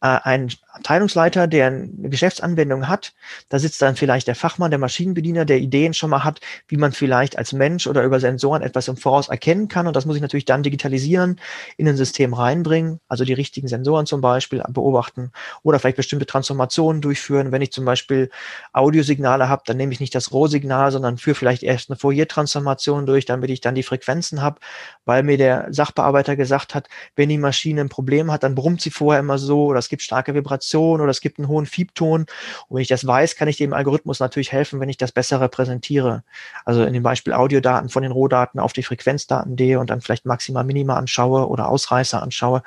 ein 0.00 0.50
Abteilungsleiter, 0.72 1.46
der 1.46 1.66
eine 1.66 2.08
Geschäftsanwendung 2.08 2.88
hat, 2.88 3.12
da 3.50 3.58
sitzt 3.58 3.82
dann 3.82 3.96
vielleicht 3.96 4.28
der 4.28 4.34
Fachmann, 4.34 4.70
der 4.70 4.78
Maschinenbediener, 4.78 5.44
der 5.44 5.58
Ideen 5.58 5.92
schon 5.92 6.08
mal 6.08 6.24
hat, 6.24 6.40
wie 6.68 6.78
man 6.78 6.92
vielleicht 6.92 7.36
als 7.36 7.52
Mensch 7.52 7.86
oder 7.86 8.02
über 8.02 8.18
Sensoren 8.18 8.62
etwas 8.62 8.88
im 8.88 8.96
Voraus 8.96 9.28
erkennen 9.28 9.68
kann. 9.68 9.86
Und 9.86 9.94
das 9.94 10.06
muss 10.06 10.16
ich 10.16 10.22
natürlich 10.22 10.46
dann 10.46 10.62
digitalisieren, 10.62 11.38
in 11.76 11.86
ein 11.86 11.98
System 11.98 12.32
reinbringen, 12.32 13.00
also 13.08 13.24
die 13.24 13.34
richtigen 13.34 13.68
Sensoren 13.68 14.06
zum 14.06 14.22
Beispiel 14.22 14.62
beobachten 14.70 15.32
oder 15.62 15.78
vielleicht 15.78 15.98
bestimmte 15.98 16.24
Transformationen 16.24 17.02
durchführen. 17.02 17.52
Wenn 17.52 17.62
ich 17.62 17.72
zum 17.72 17.84
Beispiel 17.84 18.30
Audiosignale 18.72 19.50
habe, 19.50 19.62
dann 19.66 19.76
nehme 19.76 19.92
ich 19.92 20.00
nicht 20.00 20.14
das 20.14 20.32
Rohsignal, 20.32 20.92
sondern 20.92 21.18
führe 21.18 21.34
vielleicht 21.34 21.62
erst 21.62 21.90
eine 21.90 21.98
Fourier-Transformation 21.98 23.04
durch, 23.04 23.26
damit 23.26 23.50
ich 23.50 23.60
dann 23.60 23.74
die 23.74 23.82
Frequenzen 23.82 24.40
habe, 24.40 24.60
weil 25.04 25.22
mir 25.22 25.36
der 25.36 25.66
Sachbearbeiter 25.70 26.36
gesagt 26.36 26.74
hat, 26.74 26.88
wenn 27.16 27.28
die 27.28 27.36
Maschine 27.36 27.82
ein 27.82 27.88
Problem 27.90 28.30
hat, 28.32 28.44
dann 28.44 28.54
brummt 28.54 28.80
sie 28.80 28.90
vorher 28.90 29.20
immer 29.20 29.36
so 29.36 29.66
oder 29.66 29.82
gibt 29.90 30.02
starke 30.02 30.34
Vibrationen 30.34 31.02
oder 31.02 31.10
es 31.10 31.20
gibt 31.20 31.38
einen 31.38 31.48
hohen 31.48 31.66
Fiebton. 31.66 32.22
Und 32.22 32.28
wenn 32.70 32.80
ich 32.80 32.88
das 32.88 33.06
weiß, 33.06 33.36
kann 33.36 33.48
ich 33.48 33.58
dem 33.58 33.74
Algorithmus 33.74 34.20
natürlich 34.20 34.52
helfen, 34.52 34.80
wenn 34.80 34.88
ich 34.88 34.96
das 34.96 35.12
besser 35.12 35.40
repräsentiere. 35.40 36.24
Also 36.64 36.82
in 36.84 36.94
dem 36.94 37.02
Beispiel 37.02 37.34
Audiodaten 37.34 37.90
von 37.90 38.02
den 38.02 38.12
Rohdaten 38.12 38.58
auf 38.58 38.72
die 38.72 38.82
Frequenzdaten 38.82 39.56
gehe 39.56 39.78
und 39.78 39.90
dann 39.90 40.00
vielleicht 40.00 40.24
Maxima, 40.24 40.62
Minima 40.62 40.96
anschaue 40.96 41.48
oder 41.48 41.68
Ausreißer 41.68 42.22
anschaue. 42.22 42.62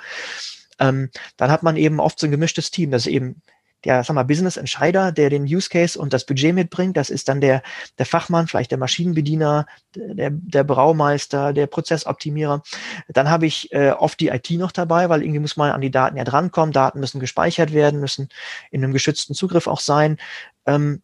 Ähm, 0.79 1.09
dann 1.37 1.51
hat 1.51 1.63
man 1.63 1.77
eben 1.77 1.99
oft 1.99 2.19
so 2.19 2.27
ein 2.27 2.31
gemischtes 2.31 2.69
Team, 2.69 2.91
das 2.91 3.07
eben 3.07 3.41
der 3.85 4.03
sag 4.03 4.13
mal, 4.13 4.23
Business-Entscheider, 4.23 5.11
der 5.11 5.29
den 5.29 5.43
Use 5.43 5.69
Case 5.69 5.99
und 5.99 6.13
das 6.13 6.25
Budget 6.25 6.53
mitbringt. 6.55 6.97
Das 6.97 7.09
ist 7.09 7.29
dann 7.29 7.41
der, 7.41 7.61
der 7.97 8.05
Fachmann, 8.05 8.47
vielleicht 8.47 8.71
der 8.71 8.77
Maschinenbediener, 8.77 9.65
der, 9.95 10.29
der 10.31 10.63
Braumeister, 10.63 11.53
der 11.53 11.67
Prozessoptimierer. 11.67 12.63
Dann 13.09 13.29
habe 13.29 13.45
ich 13.45 13.71
äh, 13.71 13.91
oft 13.91 14.19
die 14.19 14.29
IT 14.29 14.49
noch 14.51 14.71
dabei, 14.71 15.09
weil 15.09 15.21
irgendwie 15.21 15.39
muss 15.39 15.57
man 15.57 15.71
an 15.71 15.81
die 15.81 15.91
Daten 15.91 16.17
ja 16.17 16.23
drankommen. 16.23 16.73
Daten 16.73 16.99
müssen 16.99 17.19
gespeichert 17.19 17.73
werden, 17.73 17.99
müssen 17.99 18.29
in 18.71 18.83
einem 18.83 18.93
geschützten 18.93 19.33
Zugriff 19.33 19.67
auch 19.67 19.79
sein. 19.79 20.17
Ähm, 20.65 21.01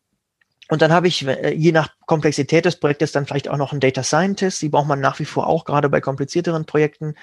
und 0.69 0.83
dann 0.83 0.93
habe 0.93 1.07
ich, 1.07 1.25
äh, 1.25 1.51
je 1.53 1.71
nach 1.71 1.89
Komplexität 2.05 2.63
des 2.63 2.75
Projektes, 2.75 3.11
dann 3.11 3.25
vielleicht 3.25 3.49
auch 3.49 3.57
noch 3.57 3.71
einen 3.71 3.81
Data 3.81 4.03
Scientist. 4.03 4.61
Die 4.61 4.69
braucht 4.69 4.87
man 4.87 4.99
nach 4.99 5.19
wie 5.19 5.25
vor 5.25 5.47
auch, 5.47 5.65
gerade 5.65 5.89
bei 5.89 5.99
komplizierteren 5.99 6.65
Projekten. 6.65 7.15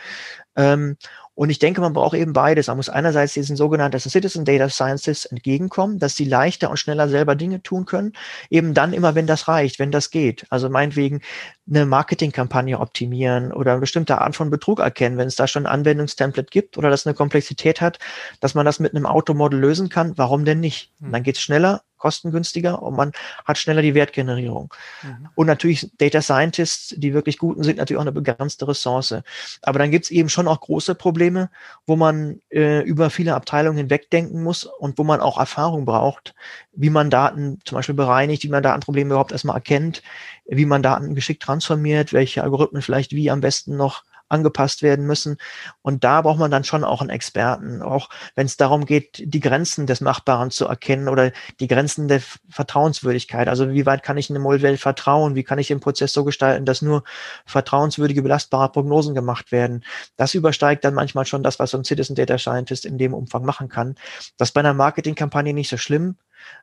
Ähm, 0.56 0.96
und 1.36 1.50
ich 1.50 1.58
denke, 1.58 1.82
man 1.82 1.92
braucht 1.92 2.16
eben 2.16 2.32
beides. 2.32 2.68
Man 2.68 2.78
muss 2.78 2.88
einerseits 2.88 3.34
diesen 3.34 3.56
sogenannten 3.56 4.00
Citizen 4.00 4.46
Data 4.46 4.70
Scientists 4.70 5.26
entgegenkommen, 5.26 5.98
dass 5.98 6.16
sie 6.16 6.24
leichter 6.24 6.70
und 6.70 6.78
schneller 6.78 7.10
selber 7.10 7.36
Dinge 7.36 7.62
tun 7.62 7.84
können. 7.84 8.14
Eben 8.48 8.72
dann 8.72 8.94
immer, 8.94 9.14
wenn 9.14 9.26
das 9.26 9.46
reicht, 9.46 9.78
wenn 9.78 9.92
das 9.92 10.10
geht. 10.10 10.46
Also 10.48 10.70
meinetwegen 10.70 11.20
eine 11.68 11.84
Marketingkampagne 11.84 12.80
optimieren 12.80 13.52
oder 13.52 13.72
eine 13.72 13.80
bestimmte 13.80 14.18
Art 14.18 14.34
von 14.34 14.48
Betrug 14.48 14.80
erkennen, 14.80 15.18
wenn 15.18 15.28
es 15.28 15.36
da 15.36 15.46
schon 15.46 15.66
ein 15.66 15.72
Anwendungstemplate 15.72 16.48
gibt 16.50 16.78
oder 16.78 16.88
das 16.88 17.06
eine 17.06 17.12
Komplexität 17.14 17.82
hat, 17.82 17.98
dass 18.40 18.54
man 18.54 18.64
das 18.64 18.80
mit 18.80 18.94
einem 18.94 19.04
Automodel 19.04 19.60
lösen 19.60 19.90
kann. 19.90 20.16
Warum 20.16 20.46
denn 20.46 20.60
nicht? 20.60 20.90
Und 21.00 21.08
hm. 21.08 21.12
dann 21.12 21.22
geht's 21.22 21.42
schneller 21.42 21.82
kostengünstiger 21.98 22.82
und 22.82 22.94
man 22.94 23.12
hat 23.44 23.58
schneller 23.58 23.82
die 23.82 23.94
Wertgenerierung. 23.94 24.72
Mhm. 25.02 25.28
Und 25.34 25.46
natürlich 25.46 25.90
Data 25.98 26.22
Scientists, 26.22 26.94
die 26.96 27.14
wirklich 27.14 27.38
guten 27.38 27.64
sind, 27.64 27.78
natürlich 27.78 27.98
auch 27.98 28.02
eine 28.02 28.12
begrenzte 28.12 28.68
Ressource. 28.68 29.14
Aber 29.62 29.78
dann 29.78 29.90
gibt's 29.90 30.10
eben 30.10 30.28
schon 30.28 30.48
auch 30.48 30.60
große 30.60 30.94
Probleme, 30.94 31.25
wo 31.86 31.96
man 31.96 32.40
äh, 32.50 32.82
über 32.82 33.10
viele 33.10 33.34
Abteilungen 33.34 33.78
hinwegdenken 33.78 34.42
muss 34.42 34.64
und 34.64 34.98
wo 34.98 35.04
man 35.04 35.20
auch 35.20 35.38
Erfahrung 35.38 35.84
braucht, 35.84 36.34
wie 36.72 36.90
man 36.90 37.10
Daten 37.10 37.58
zum 37.64 37.76
Beispiel 37.76 37.94
bereinigt, 37.94 38.42
wie 38.44 38.48
man 38.48 38.62
Datenprobleme 38.62 39.10
überhaupt 39.10 39.32
erstmal 39.32 39.56
erkennt, 39.56 40.02
wie 40.46 40.66
man 40.66 40.82
Daten 40.82 41.14
geschickt 41.14 41.42
transformiert, 41.42 42.12
welche 42.12 42.42
Algorithmen 42.42 42.82
vielleicht 42.82 43.12
wie 43.12 43.30
am 43.30 43.40
besten 43.40 43.76
noch 43.76 44.04
angepasst 44.28 44.82
werden 44.82 45.06
müssen. 45.06 45.36
Und 45.82 46.04
da 46.04 46.22
braucht 46.22 46.38
man 46.38 46.50
dann 46.50 46.64
schon 46.64 46.84
auch 46.84 47.00
einen 47.00 47.10
Experten, 47.10 47.82
auch 47.82 48.08
wenn 48.34 48.46
es 48.46 48.56
darum 48.56 48.84
geht, 48.86 49.22
die 49.24 49.40
Grenzen 49.40 49.86
des 49.86 50.00
Machbaren 50.00 50.50
zu 50.50 50.66
erkennen 50.66 51.08
oder 51.08 51.32
die 51.60 51.68
Grenzen 51.68 52.08
der 52.08 52.20
Vertrauenswürdigkeit. 52.48 53.48
Also 53.48 53.70
wie 53.70 53.86
weit 53.86 54.02
kann 54.02 54.18
ich 54.18 54.30
einem 54.30 54.42
Modell 54.42 54.76
vertrauen? 54.76 55.34
Wie 55.34 55.44
kann 55.44 55.58
ich 55.58 55.68
den 55.68 55.80
Prozess 55.80 56.12
so 56.12 56.24
gestalten, 56.24 56.64
dass 56.64 56.82
nur 56.82 57.04
vertrauenswürdige, 57.46 58.22
belastbare 58.22 58.70
Prognosen 58.70 59.14
gemacht 59.14 59.52
werden? 59.52 59.84
Das 60.16 60.34
übersteigt 60.34 60.84
dann 60.84 60.94
manchmal 60.94 61.26
schon 61.26 61.42
das, 61.42 61.58
was 61.58 61.70
so 61.70 61.78
ein 61.78 61.84
Citizen 61.84 62.14
Data 62.14 62.38
Scientist 62.38 62.84
in 62.84 62.98
dem 62.98 63.14
Umfang 63.14 63.44
machen 63.44 63.68
kann. 63.68 63.94
Das 64.36 64.48
ist 64.48 64.52
bei 64.52 64.60
einer 64.60 64.74
Marketingkampagne 64.74 65.54
nicht 65.54 65.68
so 65.68 65.76
schlimm 65.76 66.16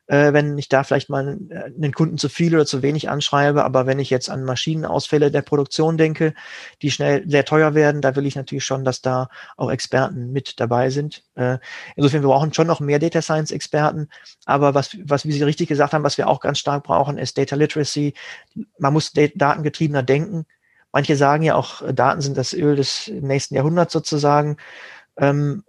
äh, 0.06 0.32
wenn 0.32 0.56
ich 0.58 0.68
da 0.68 0.84
vielleicht 0.84 1.08
mal 1.08 1.38
einen 1.50 1.92
Kunden 1.92 2.18
zu 2.18 2.28
viel 2.28 2.54
oder 2.54 2.66
zu 2.66 2.82
wenig 2.82 3.08
anschreibe. 3.08 3.64
Aber 3.64 3.86
wenn 3.86 3.98
ich 3.98 4.10
jetzt 4.10 4.28
an 4.28 4.44
Maschinenausfälle 4.44 5.30
der 5.30 5.42
Produktion 5.42 5.96
denke, 5.96 6.34
die 6.82 6.90
schnell 6.90 7.28
sehr 7.28 7.44
teuer 7.44 7.74
werden, 7.74 8.02
da 8.02 8.14
will 8.16 8.26
ich 8.26 8.36
natürlich 8.36 8.64
schon, 8.64 8.84
dass 8.84 9.00
da 9.00 9.28
auch 9.56 9.70
Experten 9.70 10.32
mit 10.32 10.60
dabei 10.60 10.90
sind. 10.90 11.22
Äh, 11.36 11.58
insofern, 11.96 12.22
wir 12.22 12.28
brauchen 12.28 12.52
schon 12.52 12.66
noch 12.66 12.80
mehr 12.80 12.98
Data 12.98 13.22
Science 13.22 13.50
Experten. 13.50 14.08
Aber 14.44 14.74
was, 14.74 14.96
was, 15.04 15.26
wie 15.26 15.32
Sie 15.32 15.42
richtig 15.42 15.68
gesagt 15.68 15.92
haben, 15.92 16.04
was 16.04 16.18
wir 16.18 16.28
auch 16.28 16.40
ganz 16.40 16.58
stark 16.58 16.84
brauchen, 16.84 17.18
ist 17.18 17.38
Data 17.38 17.56
Literacy. 17.56 18.14
Man 18.78 18.92
muss 18.92 19.12
datengetriebener 19.12 20.02
denken. 20.02 20.46
Manche 20.92 21.16
sagen 21.16 21.42
ja 21.42 21.56
auch, 21.56 21.82
Daten 21.92 22.20
sind 22.20 22.36
das 22.36 22.52
Öl 22.52 22.76
des 22.76 23.08
nächsten 23.08 23.56
Jahrhunderts 23.56 23.92
sozusagen. 23.92 24.58
Ähm, 25.16 25.64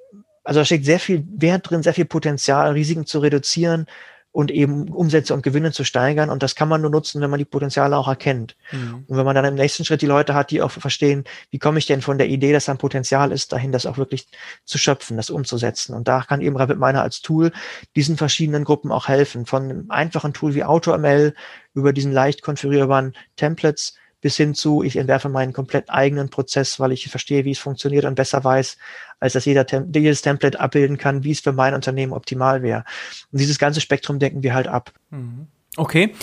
also 0.45 0.61
da 0.61 0.65
steckt 0.65 0.85
sehr 0.85 0.99
viel 0.99 1.25
Wert 1.35 1.69
drin, 1.69 1.83
sehr 1.83 1.93
viel 1.93 2.05
Potenzial, 2.05 2.71
Risiken 2.71 3.05
zu 3.05 3.19
reduzieren 3.19 3.87
und 4.35 4.51
eben 4.51 4.89
Umsätze 4.89 5.33
und 5.33 5.43
Gewinne 5.43 5.71
zu 5.71 5.85
steigern. 5.85 6.29
Und 6.29 6.43
das 6.43 6.55
kann 6.55 6.67
man 6.67 6.81
nur 6.81 6.91
nutzen, 6.91 7.21
wenn 7.21 7.29
man 7.29 7.39
die 7.39 7.45
Potenziale 7.45 7.95
auch 7.95 8.09
erkennt. 8.09 8.57
Mhm. 8.71 9.05
Und 9.07 9.17
wenn 9.17 9.25
man 9.25 9.33
dann 9.33 9.45
im 9.45 9.55
nächsten 9.55 9.85
Schritt 9.85 10.01
die 10.01 10.07
Leute 10.07 10.33
hat, 10.33 10.51
die 10.51 10.61
auch 10.61 10.71
verstehen, 10.71 11.23
wie 11.51 11.57
komme 11.57 11.79
ich 11.79 11.85
denn 11.85 12.01
von 12.01 12.17
der 12.17 12.27
Idee, 12.27 12.51
dass 12.51 12.65
da 12.65 12.73
ein 12.73 12.77
Potenzial 12.77 13.31
ist, 13.31 13.53
dahin 13.53 13.71
das 13.71 13.85
auch 13.85 13.97
wirklich 13.97 14.27
zu 14.65 14.77
schöpfen, 14.77 15.15
das 15.15 15.29
umzusetzen. 15.29 15.95
Und 15.95 16.09
da 16.09 16.21
kann 16.21 16.41
eben 16.41 16.57
RapidMiner 16.57 17.01
als 17.01 17.21
Tool 17.21 17.53
diesen 17.95 18.17
verschiedenen 18.17 18.65
Gruppen 18.65 18.91
auch 18.91 19.07
helfen. 19.07 19.45
Von 19.45 19.63
einem 19.63 19.85
einfachen 19.89 20.33
Tool 20.33 20.53
wie 20.53 20.65
AutoML 20.65 21.33
über 21.73 21.93
diesen 21.93 22.11
leicht 22.11 22.41
konfigurierbaren 22.41 23.15
Templates 23.37 23.95
bis 24.25 24.37
hin 24.37 24.55
zu, 24.55 24.81
ich 24.81 24.95
entwerfe 24.95 25.29
meinen 25.29 25.53
komplett 25.53 25.91
eigenen 25.91 26.29
Prozess, 26.29 26.79
weil 26.79 26.91
ich 26.91 27.07
verstehe, 27.09 27.45
wie 27.45 27.51
es 27.51 27.59
funktioniert 27.59 28.05
und 28.05 28.15
besser 28.15 28.43
weiß, 28.43 28.75
als 29.19 29.33
dass 29.33 29.45
jeder 29.45 29.67
Tem 29.67 29.91
jedes 29.93 30.23
Template 30.23 30.59
abbilden 30.59 30.97
kann, 30.97 31.23
wie 31.23 31.29
es 31.29 31.41
für 31.41 31.51
mein 31.51 31.75
Unternehmen 31.75 32.11
optimal 32.11 32.63
wäre. 32.63 32.85
Und 33.31 33.39
dieses 33.39 33.59
ganze 33.59 33.81
Spektrum 33.81 34.17
decken 34.17 34.41
wir 34.41 34.55
halt 34.55 34.67
ab. 34.67 34.91
Mhm. 35.11 35.45
Okay. 35.77 36.15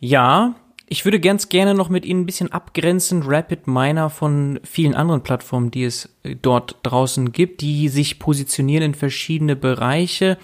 Ja, 0.00 0.54
ich 0.86 1.06
würde 1.06 1.18
ganz 1.18 1.48
gerne 1.48 1.72
noch 1.72 1.88
mit 1.88 2.04
Ihnen 2.04 2.20
ein 2.20 2.26
bisschen 2.26 2.52
abgrenzen, 2.52 3.22
Rapid 3.24 3.66
Miner 3.68 4.10
von 4.10 4.60
vielen 4.62 4.94
anderen 4.94 5.22
Plattformen, 5.22 5.70
die 5.70 5.84
es 5.84 6.10
äh, 6.24 6.36
dort 6.36 6.76
draußen 6.82 7.32
gibt, 7.32 7.62
die 7.62 7.88
sich 7.88 8.18
positionieren 8.18 8.84
in 8.84 8.94
verschiedene 8.94 9.56
Bereiche. 9.56 10.36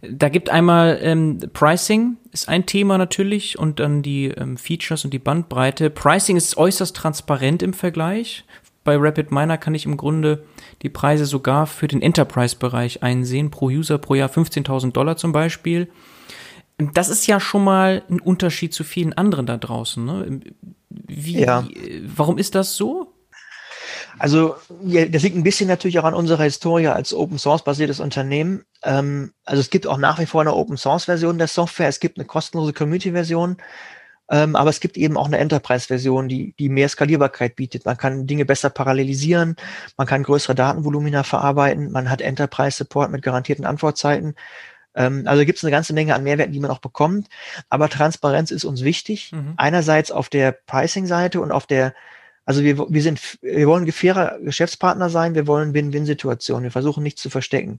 Da 0.00 0.28
gibt 0.28 0.48
einmal 0.48 0.98
ähm, 1.02 1.40
Pricing 1.52 2.16
ist 2.32 2.48
ein 2.48 2.66
Thema 2.66 2.98
natürlich 2.98 3.58
und 3.58 3.80
dann 3.80 4.02
die 4.02 4.26
ähm, 4.26 4.56
Features 4.56 5.04
und 5.04 5.12
die 5.12 5.18
Bandbreite. 5.18 5.90
Pricing 5.90 6.36
ist 6.36 6.56
äußerst 6.56 6.94
transparent 6.94 7.62
im 7.62 7.72
Vergleich. 7.72 8.44
Bei 8.84 8.96
Rapid 8.96 9.32
Miner 9.32 9.58
kann 9.58 9.74
ich 9.74 9.86
im 9.86 9.96
Grunde 9.96 10.44
die 10.82 10.88
Preise 10.88 11.26
sogar 11.26 11.66
für 11.66 11.88
den 11.88 12.00
Enterprise-Bereich 12.00 13.02
einsehen, 13.02 13.50
pro 13.50 13.66
User 13.66 13.98
pro 13.98 14.14
Jahr 14.14 14.30
15.000 14.30 14.92
Dollar 14.92 15.16
zum 15.16 15.32
Beispiel. 15.32 15.88
Das 16.78 17.08
ist 17.08 17.26
ja 17.26 17.40
schon 17.40 17.64
mal 17.64 18.02
ein 18.08 18.20
Unterschied 18.20 18.72
zu 18.72 18.84
vielen 18.84 19.12
anderen 19.12 19.46
da 19.46 19.56
draußen. 19.56 20.04
Ne? 20.04 20.40
Wie, 20.90 21.40
ja. 21.40 21.66
Warum 22.16 22.38
ist 22.38 22.54
das 22.54 22.76
so? 22.76 23.12
Also 24.18 24.56
das 24.82 25.22
liegt 25.22 25.36
ein 25.36 25.42
bisschen 25.42 25.68
natürlich 25.68 25.98
auch 25.98 26.04
an 26.04 26.14
unserer 26.14 26.44
Historie 26.44 26.88
als 26.88 27.14
Open 27.14 27.38
Source 27.38 27.62
basiertes 27.64 28.00
Unternehmen. 28.00 28.64
Ähm, 28.82 29.32
also 29.44 29.60
es 29.60 29.70
gibt 29.70 29.86
auch 29.86 29.98
nach 29.98 30.18
wie 30.18 30.26
vor 30.26 30.40
eine 30.40 30.54
Open 30.54 30.76
Source 30.76 31.04
Version 31.04 31.38
der 31.38 31.48
Software, 31.48 31.88
es 31.88 32.00
gibt 32.00 32.18
eine 32.18 32.26
kostenlose 32.26 32.72
Community 32.72 33.12
Version, 33.12 33.56
ähm, 34.30 34.56
aber 34.56 34.70
es 34.70 34.80
gibt 34.80 34.96
eben 34.96 35.16
auch 35.16 35.26
eine 35.26 35.38
Enterprise 35.38 35.86
Version, 35.86 36.28
die, 36.28 36.54
die 36.58 36.68
mehr 36.68 36.88
Skalierbarkeit 36.88 37.56
bietet. 37.56 37.86
Man 37.86 37.96
kann 37.96 38.26
Dinge 38.26 38.44
besser 38.44 38.70
parallelisieren, 38.70 39.56
man 39.96 40.06
kann 40.06 40.22
größere 40.22 40.54
Datenvolumina 40.54 41.22
verarbeiten, 41.22 41.92
man 41.92 42.10
hat 42.10 42.20
Enterprise 42.20 42.76
Support 42.76 43.10
mit 43.10 43.22
garantierten 43.22 43.64
Antwortzeiten. 43.64 44.34
Ähm, 44.94 45.22
also 45.26 45.44
gibt 45.44 45.58
es 45.58 45.64
eine 45.64 45.70
ganze 45.70 45.92
Menge 45.92 46.14
an 46.14 46.24
Mehrwerten, 46.24 46.52
die 46.52 46.60
man 46.60 46.70
auch 46.70 46.80
bekommt. 46.80 47.28
Aber 47.68 47.88
Transparenz 47.88 48.50
ist 48.50 48.64
uns 48.64 48.82
wichtig. 48.82 49.32
Mhm. 49.32 49.54
Einerseits 49.56 50.10
auf 50.10 50.28
der 50.28 50.52
Pricing-Seite 50.52 51.40
und 51.40 51.52
auf 51.52 51.66
der 51.66 51.94
also 52.48 52.62
wir, 52.62 52.78
wir 52.78 53.02
sind, 53.02 53.20
wir 53.42 53.66
wollen 53.66 53.92
fairer 53.92 54.38
Geschäftspartner 54.40 55.10
sein, 55.10 55.34
wir 55.34 55.46
wollen 55.46 55.74
Win-Win-Situationen, 55.74 56.62
wir 56.62 56.70
versuchen 56.70 57.02
nichts 57.02 57.20
zu 57.20 57.28
verstecken. 57.28 57.78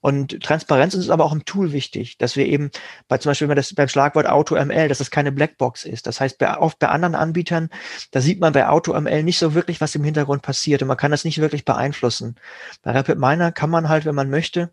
Und 0.00 0.42
Transparenz 0.42 0.94
ist 0.94 1.10
aber 1.10 1.26
auch 1.26 1.32
im 1.34 1.44
Tool 1.44 1.72
wichtig, 1.72 2.16
dass 2.16 2.34
wir 2.34 2.46
eben 2.46 2.70
bei 3.06 3.18
zum 3.18 3.28
Beispiel 3.28 3.48
das, 3.48 3.74
beim 3.74 3.88
Schlagwort 3.88 4.24
AutoML, 4.24 4.88
dass 4.88 4.96
das 4.96 5.10
keine 5.10 5.30
Blackbox 5.30 5.84
ist. 5.84 6.06
Das 6.06 6.22
heißt, 6.22 6.38
bei, 6.38 6.56
oft 6.56 6.78
bei 6.78 6.88
anderen 6.88 7.14
Anbietern, 7.14 7.68
da 8.10 8.22
sieht 8.22 8.40
man 8.40 8.54
bei 8.54 8.66
AutoML 8.66 9.22
nicht 9.24 9.38
so 9.38 9.52
wirklich, 9.52 9.82
was 9.82 9.94
im 9.94 10.04
Hintergrund 10.04 10.40
passiert 10.40 10.80
und 10.80 10.88
man 10.88 10.96
kann 10.96 11.10
das 11.10 11.24
nicht 11.24 11.42
wirklich 11.42 11.66
beeinflussen. 11.66 12.36
Bei 12.82 12.92
RapidMiner 12.92 13.52
kann 13.52 13.68
man 13.68 13.90
halt, 13.90 14.06
wenn 14.06 14.14
man 14.14 14.30
möchte, 14.30 14.70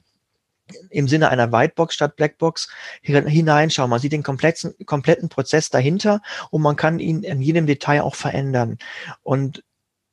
im 0.90 1.08
Sinne 1.08 1.30
einer 1.30 1.52
Whitebox 1.52 1.94
statt 1.94 2.16
Blackbox 2.16 2.70
hineinschauen. 3.02 3.90
Man 3.90 4.00
sieht 4.00 4.14
den 4.14 4.24
kompletten, 4.24 4.74
kompletten 4.86 5.30
Prozess 5.30 5.70
dahinter 5.70 6.22
und 6.50 6.62
man 6.62 6.76
kann 6.76 7.00
ihn 7.00 7.24
in 7.24 7.42
jedem 7.42 7.68
Detail 7.68 8.02
auch 8.02 8.16
verändern. 8.16 8.78
Und 9.24 9.64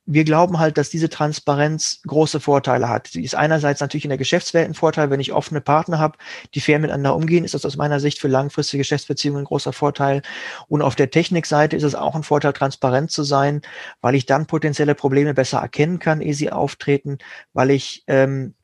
wir 0.04 0.24
glauben 0.24 0.58
halt, 0.58 0.78
dass 0.78 0.90
diese 0.90 1.08
Transparenz 1.08 2.00
große 2.06 2.40
Vorteile 2.40 2.88
hat. 2.88 3.06
Sie 3.06 3.22
ist 3.22 3.36
einerseits 3.36 3.80
natürlich 3.80 4.04
in 4.04 4.10
der 4.10 4.18
Geschäftswelt 4.18 4.68
ein 4.68 4.74
Vorteil. 4.74 5.10
Wenn 5.10 5.20
ich 5.20 5.32
offene 5.32 5.60
Partner 5.60 5.98
habe, 5.98 6.18
die 6.54 6.60
fair 6.60 6.80
miteinander 6.80 7.14
umgehen, 7.14 7.44
ist 7.44 7.54
das 7.54 7.64
aus 7.64 7.76
meiner 7.76 8.00
Sicht 8.00 8.18
für 8.18 8.26
langfristige 8.26 8.80
Geschäftsbeziehungen 8.80 9.42
ein 9.42 9.46
großer 9.46 9.72
Vorteil. 9.72 10.22
Und 10.66 10.82
auf 10.82 10.96
der 10.96 11.10
Technikseite 11.10 11.76
ist 11.76 11.84
es 11.84 11.94
auch 11.94 12.16
ein 12.16 12.24
Vorteil, 12.24 12.52
transparent 12.52 13.12
zu 13.12 13.22
sein, 13.22 13.62
weil 14.00 14.16
ich 14.16 14.26
dann 14.26 14.46
potenzielle 14.46 14.96
Probleme 14.96 15.34
besser 15.34 15.58
erkennen 15.58 16.00
kann, 16.00 16.20
ehe 16.20 16.34
sie 16.34 16.50
auftreten, 16.50 17.18
weil 17.52 17.70
ich 17.70 18.02
ähm, 18.08 18.54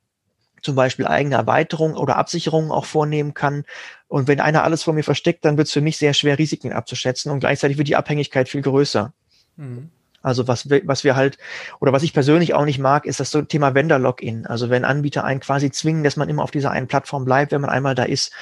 zum 0.69 0.75
Beispiel 0.75 1.07
eigene 1.07 1.37
Erweiterungen 1.37 1.97
oder 1.97 2.16
Absicherungen 2.16 2.71
auch 2.71 2.85
vornehmen 2.85 3.33
kann. 3.33 3.64
Und 4.07 4.29
wenn 4.29 4.39
einer 4.39 4.64
alles 4.64 4.83
vor 4.83 4.93
mir 4.93 5.03
versteckt, 5.03 5.47
dann 5.47 5.57
wird 5.57 5.69
es 5.69 5.73
für 5.73 5.81
mich 5.81 5.97
sehr 5.97 6.12
schwer, 6.12 6.39
Risiken 6.39 6.75
abzuschätzen 6.75 7.33
und 7.33 7.41
gleichzeitig 7.41 7.79
wird 7.79 7.89
die 7.89 7.97
Abhängigkeit 7.97 8.51
viel 8.51 8.61
größer. 8.61 9.14
Mhm. 9.57 9.89
Also 10.29 10.47
was 10.47 10.70
wir, 10.70 10.83
was 10.85 11.05
wir 11.05 11.16
halt, 11.16 11.39
oder 11.81 11.93
was 11.93 12.03
ich 12.03 12.12
persönlich 12.12 12.55
auch 12.55 12.64
nicht 12.64 12.79
mag, 12.79 13.07
ist 13.07 13.18
das 13.18 13.31
so 13.31 13.43
Thema 13.43 13.74
Vendor-Login. 13.74 14.47
Also 14.47 14.70
wenn 14.70 14.85
Anbieter 14.85 15.24
einen 15.24 15.41
quasi 15.41 15.70
zwingen, 15.70 16.05
dass 16.05 16.16
man 16.16 16.29
immer 16.29 16.43
auf 16.43 16.51
dieser 16.51 16.70
einen 16.70 16.87
Plattform 16.87 17.24
bleibt, 17.24 17.53
wenn 17.53 17.61
man 17.61 17.70
einmal 17.70 17.95
da 17.95 18.05
ist. 18.05 18.33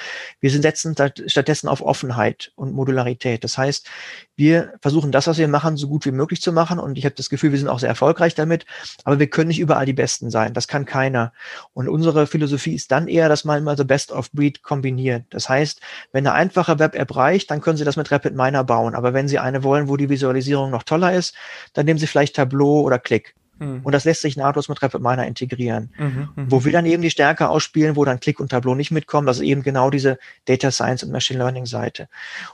Wir 0.41 0.51
setzen 0.51 0.95
stattdessen 1.27 1.69
auf 1.69 1.81
Offenheit 1.81 2.53
und 2.57 2.75
Modularität. 2.75 3.45
Das 3.45 3.57
heißt, 3.57 3.89
wir 4.37 4.75
versuchen 4.83 5.13
das, 5.13 5.27
was 5.27 5.39
wir 5.39 5.49
machen, 5.49 5.77
so 5.79 5.89
gut 5.89 6.05
wie 6.05 6.11
möglich 6.11 6.43
zu 6.43 6.53
machen. 6.53 6.79
Und 6.79 6.99
ich 6.99 7.05
habe 7.07 7.15
das 7.15 7.31
Gefühl, 7.31 7.53
wir 7.53 7.59
sind 7.59 7.69
auch 7.69 7.79
sehr 7.79 7.89
erfolgreich 7.89 8.35
damit. 8.35 8.67
Aber 9.05 9.19
wir 9.19 9.29
können 9.29 9.49
nicht 9.49 9.61
überall 9.61 9.87
die 9.87 9.95
Besten 9.95 10.31
sein. 10.31 10.53
Das 10.53 10.69
kann 10.69 10.85
keiner. 10.85 11.33
Und 11.73 11.89
unsere 11.89 12.27
Philosophie 12.27 12.75
ist 12.75 12.91
dann 12.93 13.09
eher, 13.09 13.29
dass 13.31 13.45
man 13.45 13.59
immer 13.59 13.77
the 13.77 13.85
best 13.85 14.13
of 14.13 14.31
breed 14.33 14.63
kombiniert. 14.63 15.25
Das 15.31 15.49
heißt, 15.49 15.81
wenn 16.13 16.27
eine 16.27 16.35
einfache 16.35 16.79
Web-App 16.79 17.17
reicht, 17.17 17.51
dann 17.51 17.61
können 17.63 17.79
Sie 17.79 17.85
das 17.85 17.97
mit 17.97 18.11
RapidMiner 18.11 18.65
bauen. 18.65 18.95
Aber 18.95 19.15
wenn 19.15 19.29
Sie 19.29 19.39
eine 19.39 19.63
wollen, 19.63 19.89
wo 19.89 19.97
die 19.97 20.11
Visualisierung 20.11 20.71
noch 20.71 20.83
toller 20.83 21.15
ist, 21.15 21.35
dann 21.77 21.87
nehmen 21.87 21.99
Sie 21.99 22.07
vielleicht 22.07 22.37
Tableau 22.37 22.81
oder 22.81 22.99
Click. 22.99 23.35
Mhm. 23.59 23.81
Und 23.83 23.93
das 23.93 24.05
lässt 24.05 24.23
sich 24.23 24.37
nahtlos 24.37 24.69
mit 24.69 24.83
RapidMiner 24.83 25.27
integrieren. 25.27 25.91
Mhm, 25.99 26.29
mh. 26.35 26.47
Wo 26.49 26.65
wir 26.65 26.73
dann 26.73 26.87
eben 26.87 27.03
die 27.03 27.11
Stärke 27.11 27.49
ausspielen, 27.49 27.97
wo 27.97 28.05
dann 28.05 28.21
Click 28.21 28.41
und 28.41 28.51
Tableau 28.51 28.75
nicht 28.75 28.91
mitkommen, 28.91 29.27
das 29.27 29.39
ist 29.39 29.45
eben 29.45 29.63
genau 29.63 29.91
diese 29.91 30.19
Data 30.45 30.71
Science 30.71 31.03
und 31.03 31.13
Machine 31.13 31.39
Learning 31.39 31.67
Seite. 31.67 32.09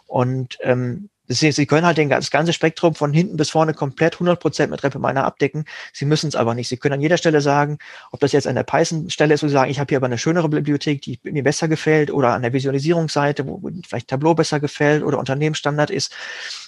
Und 0.07 0.59
ähm, 0.62 1.09
Sie 1.29 1.66
können 1.66 1.87
halt 1.87 1.99
den, 1.99 2.09
das 2.09 2.31
ganze 2.31 2.53
Spektrum 2.53 2.95
von 2.97 3.12
hinten 3.12 3.37
bis 3.37 3.51
vorne 3.51 3.75
komplett 3.75 4.16
100% 4.16 4.66
mit 4.66 4.83
RapidMiner 4.83 5.25
abdecken. 5.25 5.64
Sie 5.93 6.05
müssen 6.05 6.27
es 6.27 6.35
aber 6.35 6.55
nicht. 6.55 6.68
Sie 6.68 6.77
können 6.77 6.95
an 6.95 7.01
jeder 7.01 7.16
Stelle 7.16 7.41
sagen, 7.41 7.79
ob 8.11 8.20
das 8.20 8.33
jetzt 8.33 8.49
an 8.49 8.57
der 8.57 8.64
Python-Stelle 8.64 9.33
ist, 9.33 9.43
wo 9.43 9.47
Sie 9.47 9.53
sagen, 9.53 9.70
ich 9.70 9.79
habe 9.79 9.89
hier 9.89 9.99
aber 9.99 10.07
eine 10.07 10.18
schönere 10.18 10.49
Bibliothek, 10.49 11.01
die 11.01 11.20
mir 11.23 11.45
besser 11.45 11.68
gefällt, 11.68 12.11
oder 12.11 12.33
an 12.35 12.43
der 12.43 12.53
Visualisierungsseite, 12.53 13.47
wo 13.47 13.62
vielleicht 13.87 14.09
Tableau 14.09 14.35
besser 14.35 14.59
gefällt 14.59 15.05
oder 15.05 15.18
Unternehmensstandard 15.18 15.91
ist. 15.91 16.12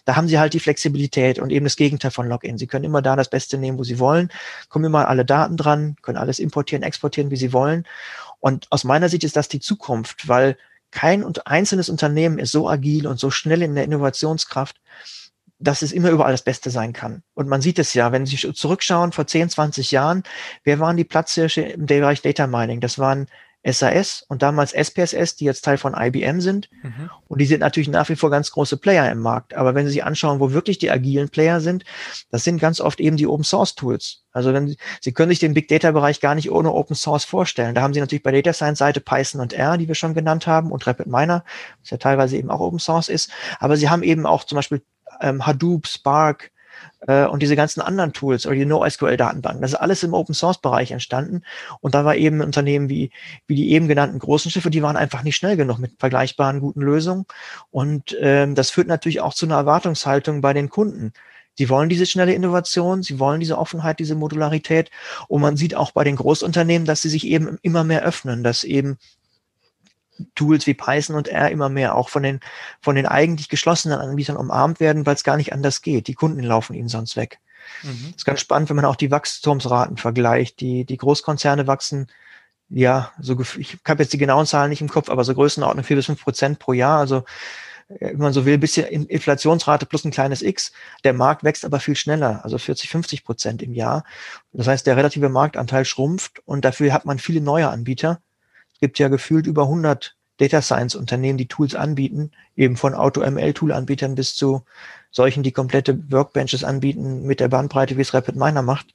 Da 0.04 0.14
haben 0.14 0.28
Sie 0.28 0.38
halt 0.38 0.54
die 0.54 0.60
Flexibilität 0.60 1.40
und 1.40 1.50
eben 1.50 1.64
das 1.64 1.76
Gegenteil 1.76 2.12
von 2.12 2.28
Login. 2.28 2.56
Sie 2.56 2.68
können 2.68 2.84
immer 2.84 3.02
da 3.02 3.16
das 3.16 3.28
Beste 3.28 3.58
nehmen, 3.58 3.78
wo 3.78 3.84
Sie 3.84 3.98
wollen, 3.98 4.30
kommen 4.68 4.84
immer 4.84 5.08
alle 5.08 5.24
Daten 5.24 5.56
dran, 5.56 5.96
können 6.00 6.18
alles 6.18 6.38
importieren, 6.38 6.84
exportieren, 6.84 7.30
wie 7.32 7.36
Sie 7.36 7.52
wollen. 7.52 7.84
Und 8.38 8.66
aus 8.70 8.84
meiner 8.84 9.08
Sicht 9.08 9.24
ist 9.24 9.36
das 9.36 9.48
die 9.48 9.60
Zukunft, 9.60 10.28
weil 10.28 10.56
kein 10.94 11.24
einzelnes 11.44 11.88
Unternehmen 11.88 12.38
ist 12.38 12.52
so 12.52 12.68
agil 12.68 13.06
und 13.06 13.18
so 13.18 13.30
schnell 13.30 13.62
in 13.62 13.74
der 13.74 13.84
Innovationskraft, 13.84 14.80
dass 15.58 15.82
es 15.82 15.92
immer 15.92 16.10
überall 16.10 16.32
das 16.32 16.42
Beste 16.42 16.70
sein 16.70 16.92
kann. 16.92 17.22
Und 17.34 17.48
man 17.48 17.60
sieht 17.60 17.78
es 17.78 17.94
ja, 17.94 18.12
wenn 18.12 18.26
Sie 18.26 18.36
zurückschauen, 18.36 19.12
vor 19.12 19.26
10, 19.26 19.50
20 19.50 19.90
Jahren, 19.90 20.22
wer 20.62 20.78
waren 20.78 20.96
die 20.96 21.04
Platzhirsche 21.04 21.62
im 21.62 21.86
Bereich 21.86 22.22
Data 22.22 22.46
Mining? 22.46 22.80
Das 22.80 22.98
waren 22.98 23.26
SAS 23.66 24.24
und 24.28 24.42
damals 24.42 24.72
SPSS, 24.72 25.36
die 25.36 25.44
jetzt 25.44 25.64
Teil 25.64 25.78
von 25.78 25.94
IBM 25.94 26.40
sind. 26.40 26.68
Mhm. 26.82 27.10
Und 27.26 27.40
die 27.40 27.46
sind 27.46 27.60
natürlich 27.60 27.88
nach 27.88 28.08
wie 28.08 28.16
vor 28.16 28.30
ganz 28.30 28.50
große 28.50 28.76
Player 28.76 29.10
im 29.10 29.20
Markt. 29.20 29.54
Aber 29.54 29.74
wenn 29.74 29.86
Sie 29.86 29.92
sich 29.92 30.04
anschauen, 30.04 30.38
wo 30.40 30.52
wirklich 30.52 30.78
die 30.78 30.90
agilen 30.90 31.30
Player 31.30 31.60
sind, 31.60 31.84
das 32.30 32.44
sind 32.44 32.58
ganz 32.58 32.80
oft 32.80 33.00
eben 33.00 33.16
die 33.16 33.26
Open 33.26 33.44
Source 33.44 33.74
Tools. 33.74 34.24
Also 34.32 34.52
wenn 34.52 34.68
Sie, 34.68 34.76
Sie 35.00 35.12
können 35.12 35.30
sich 35.30 35.38
den 35.38 35.54
Big 35.54 35.68
Data 35.68 35.92
Bereich 35.92 36.20
gar 36.20 36.34
nicht 36.34 36.50
ohne 36.50 36.72
Open 36.72 36.94
Source 36.94 37.24
vorstellen. 37.24 37.74
Da 37.74 37.80
haben 37.80 37.94
Sie 37.94 38.00
natürlich 38.00 38.22
bei 38.22 38.32
Data 38.32 38.52
Science 38.52 38.78
Seite 38.78 39.00
Python 39.00 39.40
und 39.40 39.52
R, 39.52 39.78
die 39.78 39.88
wir 39.88 39.94
schon 39.94 40.14
genannt 40.14 40.46
haben, 40.46 40.70
und 40.70 40.86
Rapid 40.86 41.06
Miner, 41.06 41.44
was 41.80 41.90
ja 41.90 41.96
teilweise 41.96 42.36
eben 42.36 42.50
auch 42.50 42.60
Open 42.60 42.78
Source 42.78 43.08
ist. 43.08 43.30
Aber 43.60 43.76
Sie 43.76 43.88
haben 43.88 44.02
eben 44.02 44.26
auch 44.26 44.44
zum 44.44 44.56
Beispiel 44.56 44.82
ähm, 45.20 45.46
Hadoop, 45.46 45.86
Spark, 45.86 46.50
äh, 47.06 47.26
und 47.26 47.42
diese 47.42 47.56
ganzen 47.56 47.80
anderen 47.80 48.12
Tools 48.12 48.46
oder 48.46 48.54
die 48.56 48.64
NoSQL-Datenbanken, 48.64 49.62
das 49.62 49.72
ist 49.72 49.78
alles 49.78 50.02
im 50.02 50.14
Open-Source-Bereich 50.14 50.90
entstanden. 50.90 51.42
Und 51.80 51.94
da 51.94 52.04
war 52.04 52.16
eben 52.16 52.40
Unternehmen 52.40 52.88
wie, 52.88 53.10
wie 53.46 53.54
die 53.54 53.72
eben 53.72 53.88
genannten 53.88 54.18
großen 54.18 54.50
Schiffe, 54.50 54.70
die 54.70 54.82
waren 54.82 54.96
einfach 54.96 55.22
nicht 55.22 55.36
schnell 55.36 55.56
genug 55.56 55.78
mit 55.78 55.92
vergleichbaren 55.98 56.60
guten 56.60 56.80
Lösungen. 56.80 57.26
Und 57.70 58.16
ähm, 58.20 58.54
das 58.54 58.70
führt 58.70 58.88
natürlich 58.88 59.20
auch 59.20 59.34
zu 59.34 59.46
einer 59.46 59.56
Erwartungshaltung 59.56 60.40
bei 60.40 60.52
den 60.52 60.68
Kunden. 60.68 61.12
Sie 61.56 61.68
wollen 61.68 61.88
diese 61.88 62.06
schnelle 62.06 62.34
Innovation, 62.34 63.02
sie 63.02 63.20
wollen 63.20 63.40
diese 63.40 63.58
Offenheit, 63.58 64.00
diese 64.00 64.16
Modularität. 64.16 64.90
Und 65.28 65.40
man 65.40 65.56
sieht 65.56 65.74
auch 65.74 65.92
bei 65.92 66.04
den 66.04 66.16
Großunternehmen, 66.16 66.86
dass 66.86 67.02
sie 67.02 67.08
sich 67.08 67.26
eben 67.26 67.58
immer 67.62 67.84
mehr 67.84 68.02
öffnen, 68.02 68.42
dass 68.42 68.64
eben 68.64 68.98
Tools 70.34 70.66
wie 70.66 70.74
Python 70.74 71.16
und 71.16 71.28
R 71.28 71.50
immer 71.50 71.68
mehr 71.68 71.94
auch 71.94 72.08
von 72.08 72.22
den, 72.22 72.40
von 72.80 72.94
den 72.96 73.06
eigentlich 73.06 73.48
geschlossenen 73.48 73.98
Anbietern 73.98 74.36
umarmt 74.36 74.80
werden, 74.80 75.06
weil 75.06 75.14
es 75.14 75.24
gar 75.24 75.36
nicht 75.36 75.52
anders 75.52 75.82
geht. 75.82 76.06
Die 76.06 76.14
Kunden 76.14 76.42
laufen 76.42 76.74
ihnen 76.74 76.88
sonst 76.88 77.16
weg. 77.16 77.38
Mhm. 77.82 78.06
Das 78.06 78.16
ist 78.16 78.24
ganz 78.24 78.40
spannend, 78.40 78.68
wenn 78.68 78.76
man 78.76 78.84
auch 78.84 78.96
die 78.96 79.10
Wachstumsraten 79.10 79.96
vergleicht. 79.96 80.60
Die, 80.60 80.84
die 80.84 80.96
Großkonzerne 80.96 81.66
wachsen, 81.66 82.08
ja, 82.68 83.12
so, 83.20 83.38
ich 83.58 83.78
habe 83.86 84.02
jetzt 84.02 84.12
die 84.12 84.18
genauen 84.18 84.46
Zahlen 84.46 84.70
nicht 84.70 84.80
im 84.80 84.88
Kopf, 84.88 85.08
aber 85.08 85.24
so 85.24 85.34
Größenordnung 85.34 85.84
vier 85.84 85.96
bis 85.96 86.06
fünf 86.06 86.22
Prozent 86.22 86.58
pro 86.58 86.72
Jahr. 86.72 86.98
Also, 86.98 87.24
äh, 87.88 88.10
wenn 88.10 88.18
man 88.18 88.32
so 88.32 88.46
will, 88.46 88.58
bisschen 88.58 88.86
Inflationsrate 88.86 89.86
plus 89.86 90.04
ein 90.04 90.10
kleines 90.10 90.42
X. 90.42 90.72
Der 91.04 91.12
Markt 91.12 91.44
wächst 91.44 91.64
aber 91.64 91.80
viel 91.80 91.96
schneller, 91.96 92.44
also 92.44 92.58
40, 92.58 92.88
50 92.88 93.24
Prozent 93.24 93.62
im 93.62 93.74
Jahr. 93.74 94.04
Das 94.52 94.66
heißt, 94.66 94.86
der 94.86 94.96
relative 94.96 95.28
Marktanteil 95.28 95.84
schrumpft 95.84 96.40
und 96.46 96.64
dafür 96.64 96.92
hat 96.92 97.04
man 97.04 97.18
viele 97.18 97.40
neue 97.40 97.68
Anbieter 97.68 98.20
gibt 98.80 98.98
ja 98.98 99.08
gefühlt 99.08 99.46
über 99.46 99.62
100 99.62 100.16
Data 100.38 100.62
Science 100.62 100.94
Unternehmen, 100.96 101.38
die 101.38 101.48
Tools 101.48 101.74
anbieten, 101.74 102.32
eben 102.56 102.76
von 102.76 102.94
Auto-ML-Tool-Anbietern 102.94 104.14
bis 104.14 104.34
zu 104.34 104.64
solchen, 105.10 105.42
die 105.44 105.52
komplette 105.52 106.10
Workbenches 106.10 106.64
anbieten 106.64 107.22
mit 107.22 107.40
der 107.40 107.48
Bandbreite, 107.48 107.96
wie 107.96 108.00
es 108.00 108.14
Rapid 108.14 108.34
Miner 108.34 108.62
macht. 108.62 108.94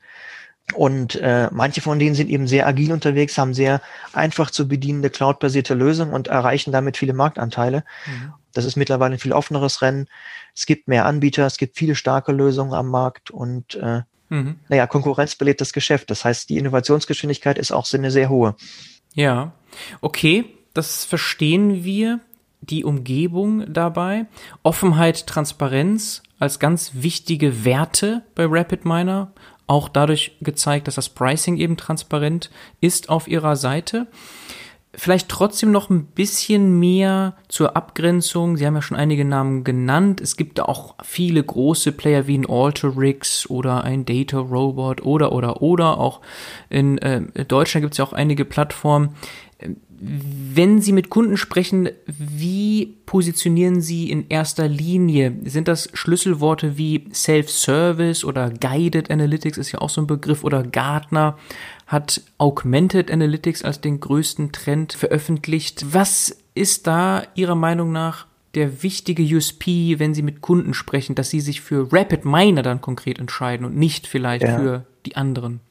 Und 0.75 1.15
äh, 1.15 1.49
manche 1.51 1.81
von 1.81 1.97
denen 1.97 2.13
sind 2.13 2.29
eben 2.29 2.47
sehr 2.47 2.67
agil 2.67 2.91
unterwegs, 2.91 3.37
haben 3.37 3.53
sehr 3.53 3.81
einfach 4.13 4.51
zu 4.51 4.67
bedienende 4.67 5.09
cloud-basierte 5.09 5.73
Lösungen 5.73 6.13
und 6.13 6.27
erreichen 6.27 6.71
damit 6.71 6.97
viele 6.97 7.13
Marktanteile. 7.13 7.83
Mhm. 8.05 8.33
Das 8.53 8.65
ist 8.65 8.75
mittlerweile 8.75 9.15
ein 9.15 9.19
viel 9.19 9.33
offeneres 9.33 9.81
Rennen. 9.81 10.07
Es 10.55 10.65
gibt 10.65 10.87
mehr 10.87 11.05
Anbieter, 11.05 11.45
es 11.45 11.57
gibt 11.57 11.77
viele 11.77 11.95
starke 11.95 12.31
Lösungen 12.31 12.73
am 12.73 12.89
Markt 12.89 13.31
und 13.31 13.75
äh, 13.75 14.01
mhm. 14.29 14.59
naja, 14.67 14.85
Konkurrenz 14.85 15.35
belebt 15.35 15.61
das 15.61 15.73
Geschäft. 15.73 16.11
Das 16.11 16.25
heißt, 16.25 16.49
die 16.49 16.57
Innovationsgeschwindigkeit 16.57 17.57
ist 17.57 17.71
auch 17.71 17.91
eine 17.93 18.11
sehr 18.11 18.29
hohe. 18.29 18.55
Ja, 19.19 19.51
okay, 19.99 20.45
das 20.73 21.03
verstehen 21.03 21.83
wir. 21.83 22.21
Die 22.61 22.85
Umgebung 22.85 23.65
dabei, 23.73 24.27
Offenheit, 24.63 25.27
Transparenz 25.27 26.23
als 26.39 26.57
ganz 26.59 26.91
wichtige 26.93 27.65
Werte 27.65 28.23
bei 28.33 28.45
Rapid 28.47 28.85
Miner, 28.85 29.33
auch 29.67 29.89
dadurch 29.89 30.37
gezeigt, 30.39 30.87
dass 30.87 30.95
das 30.95 31.09
Pricing 31.09 31.57
eben 31.57 31.75
transparent 31.75 32.49
ist 32.79 33.09
auf 33.09 33.27
ihrer 33.27 33.57
Seite. 33.57 34.07
Vielleicht 34.95 35.29
trotzdem 35.29 35.71
noch 35.71 35.91
ein 35.91 36.05
bisschen 36.05 36.79
mehr 36.79 37.35
zur 37.47 37.77
Abgrenzung. 37.77 38.57
Sie 38.57 38.65
haben 38.65 38.73
ja 38.73 38.81
schon 38.81 38.97
einige 38.97 39.23
Namen 39.23 39.63
genannt. 39.63 40.19
Es 40.19 40.35
gibt 40.35 40.59
auch 40.59 40.95
viele 41.03 41.43
große 41.43 41.91
Player 41.91 42.25
wie 42.25 42.39
ein 42.39 42.49
Alteryx 42.49 43.47
oder 43.51 43.83
ein 43.83 44.05
Data 44.05 44.39
Robot 44.39 45.03
oder 45.03 45.31
oder 45.31 45.61
oder. 45.61 45.99
Auch 45.99 46.21
in 46.71 46.97
äh, 46.97 47.21
Deutschland 47.45 47.83
gibt 47.83 47.93
es 47.93 47.99
ja 47.99 48.05
auch 48.05 48.13
einige 48.13 48.45
Plattformen. 48.45 49.15
Wenn 50.01 50.81
Sie 50.81 50.93
mit 50.93 51.09
Kunden 51.09 51.35
sprechen, 51.35 51.89
wie 52.07 52.97
positionieren 53.05 53.81
Sie 53.81 54.09
in 54.09 54.29
erster 54.29 54.69
Linie? 54.69 55.35
Sind 55.43 55.67
das 55.67 55.89
Schlüsselworte 55.93 56.77
wie 56.77 57.09
Self-Service 57.13 58.23
oder 58.23 58.49
Guided 58.49 59.11
Analytics 59.11 59.57
ist 59.57 59.73
ja 59.73 59.81
auch 59.81 59.89
so 59.89 59.99
ein 59.99 60.07
Begriff 60.07 60.45
oder 60.45 60.63
Gartner 60.63 61.37
hat 61.89 62.21
Augmented 62.37 63.09
Analytics 63.09 63.63
als 63.63 63.81
den 63.81 63.99
größten 63.99 64.51
Trend 64.51 64.93
veröffentlicht. 64.93 65.87
Was 65.91 66.37
ist 66.53 66.85
da 66.85 67.23
Ihrer 67.33 67.55
Meinung 67.55 67.91
nach 67.91 68.27
der 68.53 68.83
wichtige 68.83 69.23
USP, 69.23 69.97
wenn 69.97 70.13
Sie 70.13 70.21
mit 70.21 70.41
Kunden 70.41 70.75
sprechen, 70.75 71.15
dass 71.15 71.31
Sie 71.31 71.41
sich 71.41 71.61
für 71.61 71.91
Rapid 71.91 72.25
Miner 72.25 72.61
dann 72.61 72.79
konkret 72.79 73.17
entscheiden 73.17 73.65
und 73.65 73.75
nicht 73.75 74.05
vielleicht 74.05 74.43
ja. 74.43 74.57
für 74.57 74.85
die 75.07 75.15
anderen? 75.15 75.61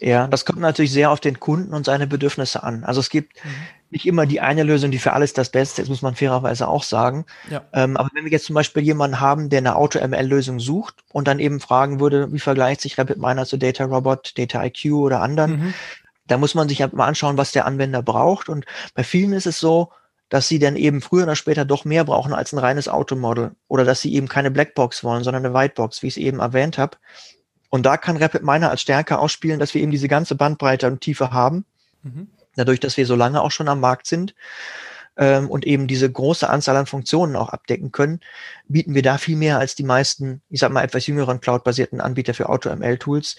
Ja, 0.00 0.26
das 0.26 0.44
kommt 0.44 0.60
natürlich 0.60 0.92
sehr 0.92 1.10
auf 1.10 1.20
den 1.20 1.40
Kunden 1.40 1.72
und 1.72 1.86
seine 1.86 2.06
Bedürfnisse 2.06 2.62
an. 2.62 2.84
Also 2.84 3.00
es 3.00 3.08
gibt 3.08 3.42
mhm. 3.42 3.50
Nicht 3.92 4.06
immer 4.06 4.24
die 4.24 4.40
eine 4.40 4.62
Lösung, 4.62 4.90
die 4.90 4.98
für 4.98 5.12
alles 5.12 5.34
das 5.34 5.50
Beste 5.50 5.82
ist, 5.82 5.88
muss 5.88 6.00
man 6.00 6.16
fairerweise 6.16 6.66
auch 6.66 6.82
sagen. 6.82 7.26
Ja. 7.50 7.62
Ähm, 7.74 7.98
aber 7.98 8.08
wenn 8.14 8.24
wir 8.24 8.32
jetzt 8.32 8.46
zum 8.46 8.54
Beispiel 8.54 8.82
jemanden 8.82 9.20
haben, 9.20 9.50
der 9.50 9.58
eine 9.58 9.76
Auto-ML-Lösung 9.76 10.60
sucht 10.60 11.04
und 11.12 11.28
dann 11.28 11.38
eben 11.38 11.60
fragen 11.60 12.00
würde, 12.00 12.32
wie 12.32 12.38
vergleicht 12.38 12.80
sich 12.80 12.96
Rapid 12.98 13.18
Miner 13.18 13.44
zu 13.44 13.58
Data 13.58 13.84
Robot, 13.84 14.32
Data 14.38 14.64
IQ 14.64 14.92
oder 14.92 15.20
anderen, 15.20 15.50
mhm. 15.50 15.74
da 16.26 16.38
muss 16.38 16.54
man 16.54 16.70
sich 16.70 16.80
mal 16.92 17.06
anschauen, 17.06 17.36
was 17.36 17.52
der 17.52 17.66
Anwender 17.66 18.02
braucht. 18.02 18.48
Und 18.48 18.64
bei 18.94 19.04
vielen 19.04 19.34
ist 19.34 19.46
es 19.46 19.60
so, 19.60 19.90
dass 20.30 20.48
sie 20.48 20.58
dann 20.58 20.76
eben 20.76 21.02
früher 21.02 21.24
oder 21.24 21.36
später 21.36 21.66
doch 21.66 21.84
mehr 21.84 22.04
brauchen 22.04 22.32
als 22.32 22.54
ein 22.54 22.58
reines 22.58 22.88
Automodel 22.88 23.50
oder 23.68 23.84
dass 23.84 24.00
sie 24.00 24.14
eben 24.14 24.26
keine 24.26 24.50
Blackbox 24.50 25.04
wollen, 25.04 25.22
sondern 25.22 25.44
eine 25.44 25.54
Whitebox, 25.54 26.02
wie 26.02 26.06
ich 26.06 26.16
es 26.16 26.22
eben 26.22 26.38
erwähnt 26.38 26.78
habe. 26.78 26.96
Und 27.68 27.84
da 27.84 27.98
kann 27.98 28.16
Rapid 28.16 28.42
Miner 28.42 28.70
als 28.70 28.80
Stärke 28.80 29.18
ausspielen, 29.18 29.60
dass 29.60 29.74
wir 29.74 29.82
eben 29.82 29.90
diese 29.90 30.08
ganze 30.08 30.34
Bandbreite 30.34 30.86
und 30.86 31.02
Tiefe 31.02 31.30
haben. 31.30 31.66
Mhm. 32.02 32.28
Dadurch, 32.56 32.80
dass 32.80 32.96
wir 32.96 33.06
so 33.06 33.16
lange 33.16 33.42
auch 33.42 33.50
schon 33.50 33.68
am 33.68 33.80
Markt 33.80 34.06
sind 34.06 34.34
ähm, 35.16 35.50
und 35.50 35.66
eben 35.66 35.86
diese 35.86 36.10
große 36.10 36.48
Anzahl 36.48 36.76
an 36.76 36.86
Funktionen 36.86 37.36
auch 37.36 37.50
abdecken 37.50 37.92
können, 37.92 38.20
bieten 38.66 38.94
wir 38.94 39.02
da 39.02 39.18
viel 39.18 39.36
mehr 39.36 39.58
als 39.58 39.74
die 39.74 39.82
meisten, 39.82 40.40
ich 40.48 40.60
sag 40.60 40.72
mal, 40.72 40.82
etwas 40.82 41.06
jüngeren 41.06 41.40
cloud-basierten 41.40 42.00
Anbieter 42.00 42.32
für 42.32 42.48
Auto-ML-Tools, 42.48 43.36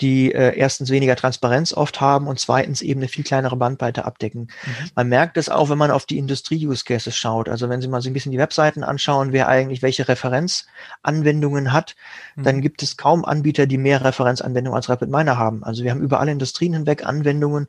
die 0.00 0.32
äh, 0.32 0.56
erstens 0.56 0.90
weniger 0.90 1.16
Transparenz 1.16 1.72
oft 1.72 2.00
haben 2.00 2.26
und 2.26 2.38
zweitens 2.38 2.82
eben 2.82 3.00
eine 3.00 3.08
viel 3.08 3.24
kleinere 3.24 3.56
Bandbreite 3.56 4.04
abdecken. 4.04 4.48
Mhm. 4.64 4.90
Man 4.94 5.08
merkt 5.08 5.38
es 5.38 5.48
auch, 5.48 5.70
wenn 5.70 5.78
man 5.78 5.90
auf 5.90 6.04
die 6.04 6.18
Industrie-Use-Cases 6.18 7.16
schaut. 7.16 7.48
Also 7.48 7.68
wenn 7.70 7.80
Sie 7.80 7.88
mal 7.88 8.02
so 8.02 8.10
ein 8.10 8.12
bisschen 8.12 8.32
die 8.32 8.38
Webseiten 8.38 8.84
anschauen, 8.84 9.32
wer 9.32 9.48
eigentlich 9.48 9.80
welche 9.82 10.06
Referenzanwendungen 10.08 11.72
hat, 11.72 11.96
mhm. 12.36 12.42
dann 12.42 12.60
gibt 12.60 12.82
es 12.82 12.98
kaum 12.98 13.24
Anbieter, 13.24 13.66
die 13.66 13.78
mehr 13.78 14.04
Referenzanwendungen 14.04 14.76
als 14.76 14.90
RapidMiner 14.90 15.38
haben. 15.38 15.64
Also 15.64 15.84
wir 15.84 15.90
haben 15.90 16.02
über 16.02 16.20
alle 16.20 16.32
Industrien 16.32 16.74
hinweg 16.74 17.06
Anwendungen 17.06 17.68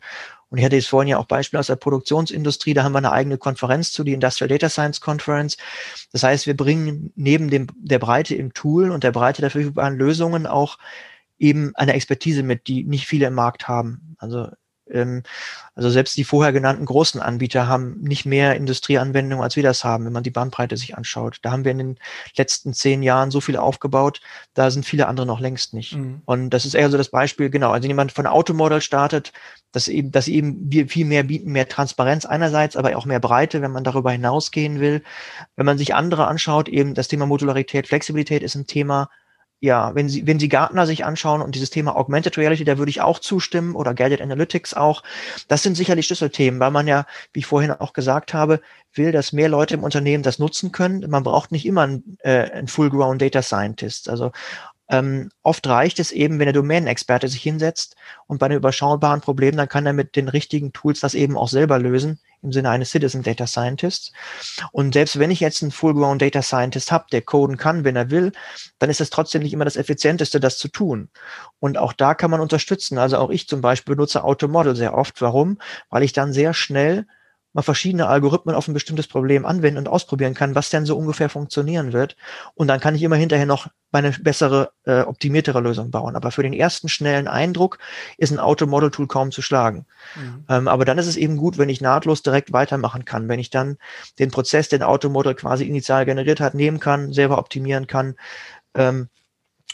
und 0.50 0.58
ich 0.60 0.66
hatte 0.66 0.76
jetzt 0.76 0.88
vorhin 0.88 1.10
ja 1.10 1.18
auch 1.18 1.26
Beispiele 1.26 1.60
aus 1.60 1.68
der 1.68 1.76
Produktionsindustrie, 1.76 2.74
da 2.74 2.84
haben 2.84 2.94
wir 2.94 3.00
eine 3.00 3.12
eigene 3.12 3.38
Konferenz 3.38 3.92
zu, 3.92 4.04
die 4.04 4.14
Industrial 4.14 4.48
Data 4.48 4.70
Science 4.70 5.02
Conference. 5.02 5.58
Das 6.12 6.24
heißt, 6.24 6.48
wir 6.48 6.56
bringen 6.56 7.12
neben 7.16 7.50
dem, 7.50 7.68
der 7.76 8.00
Breite 8.00 8.36
im 8.36 8.54
Tool 8.54 8.92
und 8.92 9.04
der 9.04 9.12
Breite 9.12 9.42
der 9.42 9.52
verfügbaren 9.52 9.98
Lösungen 9.98 10.46
auch 10.46 10.78
eben 11.38 11.76
eine 11.76 11.94
Expertise 11.94 12.44
mit, 12.44 12.68
die 12.68 12.84
nicht 12.84 13.08
viele 13.08 13.28
im 13.28 13.34
Markt 13.34 13.68
haben. 13.68 14.16
Also 14.20 14.50
also 14.88 15.90
selbst 15.90 16.16
die 16.16 16.24
vorher 16.24 16.54
genannten 16.54 16.86
großen 16.86 17.20
Anbieter 17.20 17.68
haben 17.68 18.00
nicht 18.02 18.26
mehr 18.26 18.56
Industrieanwendungen, 18.56 19.44
als 19.44 19.56
wir 19.56 19.64
das 19.64 19.84
haben, 19.84 20.06
wenn 20.06 20.14
man 20.14 20.22
die 20.22 20.30
Bandbreite 20.30 20.78
sich 20.78 20.96
anschaut. 20.96 21.40
Da 21.42 21.52
haben 21.52 21.64
wir 21.64 21.72
in 21.72 21.80
den 21.80 22.00
letzten 22.38 22.74
zehn 22.74 23.02
Jahren 23.02 23.32
so 23.32 23.42
viel 23.42 23.58
aufgebaut, 23.58 24.22
da 24.54 24.70
sind 24.70 24.86
viele 24.86 25.08
andere 25.08 25.26
noch 25.26 25.40
längst 25.40 25.74
nicht. 25.74 25.96
Mhm. 25.96 26.22
Und 26.26 26.52
das 26.52 26.66
ist 26.66 26.76
eher 26.76 26.92
so 26.92 26.98
das 26.98 27.10
Beispiel, 27.10 27.50
genau, 27.50 27.72
also 27.72 27.88
jemand 27.88 28.12
von 28.12 28.28
Automodel 28.28 28.80
startet, 28.80 29.34
dass 29.72 29.88
eben, 29.88 30.12
dass 30.12 30.28
eben 30.28 30.72
wir 30.72 30.88
viel 30.88 31.06
mehr 31.06 31.24
bieten, 31.24 31.52
mehr 31.52 31.68
Transparenz 31.68 32.26
einerseits, 32.26 32.78
aber 32.78 32.96
auch 32.96 33.06
mehr 33.06 33.20
Breite, 33.20 33.62
wenn 33.64 33.72
man 33.72 33.84
darüber 33.84 34.12
hinausgehen 34.12 34.80
will. 34.80 35.04
Wenn 35.56 35.66
man 35.66 35.80
sich 35.80 35.96
andere 35.96 36.28
anschaut, 36.28 36.70
eben 36.70 36.94
das 36.94 37.08
Thema 37.08 37.26
Modularität, 37.26 37.88
Flexibilität 37.88 38.44
ist 38.44 38.56
ein 38.56 38.68
Thema, 38.68 39.10
ja, 39.66 39.94
wenn 39.96 40.08
Sie, 40.08 40.26
wenn 40.26 40.40
Sie 40.40 40.48
Gartner 40.48 40.88
sich 40.88 41.04
anschauen 41.04 41.42
und 41.42 41.56
dieses 41.56 41.70
Thema 41.70 41.96
Augmented 41.96 42.38
Reality, 42.38 42.64
da 42.64 42.78
würde 42.78 42.90
ich 42.90 43.02
auch 43.02 43.20
zustimmen 43.20 43.76
oder 43.76 43.94
Gadget 43.94 44.22
Analytics 44.22 44.74
auch. 44.74 45.04
Das 45.48 45.64
sind 45.64 45.76
sicherlich 45.76 46.06
Schlüsselthemen, 46.06 46.60
weil 46.60 46.72
man 46.72 46.88
ja, 46.88 47.06
wie 47.34 47.40
ich 47.40 47.46
vorhin 47.46 47.72
auch 47.72 47.94
gesagt 47.94 48.34
habe, 48.34 48.62
will, 48.94 49.12
dass 49.12 49.34
mehr 49.34 49.50
Leute 49.50 49.74
im 49.74 49.84
Unternehmen 49.84 50.24
das 50.24 50.40
nutzen 50.40 50.72
können. 50.72 51.10
Man 51.10 51.24
braucht 51.24 51.52
nicht 51.52 51.66
immer 51.66 51.82
einen, 51.82 52.18
äh, 52.20 52.50
einen 52.52 52.68
Full-Grown 52.68 53.18
Data 53.18 53.42
Scientist. 53.42 54.10
Also 54.10 54.32
ähm, 54.88 55.30
oft 55.42 55.66
reicht 55.68 56.00
es 56.00 56.12
eben, 56.12 56.38
wenn 56.38 56.46
der 56.46 56.54
Domänenexperte 56.54 57.28
sich 57.28 57.42
hinsetzt 57.42 57.96
und 58.28 58.38
bei 58.38 58.46
einem 58.46 58.58
überschaubaren 58.58 59.22
Problem, 59.22 59.58
dann 59.58 59.68
kann 59.68 59.86
er 59.86 59.94
mit 59.94 60.16
den 60.16 60.28
richtigen 60.28 60.74
Tools 60.74 61.00
das 61.00 61.16
eben 61.16 61.38
auch 61.38 61.50
selber 61.50 61.80
lösen, 61.80 62.20
im 62.44 62.52
Sinne 62.52 62.70
eines 62.70 62.92
Citizen 62.92 63.24
Data 63.24 63.48
Scientists. 63.48 64.12
Und 64.72 64.94
selbst 64.94 65.18
wenn 65.18 65.32
ich 65.32 65.40
jetzt 65.40 65.64
einen 65.64 65.72
Full-Grown 65.72 66.20
Data 66.20 66.44
Scientist 66.44 66.92
habe, 66.92 67.06
der 67.12 67.24
coden 67.24 67.58
kann, 67.58 67.84
wenn 67.84 67.96
er 67.96 68.12
will, 68.12 68.32
dann 68.78 68.92
ist 68.92 69.02
es 69.02 69.10
trotzdem 69.10 69.42
nicht 69.42 69.54
immer 69.54 69.66
das 69.66 69.78
Effizienteste, 69.78 70.40
das 70.40 70.58
zu 70.60 70.68
tun. 70.68 71.10
Und 71.60 71.78
auch 71.78 71.94
da 71.94 72.14
kann 72.14 72.30
man 72.30 72.42
unterstützen. 72.42 73.00
Also 73.00 73.18
auch 73.18 73.32
ich 73.32 73.48
zum 73.48 73.62
Beispiel 73.62 73.96
benutze 73.96 74.24
Automodel 74.24 74.76
sehr 74.76 74.94
oft. 74.96 75.20
Warum? 75.22 75.58
Weil 75.90 76.04
ich 76.04 76.14
dann 76.14 76.34
sehr 76.34 76.54
schnell 76.54 77.08
mal 77.56 77.62
verschiedene 77.62 78.08
Algorithmen 78.08 78.54
auf 78.54 78.68
ein 78.68 78.74
bestimmtes 78.74 79.08
Problem 79.08 79.46
anwenden 79.46 79.78
und 79.78 79.88
ausprobieren 79.88 80.34
kann, 80.34 80.56
was 80.56 80.70
denn 80.70 80.86
so 80.86 80.98
ungefähr 80.98 81.30
funktionieren 81.30 81.94
wird. 81.94 82.18
Und 82.54 82.68
dann 82.68 82.82
kann 82.82 82.96
ich 82.96 83.02
immer 83.02 83.16
hinterher 83.16 83.46
noch 83.46 83.68
meine 83.96 84.12
bessere, 84.12 84.72
äh, 84.84 85.04
optimiertere 85.04 85.62
Lösung 85.62 85.90
bauen. 85.90 86.18
Aber 86.18 86.32
für 86.32 86.44
den 86.44 86.52
ersten 86.52 86.90
schnellen 86.90 87.30
Eindruck 87.30 87.80
ist 88.18 88.32
ein 88.32 88.40
Auto-Model-Tool 88.40 89.08
kaum 89.08 89.32
zu 89.32 89.42
schlagen. 89.42 89.86
Mhm. 90.16 90.44
Ähm, 90.50 90.68
aber 90.68 90.84
dann 90.84 90.98
ist 90.98 91.08
es 91.08 91.16
eben 91.16 91.38
gut, 91.38 91.58
wenn 91.58 91.70
ich 91.70 91.80
nahtlos 91.80 92.22
direkt 92.22 92.52
weitermachen 92.52 93.06
kann, 93.06 93.30
wenn 93.30 93.40
ich 93.40 93.52
dann 93.52 93.78
den 94.20 94.32
Prozess, 94.32 94.68
den 94.68 94.84
Auto-Model 94.84 95.34
quasi 95.36 95.64
initial 95.64 96.06
generiert 96.06 96.42
hat, 96.42 96.56
nehmen 96.56 96.82
kann, 96.82 97.14
selber 97.14 97.38
optimieren 97.38 97.88
kann. 97.88 98.16
Ähm, 98.74 99.08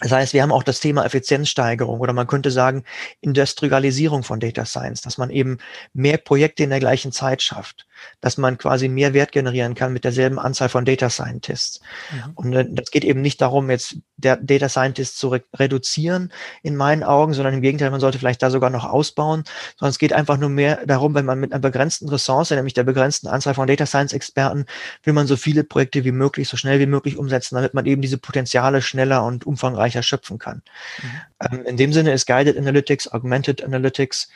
das 0.02 0.12
heißt, 0.12 0.34
wir 0.34 0.44
haben 0.44 0.52
auch 0.52 0.64
das 0.64 0.80
Thema 0.80 1.04
Effizienzsteigerung 1.04 2.00
oder 2.00 2.14
man 2.14 2.28
könnte 2.28 2.52
sagen 2.52 2.84
Industrialisierung 3.22 4.22
von 4.22 4.40
Data 4.40 4.66
Science, 4.66 5.02
dass 5.02 5.18
man 5.18 5.32
eben 5.32 5.58
mehr 5.94 6.18
Projekte 6.18 6.64
in 6.64 6.70
der 6.70 6.80
gleichen 6.80 7.12
Zeit 7.12 7.42
schafft 7.42 7.88
dass 8.20 8.38
man 8.38 8.58
quasi 8.58 8.88
mehr 8.88 9.14
Wert 9.14 9.32
generieren 9.32 9.76
kann 9.76 9.94
mit 9.94 10.04
derselben 10.04 10.40
Anzahl 10.40 10.70
von 10.70 10.86
Data 10.86 11.10
Scientists. 11.10 11.82
Mhm. 12.12 12.32
Und 12.36 12.54
äh, 12.54 12.66
das 12.70 12.92
geht 12.92 13.04
eben 13.04 13.22
nicht 13.22 13.42
darum, 13.42 13.70
jetzt 13.70 13.98
der 14.18 14.38
Data 14.38 14.70
Scientist 14.70 15.18
zu 15.18 15.30
re 15.30 15.42
reduzieren 15.56 16.32
in 16.64 16.76
meinen 16.76 17.04
Augen, 17.04 17.34
sondern 17.34 17.56
im 17.56 17.62
Gegenteil, 17.62 17.92
man 17.92 18.00
sollte 18.00 18.20
vielleicht 18.20 18.42
da 18.44 18.52
sogar 18.52 18.70
noch 18.70 18.86
ausbauen, 18.86 19.44
sondern 19.78 19.92
es 19.92 20.00
geht 20.00 20.14
einfach 20.14 20.38
nur 20.38 20.50
mehr 20.50 20.86
darum, 20.86 21.16
wenn 21.16 21.26
man 21.26 21.40
mit 21.40 21.52
einer 21.52 21.60
begrenzten 21.60 22.08
Ressource, 22.10 22.52
nämlich 22.52 22.74
der 22.74 22.84
begrenzten 22.84 23.28
Anzahl 23.28 23.54
von 23.54 23.68
Data 23.68 23.86
Science 23.86 24.14
Experten, 24.14 24.66
will 25.04 25.14
man 25.14 25.28
so 25.28 25.36
viele 25.36 25.64
Projekte 25.64 26.04
wie 26.06 26.12
möglich, 26.12 26.48
so 26.48 26.58
schnell 26.58 26.80
wie 26.80 26.86
möglich 26.86 27.18
umsetzen, 27.18 27.56
damit 27.56 27.74
man 27.74 27.86
eben 27.86 28.02
diese 28.02 28.18
Potenziale 28.18 28.82
schneller 28.82 29.24
und 29.24 29.46
umfangreicher 29.46 30.04
schöpfen 30.04 30.38
kann. 30.38 30.62
Mhm. 31.02 31.10
Ähm, 31.52 31.66
in 31.66 31.78
dem 31.78 31.94
Sinne 31.94 32.12
ist 32.12 32.28
Guided 32.28 32.58
Analytics, 32.58 33.12
Augmented 33.12 33.64
Analytics, 33.64 34.30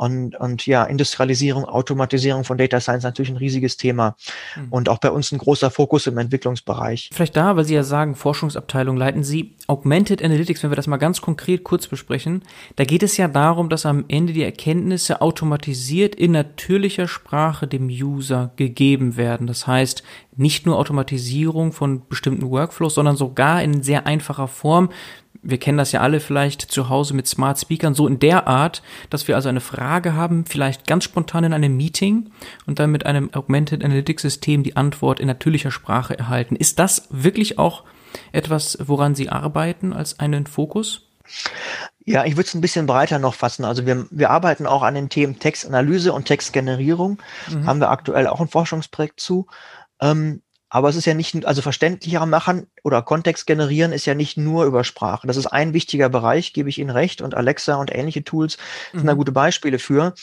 und, 0.00 0.34
und 0.36 0.64
ja, 0.64 0.84
Industrialisierung, 0.84 1.66
Automatisierung 1.66 2.44
von 2.44 2.56
Data 2.56 2.80
Science 2.80 3.02
natürlich 3.04 3.30
ein 3.30 3.36
riesiges 3.36 3.76
Thema 3.76 4.16
mhm. 4.56 4.68
und 4.70 4.88
auch 4.88 4.96
bei 4.96 5.10
uns 5.10 5.30
ein 5.30 5.36
großer 5.36 5.70
Fokus 5.70 6.06
im 6.06 6.16
Entwicklungsbereich. 6.16 7.10
Vielleicht 7.12 7.36
da, 7.36 7.54
weil 7.54 7.66
Sie 7.66 7.74
ja 7.74 7.82
sagen, 7.82 8.14
Forschungsabteilung 8.14 8.96
leiten 8.96 9.24
Sie 9.24 9.56
Augmented 9.66 10.24
Analytics, 10.24 10.62
wenn 10.62 10.70
wir 10.70 10.76
das 10.76 10.86
mal 10.86 10.96
ganz 10.96 11.20
konkret 11.20 11.64
kurz 11.64 11.86
besprechen, 11.86 12.42
da 12.76 12.84
geht 12.84 13.02
es 13.02 13.18
ja 13.18 13.28
darum, 13.28 13.68
dass 13.68 13.84
am 13.84 14.06
Ende 14.08 14.32
die 14.32 14.42
Erkenntnisse 14.42 15.20
automatisiert 15.20 16.14
in 16.14 16.30
natürlicher 16.30 17.06
Sprache 17.06 17.66
dem 17.66 17.88
User 17.88 18.52
gegeben 18.56 19.18
werden. 19.18 19.46
Das 19.46 19.66
heißt, 19.66 20.02
nicht 20.36 20.66
nur 20.66 20.78
Automatisierung 20.78 21.72
von 21.72 22.06
bestimmten 22.08 22.50
Workflows, 22.50 22.94
sondern 22.94 23.16
sogar 23.16 23.62
in 23.62 23.82
sehr 23.82 24.06
einfacher 24.06 24.48
Form, 24.48 24.90
wir 25.42 25.58
kennen 25.58 25.78
das 25.78 25.92
ja 25.92 26.00
alle 26.00 26.20
vielleicht 26.20 26.62
zu 26.62 26.88
Hause 26.88 27.14
mit 27.14 27.26
Smart 27.26 27.58
Speakern, 27.58 27.94
so 27.94 28.06
in 28.06 28.18
der 28.18 28.46
Art, 28.46 28.82
dass 29.08 29.26
wir 29.26 29.36
also 29.36 29.48
eine 29.48 29.60
Frage 29.60 30.14
haben, 30.14 30.44
vielleicht 30.44 30.86
ganz 30.86 31.04
spontan 31.04 31.44
in 31.44 31.52
einem 31.52 31.76
Meeting 31.76 32.30
und 32.66 32.78
dann 32.78 32.90
mit 32.90 33.06
einem 33.06 33.32
Augmented 33.32 33.84
Analytics 33.84 34.22
System 34.22 34.62
die 34.62 34.76
Antwort 34.76 35.20
in 35.20 35.26
natürlicher 35.26 35.70
Sprache 35.70 36.18
erhalten. 36.18 36.56
Ist 36.56 36.78
das 36.78 37.08
wirklich 37.10 37.58
auch 37.58 37.84
etwas, 38.32 38.78
woran 38.80 39.14
Sie 39.14 39.28
arbeiten 39.28 39.92
als 39.92 40.18
einen 40.20 40.46
Fokus? 40.46 41.06
Ja, 42.04 42.24
ich 42.24 42.36
würde 42.36 42.48
es 42.48 42.54
ein 42.54 42.60
bisschen 42.60 42.86
breiter 42.86 43.18
noch 43.18 43.34
fassen. 43.34 43.64
Also 43.64 43.86
wir, 43.86 44.06
wir 44.10 44.30
arbeiten 44.30 44.66
auch 44.66 44.82
an 44.82 44.94
den 44.94 45.08
Themen 45.10 45.38
Textanalyse 45.38 46.12
und 46.12 46.24
Textgenerierung. 46.24 47.18
Mhm. 47.48 47.66
Haben 47.66 47.80
wir 47.80 47.90
aktuell 47.90 48.26
auch 48.26 48.40
ein 48.40 48.48
Forschungsprojekt 48.48 49.20
zu. 49.20 49.46
Ähm, 50.00 50.42
aber 50.72 50.88
es 50.88 50.94
ist 50.94 51.04
ja 51.04 51.14
nicht, 51.14 51.44
also 51.46 51.62
verständlicher 51.62 52.24
machen 52.26 52.68
oder 52.84 53.02
Kontext 53.02 53.46
generieren 53.48 53.92
ist 53.92 54.06
ja 54.06 54.14
nicht 54.14 54.36
nur 54.36 54.64
über 54.66 54.84
Sprache. 54.84 55.26
Das 55.26 55.36
ist 55.36 55.48
ein 55.48 55.74
wichtiger 55.74 56.08
Bereich, 56.08 56.52
gebe 56.52 56.68
ich 56.68 56.78
Ihnen 56.78 56.90
recht. 56.90 57.22
Und 57.22 57.34
Alexa 57.34 57.74
und 57.74 57.92
ähnliche 57.92 58.22
Tools 58.22 58.56
sind 58.92 59.02
mhm. 59.02 59.08
da 59.08 59.14
gute 59.14 59.32
Beispiele 59.32 59.80
für. 59.80 60.14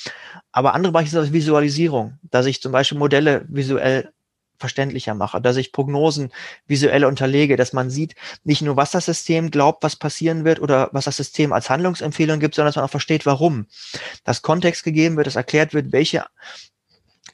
Aber 0.53 0.73
andere 0.73 0.93
Bereiche 0.93 1.09
sind 1.09 1.33
Visualisierung, 1.33 2.17
dass 2.23 2.45
ich 2.45 2.61
zum 2.61 2.71
Beispiel 2.71 2.97
Modelle 2.97 3.45
visuell 3.49 4.13
verständlicher 4.57 5.13
mache, 5.13 5.39
dass 5.41 5.57
ich 5.57 5.71
Prognosen 5.71 6.31
visuell 6.65 7.05
unterlege, 7.05 7.57
dass 7.57 7.73
man 7.73 7.89
sieht, 7.89 8.15
nicht 8.43 8.61
nur, 8.61 8.75
was 8.75 8.91
das 8.91 9.05
System 9.05 9.51
glaubt, 9.51 9.83
was 9.83 9.95
passieren 9.95 10.45
wird 10.45 10.59
oder 10.59 10.89
was 10.93 11.05
das 11.05 11.17
System 11.17 11.53
als 11.53 11.69
Handlungsempfehlung 11.69 12.39
gibt, 12.39 12.55
sondern 12.55 12.69
dass 12.69 12.75
man 12.77 12.85
auch 12.85 12.89
versteht, 12.89 13.25
warum. 13.25 13.67
Dass 14.23 14.41
Kontext 14.41 14.83
gegeben 14.83 15.17
wird, 15.17 15.27
dass 15.27 15.35
erklärt 15.35 15.73
wird, 15.73 15.91
welche 15.91 16.25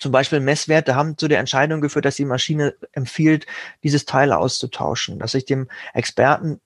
zum 0.03 0.11
Beispiel 0.11 0.41
Messwerte 0.41 0.95
haben 0.95 1.17
zu 1.17 1.29
der 1.29 1.39
Entscheidung 1.39 1.79
geführt, 1.79 2.03
dass 2.03 2.17
die 2.17 2.25
Maschine 2.25 2.75
empfiehlt, 2.91 3.47
dieses 3.83 4.03
Teil 4.03 4.33
auszutauschen, 4.33 5.17
dass 5.17 5.33
ich 5.33 5.45
dem 5.45 5.69
Experten 5.93 6.59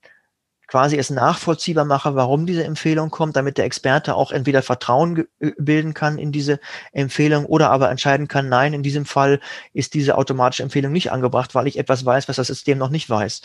quasi 0.66 0.98
es 0.98 1.12
nachvollziehbar 1.12 1.86
mache, 1.86 2.16
warum 2.16 2.48
diese 2.48 2.64
Empfehlung 2.64 3.12
kommt, 3.12 3.36
damit 3.36 3.60
der 3.60 3.66
Experte 3.66 4.16
auch 4.16 4.32
entweder 4.32 4.64
Vertrauen 4.64 5.28
äh, 5.40 5.52
bilden 5.60 5.94
kann 5.94 6.18
in 6.18 6.32
diese 6.32 6.60
Empfehlung 6.92 7.46
oder 7.46 7.70
aber 7.70 7.92
entscheiden 7.92 8.28
kann, 8.28 8.50
nein, 8.50 8.74
in 8.74 8.82
diesem 8.82 9.06
Fall 9.06 9.40
ist 9.72 9.94
diese 9.94 10.18
automatische 10.18 10.64
Empfehlung 10.64 10.92
nicht 10.92 11.12
angebracht, 11.12 11.54
weil 11.54 11.68
ich 11.68 11.78
etwas 11.78 12.06
weiß, 12.06 12.28
was 12.28 12.38
das 12.38 12.48
System 12.48 12.80
noch 12.80 12.90
nicht 12.90 13.08
weiß, 13.08 13.44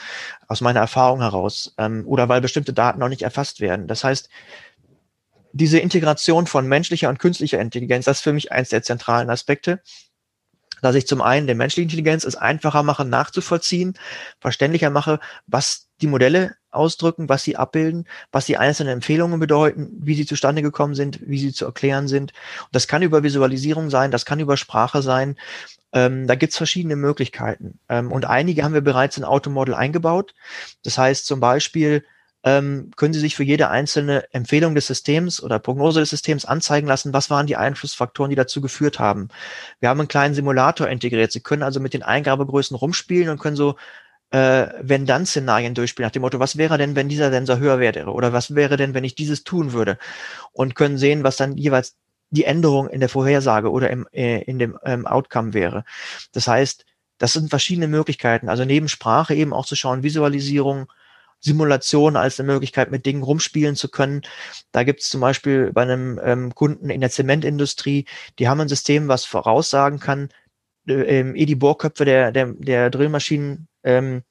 aus 0.49 0.63
meiner 0.63 0.81
Erfahrung 0.81 1.21
heraus, 1.21 1.75
ähm, 1.77 2.03
oder 2.07 2.31
weil 2.31 2.41
bestimmte 2.41 2.73
Daten 2.73 2.99
noch 2.99 3.11
nicht 3.11 3.23
erfasst 3.23 3.61
werden. 3.61 3.89
Das 3.89 4.05
heißt, 4.05 4.31
diese 5.53 5.79
Integration 5.79 6.47
von 6.47 6.67
menschlicher 6.67 7.09
und 7.09 7.19
künstlicher 7.19 7.61
Intelligenz, 7.61 8.05
das 8.07 8.19
ist 8.19 8.23
für 8.23 8.33
mich 8.33 8.53
eins 8.53 8.71
der 8.71 8.83
zentralen 8.83 9.31
Aspekte, 9.31 9.81
dass 10.83 10.97
ich 10.97 11.07
zum 11.07 11.23
einen 11.23 11.47
der 11.47 11.57
menschlichen 11.57 11.89
Intelligenz 11.89 12.25
es 12.25 12.37
einfacher 12.37 12.83
mache, 12.83 13.05
nachzuvollziehen, 13.05 13.95
verständlicher 14.41 14.91
mache, 14.91 15.21
was 15.47 15.89
die 16.01 16.09
Modelle 16.09 16.57
ausdrücken, 16.71 17.29
was 17.29 17.45
sie 17.45 17.57
abbilden, 17.57 18.09
was 18.33 18.47
die 18.47 18.57
einzelnen 18.57 18.95
Empfehlungen 18.95 19.39
bedeuten, 19.39 19.91
wie 20.01 20.15
sie 20.15 20.27
zustande 20.27 20.61
gekommen 20.61 20.95
sind, 20.95 21.21
wie 21.25 21.39
sie 21.39 21.53
zu 21.53 21.65
erklären 21.65 22.09
sind. 22.09 22.33
Und 22.63 22.69
das 22.75 22.89
kann 22.89 23.03
über 23.03 23.23
Visualisierung 23.23 23.91
sein, 23.91 24.11
das 24.11 24.25
kann 24.25 24.41
über 24.41 24.57
Sprache 24.57 25.03
sein. 25.03 25.37
Ähm, 25.93 26.27
da 26.27 26.35
gibt's 26.35 26.57
verschiedene 26.57 26.97
Möglichkeiten. 26.97 27.79
Ähm, 27.89 28.11
und 28.11 28.25
einige 28.25 28.65
haben 28.65 28.75
wir 28.75 28.81
bereits 28.81 29.17
in 29.19 29.25
Automodel 29.25 29.75
eingebaut. 29.75 30.35
Das 30.83 30.99
heißt 30.99 31.27
zum 31.27 31.39
Beispiel, 31.39 32.05
ähm, 32.45 32.91
können 32.97 33.15
Sie 33.15 33.21
sich 33.21 33.37
für 33.37 33.45
jede 33.45 33.69
einzelne 33.69 34.33
Empfehlung 34.33 34.75
des 34.75 34.87
Systems 34.87 35.43
oder 35.43 35.59
Prognose 35.59 36.01
des 36.01 36.11
Systems 36.11 36.45
anzeigen 36.45 36.87
lassen, 36.87 37.13
was 37.13 37.31
waren 37.31 37.47
die 37.47 37.57
Einflussfaktoren, 37.57 38.31
die 38.31 38.37
dazu 38.37 38.61
geführt 38.61 38.99
haben. 38.99 39.29
Wir 39.81 39.89
haben 39.89 40.01
einen 40.01 40.09
kleinen 40.09 40.35
Simulator 40.35 40.89
integriert. 40.89 41.33
Sie 41.33 41.41
können 41.41 41.63
also 41.63 41.81
mit 41.81 41.95
den 41.95 42.03
Eingabegrößen 42.03 42.77
rumspielen 42.77 43.29
und 43.29 43.39
können 43.39 43.57
so 43.57 43.77
äh, 44.33 44.69
wenn 44.81 45.07
dann 45.07 45.27
Szenarien 45.27 45.75
durchspielen 45.75 46.07
nach 46.07 46.13
dem 46.13 46.23
Motto, 46.23 46.41
was 46.41 46.57
wäre 46.57 46.79
denn, 46.79 46.97
wenn 46.97 47.09
dieser 47.09 47.31
Sensor 47.31 47.59
höher 47.59 47.79
wäre 47.79 48.07
oder 48.07 48.33
was 48.33 48.55
wäre 48.55 48.77
denn, 48.79 48.95
wenn 48.95 49.05
ich 49.05 49.15
dieses 49.15 49.45
tun 49.45 49.73
würde 49.73 49.99
und 50.53 50.75
können 50.75 50.99
sehen, 50.99 51.23
was 51.23 51.37
dann 51.37 51.57
jeweils 51.57 51.97
die 52.31 52.45
Änderung 52.45 52.89
in 52.89 53.01
der 53.01 53.11
Vorhersage 53.11 53.71
oder 53.71 53.91
im, 53.91 54.09
äh, 54.13 54.43
in 54.43 54.59
dem 54.59 54.79
ähm, 54.85 55.07
Outcome 55.07 55.53
wäre. 55.53 55.85
Das 56.33 56.49
heißt, 56.49 56.87
das 57.19 57.35
sind 57.35 57.51
verschiedene 57.51 57.89
Möglichkeiten. 57.89 58.49
Also 58.49 58.65
neben 58.65 58.89
Sprache 58.89 59.35
eben 59.35 59.53
auch 59.53 59.67
zu 59.67 59.77
schauen, 59.77 60.03
Visualisierung, 60.03 60.91
Simulation 61.43 62.17
als 62.17 62.39
eine 62.39 62.53
Möglichkeit, 62.53 62.91
mit 62.91 63.05
Dingen 63.05 63.23
rumspielen 63.23 63.77
zu 63.77 63.89
können. 63.89 64.23
Da 64.71 64.85
gibt 64.85 65.01
es 65.01 65.11
zum 65.11 65.21
Beispiel 65.21 65.73
bei 65.73 65.83
einem 65.83 66.21
ähm, 66.25 66.55
Kunden 66.55 66.89
in 66.89 67.01
der 67.01 67.11
Zementindustrie, 67.11 68.07
die 68.39 68.49
haben 68.49 68.61
ein 68.61 68.69
System, 68.69 69.09
was 69.09 69.25
voraussagen 69.25 69.99
kann, 69.99 70.31
äh, 70.87 71.21
ähm, 71.21 71.35
ehe 71.35 71.47
die 71.47 71.57
Bohrköpfe 71.57 72.05
der, 72.05 72.33
der, 72.33 72.47
der 72.59 72.91
Drillmaschinen 72.91 73.69
ähm, 73.85 74.23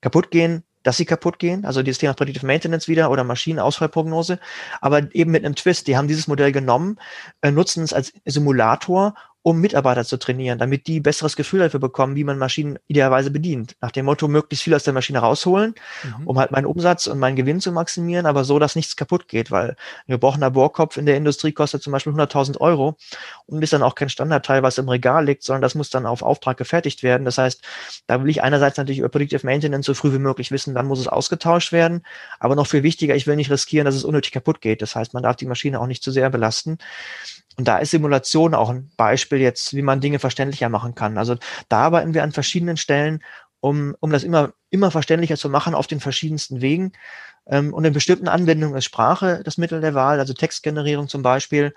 kaputt 0.00 0.30
gehen, 0.30 0.64
dass 0.82 0.96
sie 0.98 1.06
kaputt 1.06 1.38
gehen, 1.38 1.64
also 1.64 1.82
dieses 1.82 1.98
Thema 1.98 2.14
Predictive 2.14 2.46
Maintenance 2.46 2.88
wieder 2.88 3.10
oder 3.10 3.24
Maschinenausfallprognose, 3.24 4.38
aber 4.80 5.14
eben 5.14 5.30
mit 5.30 5.44
einem 5.44 5.54
Twist. 5.54 5.86
Die 5.86 5.96
haben 5.96 6.08
dieses 6.08 6.28
Modell 6.28 6.52
genommen, 6.52 6.98
äh, 7.40 7.50
nutzen 7.50 7.84
es 7.84 7.92
als 7.92 8.12
Simulator 8.24 9.14
um 9.44 9.60
Mitarbeiter 9.60 10.06
zu 10.06 10.16
trainieren, 10.16 10.58
damit 10.58 10.86
die 10.86 11.00
besseres 11.00 11.36
Gefühl 11.36 11.60
dafür 11.60 11.78
bekommen, 11.78 12.16
wie 12.16 12.24
man 12.24 12.38
Maschinen 12.38 12.78
idealerweise 12.86 13.30
bedient. 13.30 13.76
Nach 13.82 13.90
dem 13.90 14.06
Motto, 14.06 14.26
möglichst 14.26 14.64
viel 14.64 14.74
aus 14.74 14.84
der 14.84 14.94
Maschine 14.94 15.18
rausholen, 15.18 15.74
mhm. 16.02 16.26
um 16.26 16.38
halt 16.38 16.50
meinen 16.50 16.64
Umsatz 16.64 17.06
und 17.06 17.18
meinen 17.18 17.36
Gewinn 17.36 17.60
zu 17.60 17.70
maximieren, 17.70 18.24
aber 18.24 18.44
so, 18.44 18.58
dass 18.58 18.74
nichts 18.74 18.96
kaputt 18.96 19.28
geht, 19.28 19.50
weil 19.50 19.76
ein 20.08 20.12
gebrochener 20.12 20.50
Bohrkopf 20.50 20.96
in 20.96 21.04
der 21.04 21.18
Industrie 21.18 21.52
kostet 21.52 21.82
zum 21.82 21.92
Beispiel 21.92 22.14
100.000 22.14 22.58
Euro 22.58 22.96
und 23.44 23.62
ist 23.62 23.74
dann 23.74 23.82
auch 23.82 23.94
kein 23.94 24.08
Standardteil, 24.08 24.62
was 24.62 24.78
im 24.78 24.88
Regal 24.88 25.26
liegt, 25.26 25.42
sondern 25.42 25.60
das 25.60 25.74
muss 25.74 25.90
dann 25.90 26.06
auf 26.06 26.22
Auftrag 26.22 26.56
gefertigt 26.56 27.02
werden. 27.02 27.26
Das 27.26 27.36
heißt, 27.36 27.62
da 28.06 28.22
will 28.22 28.30
ich 28.30 28.42
einerseits 28.42 28.78
natürlich 28.78 29.00
über 29.00 29.10
Predictive 29.10 29.44
Maintenance 29.44 29.84
so 29.84 29.92
früh 29.92 30.10
wie 30.14 30.18
möglich 30.18 30.52
wissen, 30.52 30.74
dann 30.74 30.86
muss 30.86 31.00
es 31.00 31.08
ausgetauscht 31.08 31.70
werden, 31.70 32.02
aber 32.38 32.54
noch 32.56 32.66
viel 32.66 32.82
wichtiger, 32.82 33.14
ich 33.14 33.26
will 33.26 33.36
nicht 33.36 33.50
riskieren, 33.50 33.84
dass 33.84 33.94
es 33.94 34.04
unnötig 34.04 34.32
kaputt 34.32 34.62
geht. 34.62 34.80
Das 34.80 34.96
heißt, 34.96 35.12
man 35.12 35.22
darf 35.22 35.36
die 35.36 35.44
Maschine 35.44 35.80
auch 35.80 35.86
nicht 35.86 36.02
zu 36.02 36.10
sehr 36.10 36.30
belasten. 36.30 36.78
Und 37.56 37.68
da 37.68 37.78
ist 37.78 37.90
Simulation 37.90 38.54
auch 38.54 38.70
ein 38.70 38.90
Beispiel 38.96 39.38
jetzt, 39.38 39.74
wie 39.74 39.82
man 39.82 40.00
Dinge 40.00 40.18
verständlicher 40.18 40.68
machen 40.68 40.94
kann. 40.94 41.18
Also 41.18 41.36
da 41.68 41.78
arbeiten 41.78 42.14
wir 42.14 42.22
an 42.22 42.32
verschiedenen 42.32 42.76
Stellen, 42.76 43.22
um, 43.60 43.94
um 44.00 44.10
das 44.10 44.24
immer, 44.24 44.52
immer 44.70 44.90
verständlicher 44.90 45.36
zu 45.36 45.48
machen 45.48 45.74
auf 45.74 45.86
den 45.86 46.00
verschiedensten 46.00 46.60
Wegen. 46.60 46.92
Ähm, 47.46 47.72
und 47.72 47.84
in 47.84 47.92
bestimmten 47.92 48.28
Anwendungen 48.28 48.76
ist 48.76 48.84
Sprache 48.84 49.42
das 49.44 49.58
Mittel 49.58 49.80
der 49.80 49.94
Wahl, 49.94 50.18
also 50.18 50.34
Textgenerierung 50.34 51.08
zum 51.08 51.22
Beispiel. 51.22 51.74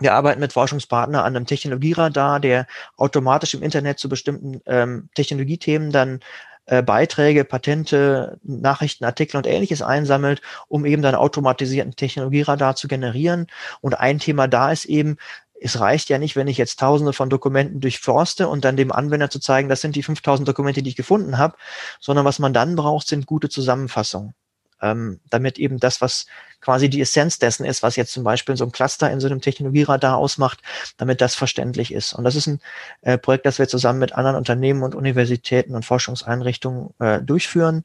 Wir 0.00 0.14
arbeiten 0.14 0.40
mit 0.40 0.54
Forschungspartnern 0.54 1.22
an 1.22 1.36
einem 1.36 1.46
Technologieradar, 1.46 2.40
der 2.40 2.66
automatisch 2.96 3.52
im 3.52 3.62
Internet 3.62 3.98
zu 3.98 4.08
bestimmten 4.08 4.62
ähm, 4.66 5.10
Technologiethemen 5.14 5.92
dann 5.92 6.20
äh, 6.66 6.82
Beiträge, 6.82 7.44
Patente, 7.44 8.38
Nachrichten, 8.42 9.04
Artikel 9.04 9.36
und 9.36 9.46
ähnliches 9.46 9.82
einsammelt, 9.82 10.40
um 10.68 10.84
eben 10.84 11.02
dann 11.02 11.14
automatisierten 11.14 11.96
Technologieradar 11.96 12.76
zu 12.76 12.88
generieren. 12.88 13.46
Und 13.80 13.98
ein 13.98 14.18
Thema 14.18 14.48
da 14.48 14.70
ist 14.72 14.84
eben, 14.84 15.16
es 15.60 15.78
reicht 15.78 16.08
ja 16.08 16.18
nicht, 16.18 16.36
wenn 16.36 16.48
ich 16.48 16.58
jetzt 16.58 16.80
tausende 16.80 17.12
von 17.12 17.28
Dokumenten 17.28 17.80
durchforste 17.80 18.48
und 18.48 18.64
dann 18.64 18.76
dem 18.76 18.92
Anwender 18.92 19.30
zu 19.30 19.40
zeigen, 19.40 19.68
das 19.68 19.80
sind 19.82 19.96
die 19.96 20.02
5000 20.02 20.48
Dokumente, 20.48 20.82
die 20.82 20.90
ich 20.90 20.96
gefunden 20.96 21.38
habe, 21.38 21.56
sondern 22.00 22.24
was 22.24 22.38
man 22.38 22.52
dann 22.52 22.76
braucht, 22.76 23.08
sind 23.08 23.26
gute 23.26 23.48
Zusammenfassungen 23.48 24.34
ähm, 24.82 25.20
damit 25.30 25.58
eben 25.58 25.78
das, 25.78 26.00
was 26.00 26.26
quasi 26.60 26.90
die 26.90 27.00
Essenz 27.00 27.38
dessen 27.38 27.64
ist, 27.64 27.82
was 27.82 27.96
jetzt 27.96 28.12
zum 28.12 28.24
Beispiel 28.24 28.56
so 28.56 28.64
ein 28.64 28.72
Cluster 28.72 29.10
in 29.10 29.20
so 29.20 29.26
einem 29.26 29.40
Technologieradar 29.40 30.16
ausmacht, 30.16 30.60
damit 30.96 31.20
das 31.20 31.34
verständlich 31.34 31.92
ist. 31.92 32.12
Und 32.12 32.24
das 32.24 32.34
ist 32.34 32.46
ein 32.46 32.60
äh, 33.02 33.18
Projekt, 33.18 33.46
das 33.46 33.58
wir 33.58 33.68
zusammen 33.68 33.98
mit 33.98 34.12
anderen 34.12 34.36
Unternehmen 34.36 34.82
und 34.82 34.94
Universitäten 34.94 35.74
und 35.74 35.84
Forschungseinrichtungen 35.84 36.94
äh, 36.98 37.20
durchführen, 37.22 37.84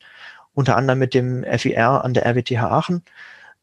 unter 0.54 0.76
anderem 0.78 1.00
mit 1.00 1.14
dem 1.14 1.44
FIR 1.44 2.04
an 2.04 2.14
der 2.14 2.26
RWTH 2.26 2.64
Aachen. 2.64 3.04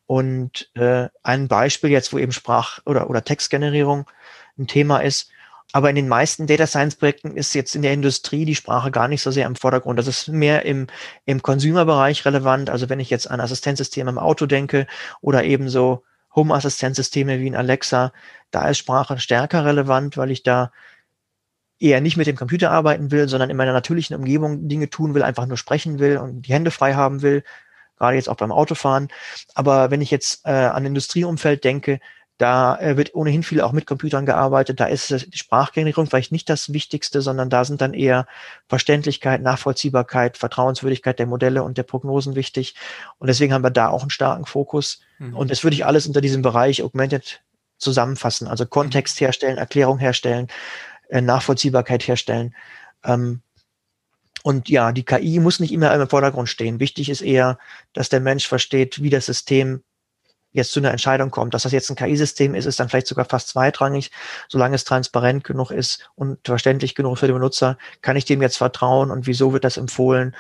Und 0.07 0.71
äh, 0.75 1.09
ein 1.23 1.49
Beispiel 1.49 1.91
jetzt, 1.91 2.13
wo 2.13 2.19
eben 2.19 2.33
Sprach- 2.33 2.81
oder, 2.85 3.09
oder 3.09 3.25
Textgenerierung 3.25 4.11
ein 4.59 4.67
Thema 4.67 4.99
ist, 4.99 5.31
aber 5.73 5.89
in 5.89 5.97
den 5.97 6.09
meisten 6.09 6.47
Data 6.47 6.67
Science 6.67 6.97
Projekten 6.97 7.37
ist 7.37 7.55
jetzt 7.55 7.75
in 7.75 7.83
der 7.83 7.95
Industrie 7.95 8.45
die 8.45 8.55
Sprache 8.55 8.91
gar 8.91 9.09
nicht 9.09 9.23
so 9.23 9.31
sehr 9.31 9.47
im 9.47 9.57
Vordergrund. 9.57 9.99
Das 9.99 10.07
ist 10.07 10.29
mehr 10.29 10.67
im, 10.67 10.87
im 11.25 11.43
Consumer-Bereich 11.43 12.25
relevant. 12.27 12.69
Also 12.69 12.91
wenn 12.91 13.01
ich 13.01 13.09
jetzt 13.09 13.31
an 13.31 13.41
Assistenzsysteme 13.41 14.11
im 14.11 14.19
Auto 14.19 14.47
denke 14.47 14.87
oder 15.23 15.45
eben 15.45 15.71
so 15.71 16.05
Home-Assistenzsysteme 16.35 17.41
wie 17.41 17.47
in 17.47 17.57
Alexa, 17.57 18.13
da 18.51 18.69
ist 18.69 18.79
Sprache 18.79 19.19
stärker 19.19 19.65
relevant, 19.65 20.17
weil 20.19 20.31
ich 20.31 20.43
da 20.43 20.73
eher 21.79 22.01
nicht 22.01 22.17
mit 22.17 22.27
dem 22.27 22.37
Computer 22.37 22.71
arbeiten 22.71 23.11
will, 23.11 23.29
sondern 23.29 23.51
in 23.51 23.57
meiner 23.57 23.73
natürlichen 23.73 24.15
Umgebung 24.15 24.69
Dinge 24.69 24.91
tun 24.91 25.15
will, 25.15 25.23
einfach 25.23 25.47
nur 25.47 25.57
sprechen 25.57 25.99
will 25.99 26.19
und 26.19 26.43
die 26.43 26.53
Hände 26.53 26.71
frei 26.71 26.95
haben 26.95 27.23
will, 27.23 27.45
gerade 27.99 28.17
jetzt 28.17 28.29
auch 28.29 28.37
beim 28.37 28.53
Autofahren. 28.53 29.09
Aber 29.55 29.91
wenn 29.91 30.01
ich 30.01 30.11
jetzt 30.11 30.47
äh, 30.47 30.51
an 30.51 30.87
Industrieumfeld 30.87 31.65
denke, 31.65 31.99
da 32.39 32.79
äh, 32.79 32.97
wird 32.97 33.15
ohnehin 33.15 33.43
viel 33.43 33.61
auch 33.61 33.73
mit 33.73 33.87
Computern 33.87 34.27
gearbeitet. 34.27 34.81
Da 34.81 34.87
ist 34.87 35.11
die 35.11 35.39
Sprachgenerierung 35.39 36.07
vielleicht 36.07 36.33
nicht 36.33 36.49
das 36.49 36.73
Wichtigste, 36.73 37.21
sondern 37.21 37.51
da 37.51 37.65
sind 37.65 37.81
dann 37.81 37.95
eher 37.95 38.27
Verständlichkeit, 38.69 39.43
Nachvollziehbarkeit, 39.43 40.39
Vertrauenswürdigkeit 40.39 41.19
der 41.19 41.27
Modelle 41.27 41.63
und 41.63 41.79
der 41.79 41.85
Prognosen 41.85 42.35
wichtig. 42.35 42.75
Und 43.19 43.29
deswegen 43.29 43.53
haben 43.53 43.65
wir 43.65 43.71
da 43.71 43.89
auch 43.89 44.03
einen 44.03 44.11
starken 44.11 44.47
Fokus. 44.47 45.01
Mhm. 45.19 45.37
Und 45.37 45.51
das 45.51 45.63
würde 45.63 45.75
ich 45.75 45.87
alles 45.87 46.07
unter 46.07 46.21
diesem 46.21 46.43
Bereich 46.43 46.83
Augmented 46.83 47.43
zusammenfassen. 47.79 48.49
Also 48.49 48.67
Kontext 48.67 49.21
herstellen, 49.21 49.59
Erklärung 49.59 49.99
herstellen, 49.99 50.49
äh, 51.11 51.21
Nachvollziehbarkeit 51.21 52.07
herstellen. 52.09 52.55
Ähm, 53.05 53.43
und 54.43 54.69
ja, 54.69 54.93
die 54.93 55.05
KI 55.05 55.39
muss 55.39 55.61
nicht 55.61 55.73
immer 55.73 55.95
im 55.95 56.09
Vordergrund 56.09 56.49
stehen. 56.49 56.81
Wichtig 56.81 57.09
ist 57.09 57.21
eher, 57.21 57.59
dass 57.93 58.09
der 58.09 58.21
Mensch 58.21 58.49
versteht, 58.49 59.03
wie 59.03 59.11
das 59.11 59.27
System 59.27 59.83
jetzt 60.53 60.73
zu 60.73 60.81
einer 60.81 60.91
Entscheidung 60.91 61.31
kommt. 61.31 61.55
Dass 61.55 61.63
das 61.65 61.73
jetzt 61.73 61.91
ein 61.91 61.97
KI-System 61.97 62.55
ist, 62.55 62.67
ist 62.67 62.79
dann 62.81 62.89
vielleicht 62.89 63.07
sogar 63.07 63.25
fast 63.25 63.49
zweitrangig. 63.49 64.11
Solange 64.49 64.75
es 64.75 64.85
transparent 64.85 65.45
genug 65.45 65.71
ist 65.71 66.11
und 66.15 66.39
verständlich 66.45 66.95
genug 66.95 67.19
für 67.19 67.27
den 67.27 67.35
Benutzer, 67.35 67.79
kann 68.01 68.17
ich 68.17 68.25
dem 68.25 68.43
jetzt 68.43 68.57
vertrauen 68.57 69.11
und 69.11 69.27
wieso 69.27 69.53
wird 69.53 69.65
das 69.65 69.77
empfohlen? 69.77 70.35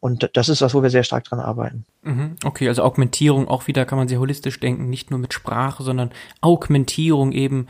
Und 0.00 0.30
das 0.34 0.48
ist 0.48 0.60
was, 0.62 0.74
wo 0.74 0.82
wir 0.82 0.90
sehr 0.90 1.04
stark 1.04 1.22
dran 1.22 1.38
arbeiten. 1.38 1.84
Mhm. 2.02 2.34
Okay, 2.44 2.66
also 2.66 2.82
Augmentierung 2.82 3.46
auch 3.46 3.68
wieder 3.68 3.84
kann 3.84 3.98
man 3.98 4.08
sehr 4.08 4.18
holistisch 4.18 4.58
denken, 4.58 4.90
nicht 4.90 5.12
nur 5.12 5.20
mit 5.20 5.32
Sprache, 5.32 5.84
sondern 5.84 6.10
Augmentierung 6.40 7.30
eben, 7.30 7.68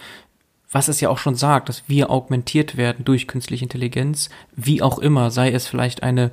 was 0.71 0.89
es 0.89 1.03
ja 1.03 1.11
auch 1.11 1.19
schon 1.19 1.35
sagt, 1.35 1.69
dass 1.69 1.85
wir 1.89 2.09
augmentiert 2.09 2.79
werden 2.79 3.05
durch 3.05 3.29
künstliche 3.29 3.67
Intelligenz, 3.67 4.31
wie 4.57 4.81
auch 4.81 4.99
immer, 4.99 5.31
sei 5.31 5.53
es 5.53 5.67
vielleicht 5.67 6.03
eine 6.03 6.31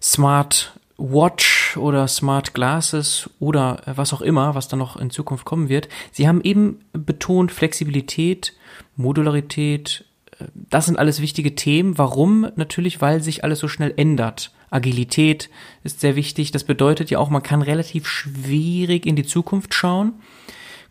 Smart 0.00 0.78
Watch 0.98 1.61
oder 1.76 2.08
Smart 2.08 2.54
Glasses 2.54 3.30
oder 3.38 3.82
äh, 3.86 3.92
was 3.96 4.12
auch 4.12 4.20
immer, 4.20 4.54
was 4.54 4.68
dann 4.68 4.78
noch 4.78 4.96
in 4.96 5.10
Zukunft 5.10 5.44
kommen 5.44 5.68
wird. 5.68 5.88
Sie 6.10 6.28
haben 6.28 6.40
eben 6.42 6.80
betont 6.92 7.52
Flexibilität, 7.52 8.54
Modularität, 8.96 10.04
äh, 10.38 10.44
das 10.54 10.86
sind 10.86 10.98
alles 10.98 11.20
wichtige 11.20 11.54
Themen. 11.54 11.98
Warum? 11.98 12.48
Natürlich, 12.56 13.00
weil 13.00 13.22
sich 13.22 13.44
alles 13.44 13.58
so 13.58 13.68
schnell 13.68 13.92
ändert. 13.96 14.52
Agilität 14.70 15.50
ist 15.84 16.00
sehr 16.00 16.16
wichtig. 16.16 16.50
Das 16.50 16.64
bedeutet 16.64 17.10
ja 17.10 17.18
auch, 17.18 17.28
man 17.28 17.42
kann 17.42 17.62
relativ 17.62 18.06
schwierig 18.06 19.06
in 19.06 19.16
die 19.16 19.24
Zukunft 19.26 19.74
schauen. 19.74 20.14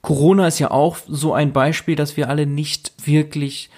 Corona 0.01 0.47
ist 0.47 0.59
ja 0.59 0.71
auch 0.71 0.97
so 1.07 1.33
ein 1.33 1.53
Beispiel, 1.53 1.95
dass 1.95 2.17
wir 2.17 2.29
alle 2.29 2.45
nicht 2.45 2.93
wirklich 3.05 3.69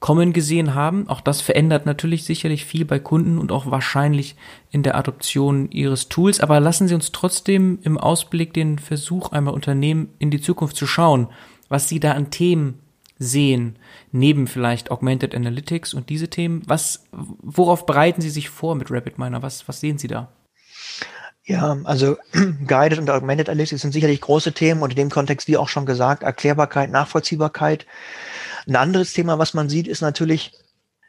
kommen 0.00 0.32
gesehen 0.32 0.74
haben. 0.74 1.08
Auch 1.08 1.20
das 1.20 1.40
verändert 1.40 1.86
natürlich 1.86 2.24
sicherlich 2.24 2.64
viel 2.64 2.84
bei 2.84 2.98
Kunden 2.98 3.38
und 3.38 3.52
auch 3.52 3.70
wahrscheinlich 3.70 4.34
in 4.70 4.82
der 4.82 4.96
Adoption 4.96 5.70
ihres 5.70 6.08
Tools. 6.08 6.40
Aber 6.40 6.58
lassen 6.58 6.88
Sie 6.88 6.94
uns 6.94 7.12
trotzdem 7.12 7.78
im 7.82 7.98
Ausblick 7.98 8.54
den 8.54 8.78
Versuch 8.78 9.32
einmal 9.32 9.54
unternehmen, 9.54 10.08
in 10.18 10.30
die 10.30 10.40
Zukunft 10.40 10.76
zu 10.76 10.86
schauen, 10.86 11.28
was 11.68 11.88
Sie 11.88 12.00
da 12.00 12.12
an 12.12 12.30
Themen 12.30 12.80
sehen, 13.18 13.76
neben 14.10 14.46
vielleicht 14.46 14.90
Augmented 14.90 15.34
Analytics 15.34 15.92
und 15.92 16.08
diese 16.08 16.28
Themen. 16.28 16.62
Was, 16.66 17.04
worauf 17.12 17.84
bereiten 17.84 18.22
Sie 18.22 18.30
sich 18.30 18.48
vor 18.48 18.74
mit 18.74 18.90
RapidMiner? 18.90 19.42
Was, 19.42 19.68
was 19.68 19.80
sehen 19.80 19.98
Sie 19.98 20.08
da? 20.08 20.28
Ja, 21.50 21.76
also 21.82 22.16
Guided 22.68 23.00
und 23.00 23.10
Augmented 23.10 23.48
Analytics 23.48 23.82
sind 23.82 23.90
sicherlich 23.90 24.20
große 24.20 24.52
Themen 24.52 24.82
und 24.82 24.90
in 24.90 24.96
dem 24.96 25.10
Kontext, 25.10 25.48
wie 25.48 25.56
auch 25.56 25.68
schon 25.68 25.84
gesagt, 25.84 26.22
Erklärbarkeit, 26.22 26.92
Nachvollziehbarkeit. 26.92 27.86
Ein 28.68 28.76
anderes 28.76 29.14
Thema, 29.14 29.40
was 29.40 29.52
man 29.52 29.68
sieht, 29.68 29.88
ist 29.88 30.00
natürlich 30.00 30.52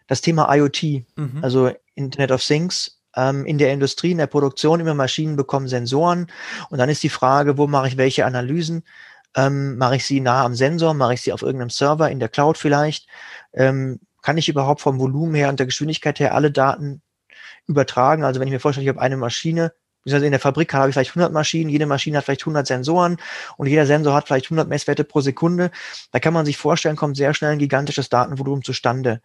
das 0.08 0.22
Thema 0.22 0.52
IoT, 0.52 1.06
mhm. 1.16 1.39
also 1.44 1.70
Internet 1.94 2.32
of 2.32 2.44
Things. 2.44 2.98
Ähm, 3.16 3.46
in 3.46 3.60
der 3.60 3.72
Industrie, 3.72 4.12
in 4.12 4.18
der 4.18 4.26
Produktion, 4.26 4.80
immer 4.80 4.96
Maschinen 4.96 5.36
bekommen 5.36 5.68
Sensoren. 5.68 6.26
Und 6.72 6.80
dann 6.80 6.89
ist 6.89 7.04
die 7.04 7.10
Frage, 7.10 7.60
wo 7.60 7.68
mache 7.68 7.89
ich 7.89 7.98
welche 7.98 8.26
Analysen? 8.26 8.84
Ähm, 9.36 9.78
mache 9.78 9.98
ich 9.98 10.08
sie 10.08 10.22
nah 10.22 10.44
am 10.44 10.56
Sensor? 10.56 10.96
Mache 10.96 11.14
ich 11.14 11.22
sie 11.22 11.34
auf 11.34 11.44
irgendeinem 11.44 11.70
Server 11.70 12.10
in 12.10 12.20
der 12.20 12.30
Cloud 12.30 12.58
vielleicht? 12.58 13.08
Ähm, 13.54 14.00
kann 14.24 14.39
ich 14.39 14.50
überhaupt 14.50 14.82
vom 14.82 15.00
Volumen 15.00 15.36
her 15.36 15.50
und 15.50 15.60
der 15.60 15.68
Geschwindigkeit 15.68 16.20
her 16.20 16.34
alle 16.34 16.50
Daten 16.50 17.04
übertragen? 17.68 18.24
Also 18.24 18.39
wenn 18.39 18.48
ich 18.48 18.54
mir 18.54 18.60
vorstelle, 18.60 18.86
ich 18.86 18.89
habe 18.89 19.02
eine 19.02 19.18
Maschine, 19.18 19.74
also 20.06 20.18
in 20.26 20.32
der 20.32 20.39
Fabrik 20.39 20.74
habe 20.74 20.89
ich 20.89 20.95
vielleicht 20.95 21.12
100 21.12 21.32
Maschinen, 21.32 21.70
jede 21.70 21.86
Maschine 21.86 22.18
hat 22.18 22.26
vielleicht 22.26 22.41
100 22.41 22.66
Sensoren 22.66 23.18
und 23.58 23.68
jeder 23.68 23.86
Sensor 23.86 24.14
hat 24.14 24.28
vielleicht 24.28 24.45
100 24.45 24.68
Messwerte 24.68 25.04
pro 25.04 25.22
Sekunde. 25.22 25.72
Da 26.12 26.20
kann 26.20 26.34
man 26.34 26.45
sich 26.45 26.58
vorstellen, 26.58 26.95
kommt 26.95 27.18
sehr 27.18 27.34
schnell 27.34 27.52
ein 27.52 27.60
gigantisches 27.60 28.10
Datenvolumen 28.10 28.64
zustande. 28.64 29.22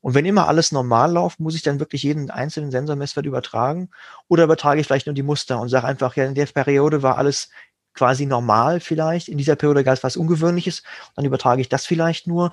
Und 0.00 0.14
wenn 0.14 0.24
immer 0.24 0.46
alles 0.46 0.72
normal 0.72 1.12
läuft, 1.12 1.40
muss 1.40 1.56
ich 1.56 1.62
dann 1.62 1.80
wirklich 1.80 2.02
jeden 2.02 2.30
einzelnen 2.30 2.70
Sensormesswert 2.70 3.26
übertragen 3.26 3.90
oder 4.28 4.44
übertrage 4.44 4.80
ich 4.80 4.86
vielleicht 4.86 5.06
nur 5.06 5.14
die 5.14 5.22
Muster 5.22 5.60
und 5.60 5.68
sage 5.68 5.86
einfach, 5.86 6.16
ja, 6.16 6.24
in 6.24 6.34
der 6.34 6.46
Periode 6.46 7.02
war 7.02 7.18
alles 7.18 7.50
quasi 7.96 8.26
normal 8.26 8.78
vielleicht, 8.78 9.28
in 9.28 9.38
dieser 9.38 9.56
Periode 9.56 9.82
gab 9.82 9.94
es 9.94 10.04
was 10.04 10.16
Ungewöhnliches, 10.16 10.82
dann 11.16 11.24
übertrage 11.24 11.60
ich 11.60 11.68
das 11.68 11.86
vielleicht 11.86 12.26
nur. 12.26 12.52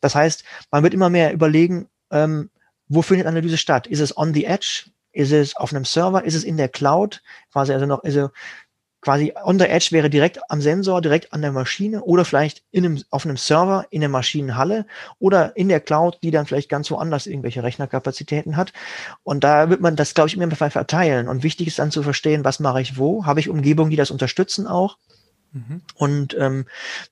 Das 0.00 0.14
heißt, 0.14 0.44
man 0.70 0.82
wird 0.82 0.92
immer 0.92 1.08
mehr 1.08 1.32
überlegen, 1.32 1.88
ähm, 2.10 2.50
wo 2.88 3.02
findet 3.02 3.26
Analyse 3.26 3.56
statt? 3.56 3.86
Ist 3.86 4.00
es 4.00 4.16
on 4.16 4.34
the 4.34 4.44
edge? 4.44 4.90
Ist 5.12 5.32
es 5.32 5.56
auf 5.56 5.72
einem 5.72 5.84
Server? 5.84 6.24
Ist 6.24 6.34
es 6.34 6.44
in 6.44 6.56
der 6.56 6.68
Cloud? 6.68 7.22
Quasi 7.52 7.72
also 7.72 7.86
noch, 7.86 8.04
also 8.04 8.30
quasi 9.00 9.32
on 9.44 9.58
the 9.58 9.64
edge 9.64 9.88
wäre 9.92 10.10
direkt 10.10 10.38
am 10.50 10.60
Sensor, 10.60 11.00
direkt 11.00 11.32
an 11.32 11.42
der 11.42 11.52
Maschine 11.52 12.02
oder 12.02 12.24
vielleicht 12.24 12.62
in 12.70 12.84
einem, 12.84 13.02
auf 13.10 13.24
einem 13.24 13.36
Server 13.36 13.86
in 13.90 14.00
der 14.00 14.10
Maschinenhalle 14.10 14.86
oder 15.18 15.56
in 15.56 15.68
der 15.68 15.80
Cloud, 15.80 16.18
die 16.22 16.30
dann 16.30 16.46
vielleicht 16.46 16.68
ganz 16.68 16.90
woanders 16.90 17.26
irgendwelche 17.26 17.62
Rechnerkapazitäten 17.62 18.56
hat. 18.56 18.72
Und 19.22 19.44
da 19.44 19.70
wird 19.70 19.80
man 19.80 19.96
das, 19.96 20.14
glaube 20.14 20.28
ich, 20.28 20.36
immer 20.36 20.46
mehr 20.46 20.56
verteilen. 20.56 21.28
Und 21.28 21.42
wichtig 21.42 21.68
ist 21.68 21.78
dann 21.78 21.90
zu 21.90 22.02
verstehen, 22.02 22.44
was 22.44 22.60
mache 22.60 22.82
ich 22.82 22.98
wo? 22.98 23.24
Habe 23.24 23.40
ich 23.40 23.48
Umgebungen, 23.48 23.90
die 23.90 23.96
das 23.96 24.10
unterstützen 24.10 24.66
auch? 24.66 24.98
Und 25.94 26.36
ähm, 26.38 26.66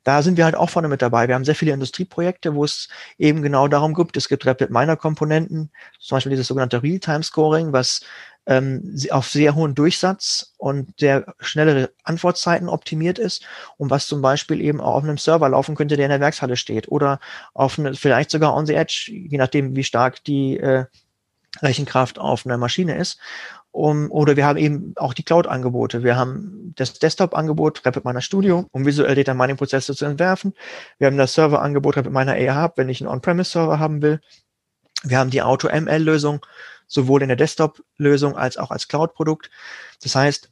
da 0.05 0.23
sind 0.23 0.37
wir 0.37 0.45
halt 0.45 0.55
auch 0.55 0.71
vorne 0.71 0.89
mit 0.89 1.03
dabei. 1.03 1.29
Wir 1.29 1.35
haben 1.35 1.45
sehr 1.45 1.55
viele 1.55 1.73
Industrieprojekte, 1.73 2.55
wo 2.55 2.65
es 2.65 2.89
eben 3.19 3.43
genau 3.43 3.69
darum 3.69 3.95
gibt. 3.95 4.17
Es 4.17 4.29
gibt 4.29 4.47
Rapid 4.47 4.71
Miner 4.71 4.97
Komponenten, 4.97 5.71
zum 5.99 6.17
Beispiel 6.17 6.31
dieses 6.31 6.47
sogenannte 6.47 6.83
Realtime 6.83 7.23
Scoring, 7.23 7.73
was 7.73 8.01
ähm, 8.47 8.97
auf 9.11 9.29
sehr 9.29 9.55
hohen 9.55 9.75
Durchsatz 9.75 10.55
und 10.57 10.99
sehr 10.99 11.35
schnellere 11.39 11.91
Antwortzeiten 12.03 12.69
optimiert 12.69 13.19
ist 13.19 13.45
und 13.77 13.91
was 13.91 14.07
zum 14.07 14.23
Beispiel 14.23 14.61
eben 14.63 14.81
auch 14.81 14.95
auf 14.95 15.05
einem 15.05 15.19
Server 15.19 15.49
laufen 15.49 15.75
könnte, 15.75 15.97
der 15.97 16.07
in 16.07 16.11
der 16.11 16.21
Werkshalle 16.21 16.57
steht 16.57 16.89
oder 16.89 17.21
auf 17.53 17.79
eine, 17.79 17.95
vielleicht 17.95 18.31
sogar 18.31 18.55
on 18.55 18.67
the 18.67 18.75
edge, 18.75 19.11
je 19.13 19.37
nachdem, 19.37 19.77
wie 19.77 19.85
stark 19.85 20.25
die 20.25 20.57
äh, 20.57 20.87
Rechenkraft 21.63 22.19
auf 22.19 22.47
einer 22.47 22.59
Maschine 22.59 22.97
ist. 22.97 23.19
Um, 23.71 24.11
oder 24.11 24.37
wir 24.37 24.47
haben 24.47 24.59
eben 24.59 24.95
auch 24.97 25.15
die 25.15 25.23
Cloud-Angebote. 25.23 26.03
Wir 26.03 26.17
haben 26.17 26.73
das 26.77 26.95
Desktop-Angebot 26.95 27.85
Rapid 27.85 28.05
Miner 28.05 28.23
Studio, 28.23 28.67
um 28.73 28.87
visuell 28.87 29.15
Data 29.15 29.35
Mining 29.35 29.57
Prozesse 29.57 29.95
zu 29.95 30.05
entwerfen. 30.07 30.55
Wir 30.99 31.07
haben 31.07 31.19
das 31.19 31.35
Server-Angebot 31.35 31.97
Rapid 31.97 32.13
Miner 32.13 32.33
AI 32.33 32.63
Hub, 32.63 32.73
wenn 32.77 32.89
ich 32.89 33.01
einen 33.01 33.09
On-Premise-Server 33.11 33.79
haben 33.79 34.03
will. 34.03 34.21
Wir 35.05 35.19
haben 35.19 35.31
die 35.31 35.43
Auto-ML-Lösung, 35.43 36.45
sowohl 36.87 37.23
in 37.23 37.29
der 37.29 37.37
Desktop-Lösung 37.37 38.37
als 38.37 38.57
auch 38.57 38.71
als 38.71 38.89
Cloud-Produkt. 38.89 39.51
Das 40.03 40.17
heißt, 40.17 40.51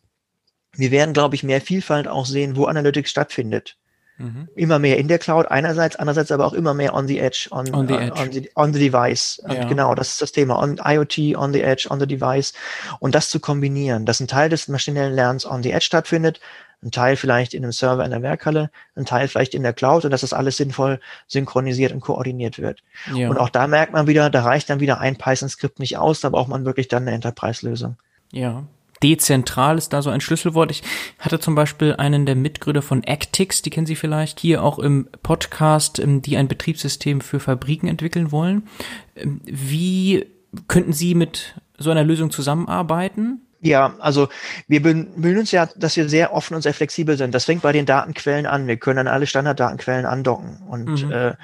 wir 0.74 0.90
werden, 0.90 1.14
glaube 1.14 1.34
ich, 1.34 1.42
mehr 1.42 1.60
Vielfalt 1.60 2.06
auch 2.06 2.26
sehen, 2.26 2.54
wo 2.56 2.66
Analytics 2.66 3.10
stattfindet. 3.10 3.78
Mhm. 4.18 4.48
Immer 4.54 4.78
mehr 4.78 4.98
in 4.98 5.08
der 5.08 5.18
Cloud 5.18 5.50
einerseits, 5.50 5.96
andererseits 5.96 6.30
aber 6.30 6.46
auch 6.46 6.54
immer 6.54 6.72
mehr 6.72 6.94
on 6.94 7.06
the 7.06 7.18
edge, 7.18 7.48
on, 7.50 7.72
on, 7.74 7.86
the, 7.86 7.94
edge. 7.94 8.20
on, 8.20 8.32
the, 8.32 8.50
on 8.54 8.72
the 8.72 8.78
device. 8.78 9.42
Ja. 9.46 9.64
genau, 9.64 9.94
das 9.94 10.10
ist 10.10 10.22
das 10.22 10.32
Thema. 10.32 10.58
On 10.58 10.80
IoT, 10.82 11.36
on 11.36 11.52
the 11.52 11.62
edge, 11.62 11.86
on 11.90 12.00
the 12.00 12.06
device. 12.06 12.54
Und 12.98 13.14
das 13.14 13.28
zu 13.28 13.40
kombinieren, 13.40 14.06
dass 14.06 14.20
ein 14.20 14.28
Teil 14.28 14.48
des 14.48 14.68
maschinellen 14.68 15.14
Lernens 15.14 15.44
on 15.44 15.62
the 15.62 15.70
edge 15.70 15.84
stattfindet, 15.84 16.40
ein 16.82 16.90
Teil 16.90 17.16
vielleicht 17.16 17.54
in 17.54 17.62
einem 17.62 17.72
Server 17.72 18.04
in 18.04 18.10
der 18.10 18.22
Werkhalle, 18.22 18.70
ein 18.94 19.06
Teil 19.06 19.28
vielleicht 19.28 19.54
in 19.54 19.62
der 19.62 19.72
Cloud 19.72 20.04
und 20.04 20.10
dass 20.10 20.20
das 20.20 20.32
alles 20.32 20.56
sinnvoll 20.56 21.00
synchronisiert 21.26 21.92
und 21.92 22.00
koordiniert 22.00 22.58
wird. 22.58 22.82
Ja. 23.14 23.28
Und 23.28 23.38
auch 23.38 23.48
da 23.48 23.66
merkt 23.66 23.92
man 23.92 24.06
wieder, 24.06 24.30
da 24.30 24.42
reicht 24.42 24.70
dann 24.70 24.80
wieder 24.80 25.00
ein 25.00 25.16
Python-Skript 25.16 25.78
nicht 25.78 25.98
aus, 25.98 26.20
da 26.20 26.28
braucht 26.28 26.48
man 26.48 26.64
wirklich 26.64 26.88
dann 26.88 27.02
eine 27.02 27.12
Enterprise-Lösung. 27.12 27.96
Ja, 28.32 28.64
Dezentral 29.02 29.78
ist 29.78 29.92
da 29.92 30.02
so 30.02 30.10
ein 30.10 30.20
Schlüsselwort. 30.20 30.70
Ich 30.70 30.82
hatte 31.18 31.40
zum 31.40 31.54
Beispiel 31.54 31.94
einen 31.94 32.26
der 32.26 32.34
Mitgründer 32.34 32.82
von 32.82 33.04
Actix, 33.04 33.62
die 33.62 33.70
kennen 33.70 33.86
Sie 33.86 33.96
vielleicht, 33.96 34.40
hier 34.40 34.62
auch 34.62 34.78
im 34.78 35.08
Podcast, 35.22 35.98
ähm, 35.98 36.22
die 36.22 36.36
ein 36.36 36.48
Betriebssystem 36.48 37.20
für 37.20 37.40
Fabriken 37.40 37.88
entwickeln 37.88 38.32
wollen. 38.32 38.68
Ähm, 39.14 39.40
wie 39.44 40.26
könnten 40.68 40.92
Sie 40.92 41.14
mit 41.14 41.54
so 41.78 41.90
einer 41.90 42.04
Lösung 42.04 42.30
zusammenarbeiten? 42.30 43.42
Ja, 43.66 43.94
also 43.98 44.28
wir 44.68 44.82
bemühen 44.82 45.38
uns 45.38 45.50
ja, 45.50 45.66
dass 45.76 45.96
wir 45.96 46.08
sehr 46.08 46.32
offen 46.32 46.54
und 46.54 46.62
sehr 46.62 46.74
flexibel 46.74 47.16
sind. 47.16 47.34
Das 47.34 47.44
fängt 47.44 47.62
bei 47.62 47.72
den 47.72 47.86
Datenquellen 47.86 48.46
an. 48.46 48.66
Wir 48.66 48.76
können 48.76 49.00
an 49.00 49.08
alle 49.08 49.26
Standarddatenquellen 49.26 50.06
andocken. 50.06 50.58
Und, 50.68 51.04
mhm. 51.04 51.12
äh, 51.12 51.34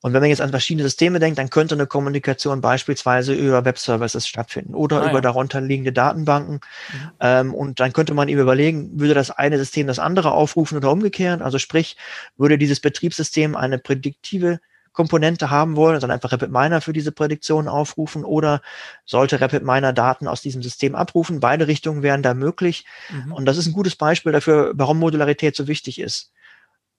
und 0.00 0.12
wenn 0.12 0.20
man 0.20 0.30
jetzt 0.30 0.40
an 0.40 0.50
verschiedene 0.50 0.84
Systeme 0.84 1.18
denkt, 1.18 1.38
dann 1.38 1.50
könnte 1.50 1.74
eine 1.74 1.86
Kommunikation 1.86 2.60
beispielsweise 2.60 3.34
über 3.34 3.64
Webservices 3.64 4.28
stattfinden 4.28 4.74
oder 4.74 5.02
ah, 5.02 5.06
über 5.06 5.14
ja. 5.14 5.20
darunter 5.22 5.60
liegende 5.60 5.92
Datenbanken. 5.92 6.54
Mhm. 6.54 7.10
Ähm, 7.20 7.54
und 7.54 7.80
dann 7.80 7.92
könnte 7.92 8.14
man 8.14 8.28
eben 8.28 8.40
überlegen, 8.40 9.00
würde 9.00 9.14
das 9.14 9.30
eine 9.30 9.58
System 9.58 9.86
das 9.86 9.98
andere 9.98 10.32
aufrufen 10.32 10.78
oder 10.78 10.90
umgekehrt? 10.90 11.42
Also 11.42 11.58
sprich, 11.58 11.96
würde 12.36 12.58
dieses 12.58 12.80
Betriebssystem 12.80 13.56
eine 13.56 13.78
prädiktive 13.78 14.60
Komponente 14.94 15.50
haben 15.50 15.76
wollen, 15.76 16.00
sondern 16.00 16.14
einfach 16.14 16.32
RapidMiner 16.32 16.80
für 16.80 16.94
diese 16.94 17.12
Prädiktion 17.12 17.68
aufrufen 17.68 18.24
oder 18.24 18.62
sollte 19.04 19.40
RapidMiner 19.40 19.92
Daten 19.92 20.26
aus 20.26 20.40
diesem 20.40 20.62
System 20.62 20.94
abrufen. 20.94 21.40
Beide 21.40 21.66
Richtungen 21.66 22.02
wären 22.02 22.22
da 22.22 22.32
möglich. 22.32 22.86
Mhm. 23.10 23.32
Und 23.32 23.44
das 23.44 23.58
ist 23.58 23.66
ein 23.66 23.72
gutes 23.72 23.96
Beispiel 23.96 24.32
dafür, 24.32 24.72
warum 24.74 24.98
Modularität 24.98 25.56
so 25.56 25.66
wichtig 25.66 26.00
ist. 26.00 26.32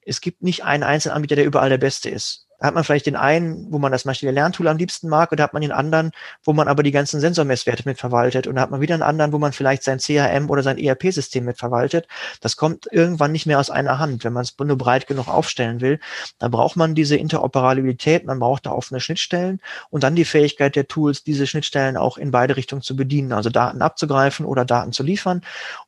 Es 0.02 0.22
gibt 0.22 0.44
nicht 0.44 0.64
einen 0.64 0.84
einzelnen 0.84 1.16
Anbieter, 1.16 1.36
der 1.36 1.46
überall 1.46 1.70
der 1.70 1.80
Beste 1.80 2.10
ist. 2.10 2.45
Da 2.60 2.68
hat 2.68 2.76
man 2.76 2.84
vielleicht 2.84 3.06
den 3.06 3.16
einen, 3.16 3.72
wo 3.72 3.80
man 3.80 3.92
das 3.92 4.06
maschinelle 4.06 4.36
Lerntool 4.36 4.68
am 4.68 4.78
liebsten 4.78 5.10
mag, 5.10 5.32
und 5.32 5.40
da 5.40 5.44
hat 5.44 5.54
man 5.54 5.62
den 5.62 5.72
anderen, 5.72 6.12
wo 6.44 6.54
man 6.54 6.68
aber 6.68 6.84
die 6.84 6.92
ganzen 6.92 7.20
Sensormesswerte 7.20 7.84
mit 7.86 8.00
verwaltet. 8.00 8.48
Und 8.48 8.56
da 8.56 8.62
hat 8.62 8.72
man 8.72 8.82
wieder 8.82 8.94
einen 8.94 9.04
anderen, 9.04 9.34
wo 9.34 9.40
man 9.40 9.52
vielleicht 9.52 9.84
sein 9.84 10.00
CRM 10.00 10.50
oder 10.50 10.64
sein 10.64 10.78
ERP-System 10.78 11.44
mit 11.44 11.58
verwaltet. 11.58 12.08
Das 12.42 12.56
kommt 12.56 12.88
irgendwann 12.92 13.32
nicht 13.32 13.46
mehr 13.46 13.60
aus 13.60 13.70
einer 13.70 14.00
Hand, 14.00 14.24
wenn 14.24 14.34
man 14.34 14.44
es 14.44 14.56
nur 14.58 14.78
breit 14.78 15.08
genug 15.08 15.28
aufstellen 15.28 15.82
will. 15.82 16.00
Da 16.40 16.48
braucht 16.48 16.76
man 16.76 16.96
diese 16.96 17.18
Interoperabilität, 17.18 18.26
man 18.26 18.40
braucht 18.40 18.66
da 18.66 18.72
offene 18.72 19.00
Schnittstellen 19.00 19.60
und 19.90 20.04
dann 20.04 20.16
die 20.16 20.26
Fähigkeit 20.26 20.76
der 20.76 20.88
Tools, 20.88 21.24
diese 21.24 21.48
Schnittstellen 21.48 21.98
auch 21.98 22.18
in 22.18 22.32
beide 22.32 22.56
Richtungen 22.56 22.82
zu 22.82 22.96
bedienen, 22.96 23.34
also 23.34 23.50
Daten 23.50 23.82
abzugreifen 23.82 24.46
oder 24.46 24.66
Daten 24.66 24.92
zu 24.92 25.04
liefern. 25.04 25.42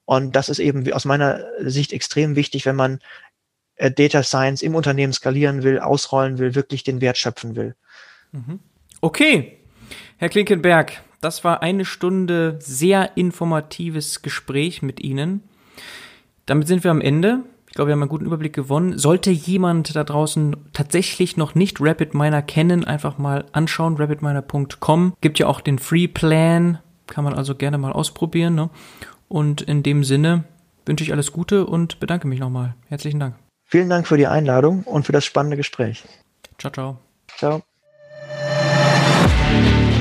Und 0.05 0.36
das 0.36 0.49
ist 0.49 0.59
eben 0.59 0.91
aus 0.93 1.05
meiner 1.05 1.43
Sicht 1.59 1.91
extrem 1.91 2.36
wichtig, 2.36 2.65
wenn 2.65 2.76
man 2.76 2.99
äh, 3.78 3.91
Data 3.91 4.23
Science 4.23 4.61
im 4.61 4.75
Unternehmen 4.75 5.13
skalieren 5.13 5.63
will, 5.63 5.80
ausrollen 5.80 6.38
will, 6.38 6.55
wirklich 6.55 6.84
den 6.84 7.01
Wert 7.01 7.17
schöpfen 7.17 7.55
will. 7.55 7.75
Mhm. 8.32 8.59
Okay, 9.01 9.57
Herr 10.17 10.30
Klinkenberg, 10.30 11.01
das 11.21 11.43
war 11.43 11.61
eine 11.61 11.86
Stunde 11.86 12.57
sehr 12.59 13.15
informatives 13.15 14.21
Gespräch 14.21 14.82
mit 14.82 14.99
Ihnen. 14.99 15.43
Damit 16.45 16.67
sind 16.67 16.84
wir 16.84 16.91
am 16.91 17.01
Ende. 17.01 17.43
Ich 17.67 17.73
glaube, 17.73 17.89
wir 17.89 17.93
haben 17.93 18.01
einen 18.01 18.09
guten 18.09 18.25
Überblick 18.25 18.53
gewonnen. 18.53 18.97
Sollte 18.97 19.30
jemand 19.30 19.95
da 19.95 20.03
draußen 20.03 20.55
tatsächlich 20.73 21.38
noch 21.38 21.53
nicht 21.53 21.80
RapidMiner 21.80 22.41
kennen, 22.41 22.86
einfach 22.86 23.17
mal 23.17 23.45
anschauen, 23.51 23.97
rapidminer.com. 23.97 25.13
Gibt 25.21 25.38
ja 25.38 25.47
auch 25.47 25.61
den 25.61 25.78
Free 25.78 26.07
Plan, 26.07 26.80
kann 27.05 27.23
man 27.23 27.34
also 27.34 27.55
gerne 27.55 27.78
mal 27.78 27.91
ausprobieren. 27.91 28.55
Ne? 28.55 28.69
Und 29.28 29.61
in 29.61 29.84
dem 29.84 30.03
Sinne 30.03 30.45
wünsche 30.86 31.03
ich 31.03 31.11
alles 31.11 31.32
Gute 31.32 31.65
und 31.65 31.99
bedanke 31.99 32.28
mich 32.28 32.39
nochmal. 32.39 32.75
Herzlichen 32.88 33.19
Dank. 33.19 33.36
Vielen 33.68 33.89
Dank 33.89 34.07
für 34.07 34.18
die 34.18 34.28
Einladung 34.28 34.84
und 34.84 35.05
für 35.05 35.11
das 35.11 35.26
spannende 35.26 35.57
Gespräch. 35.57 36.05
Ciao, 36.57 36.72
ciao. 36.72 36.97
Ciao. 37.38 37.61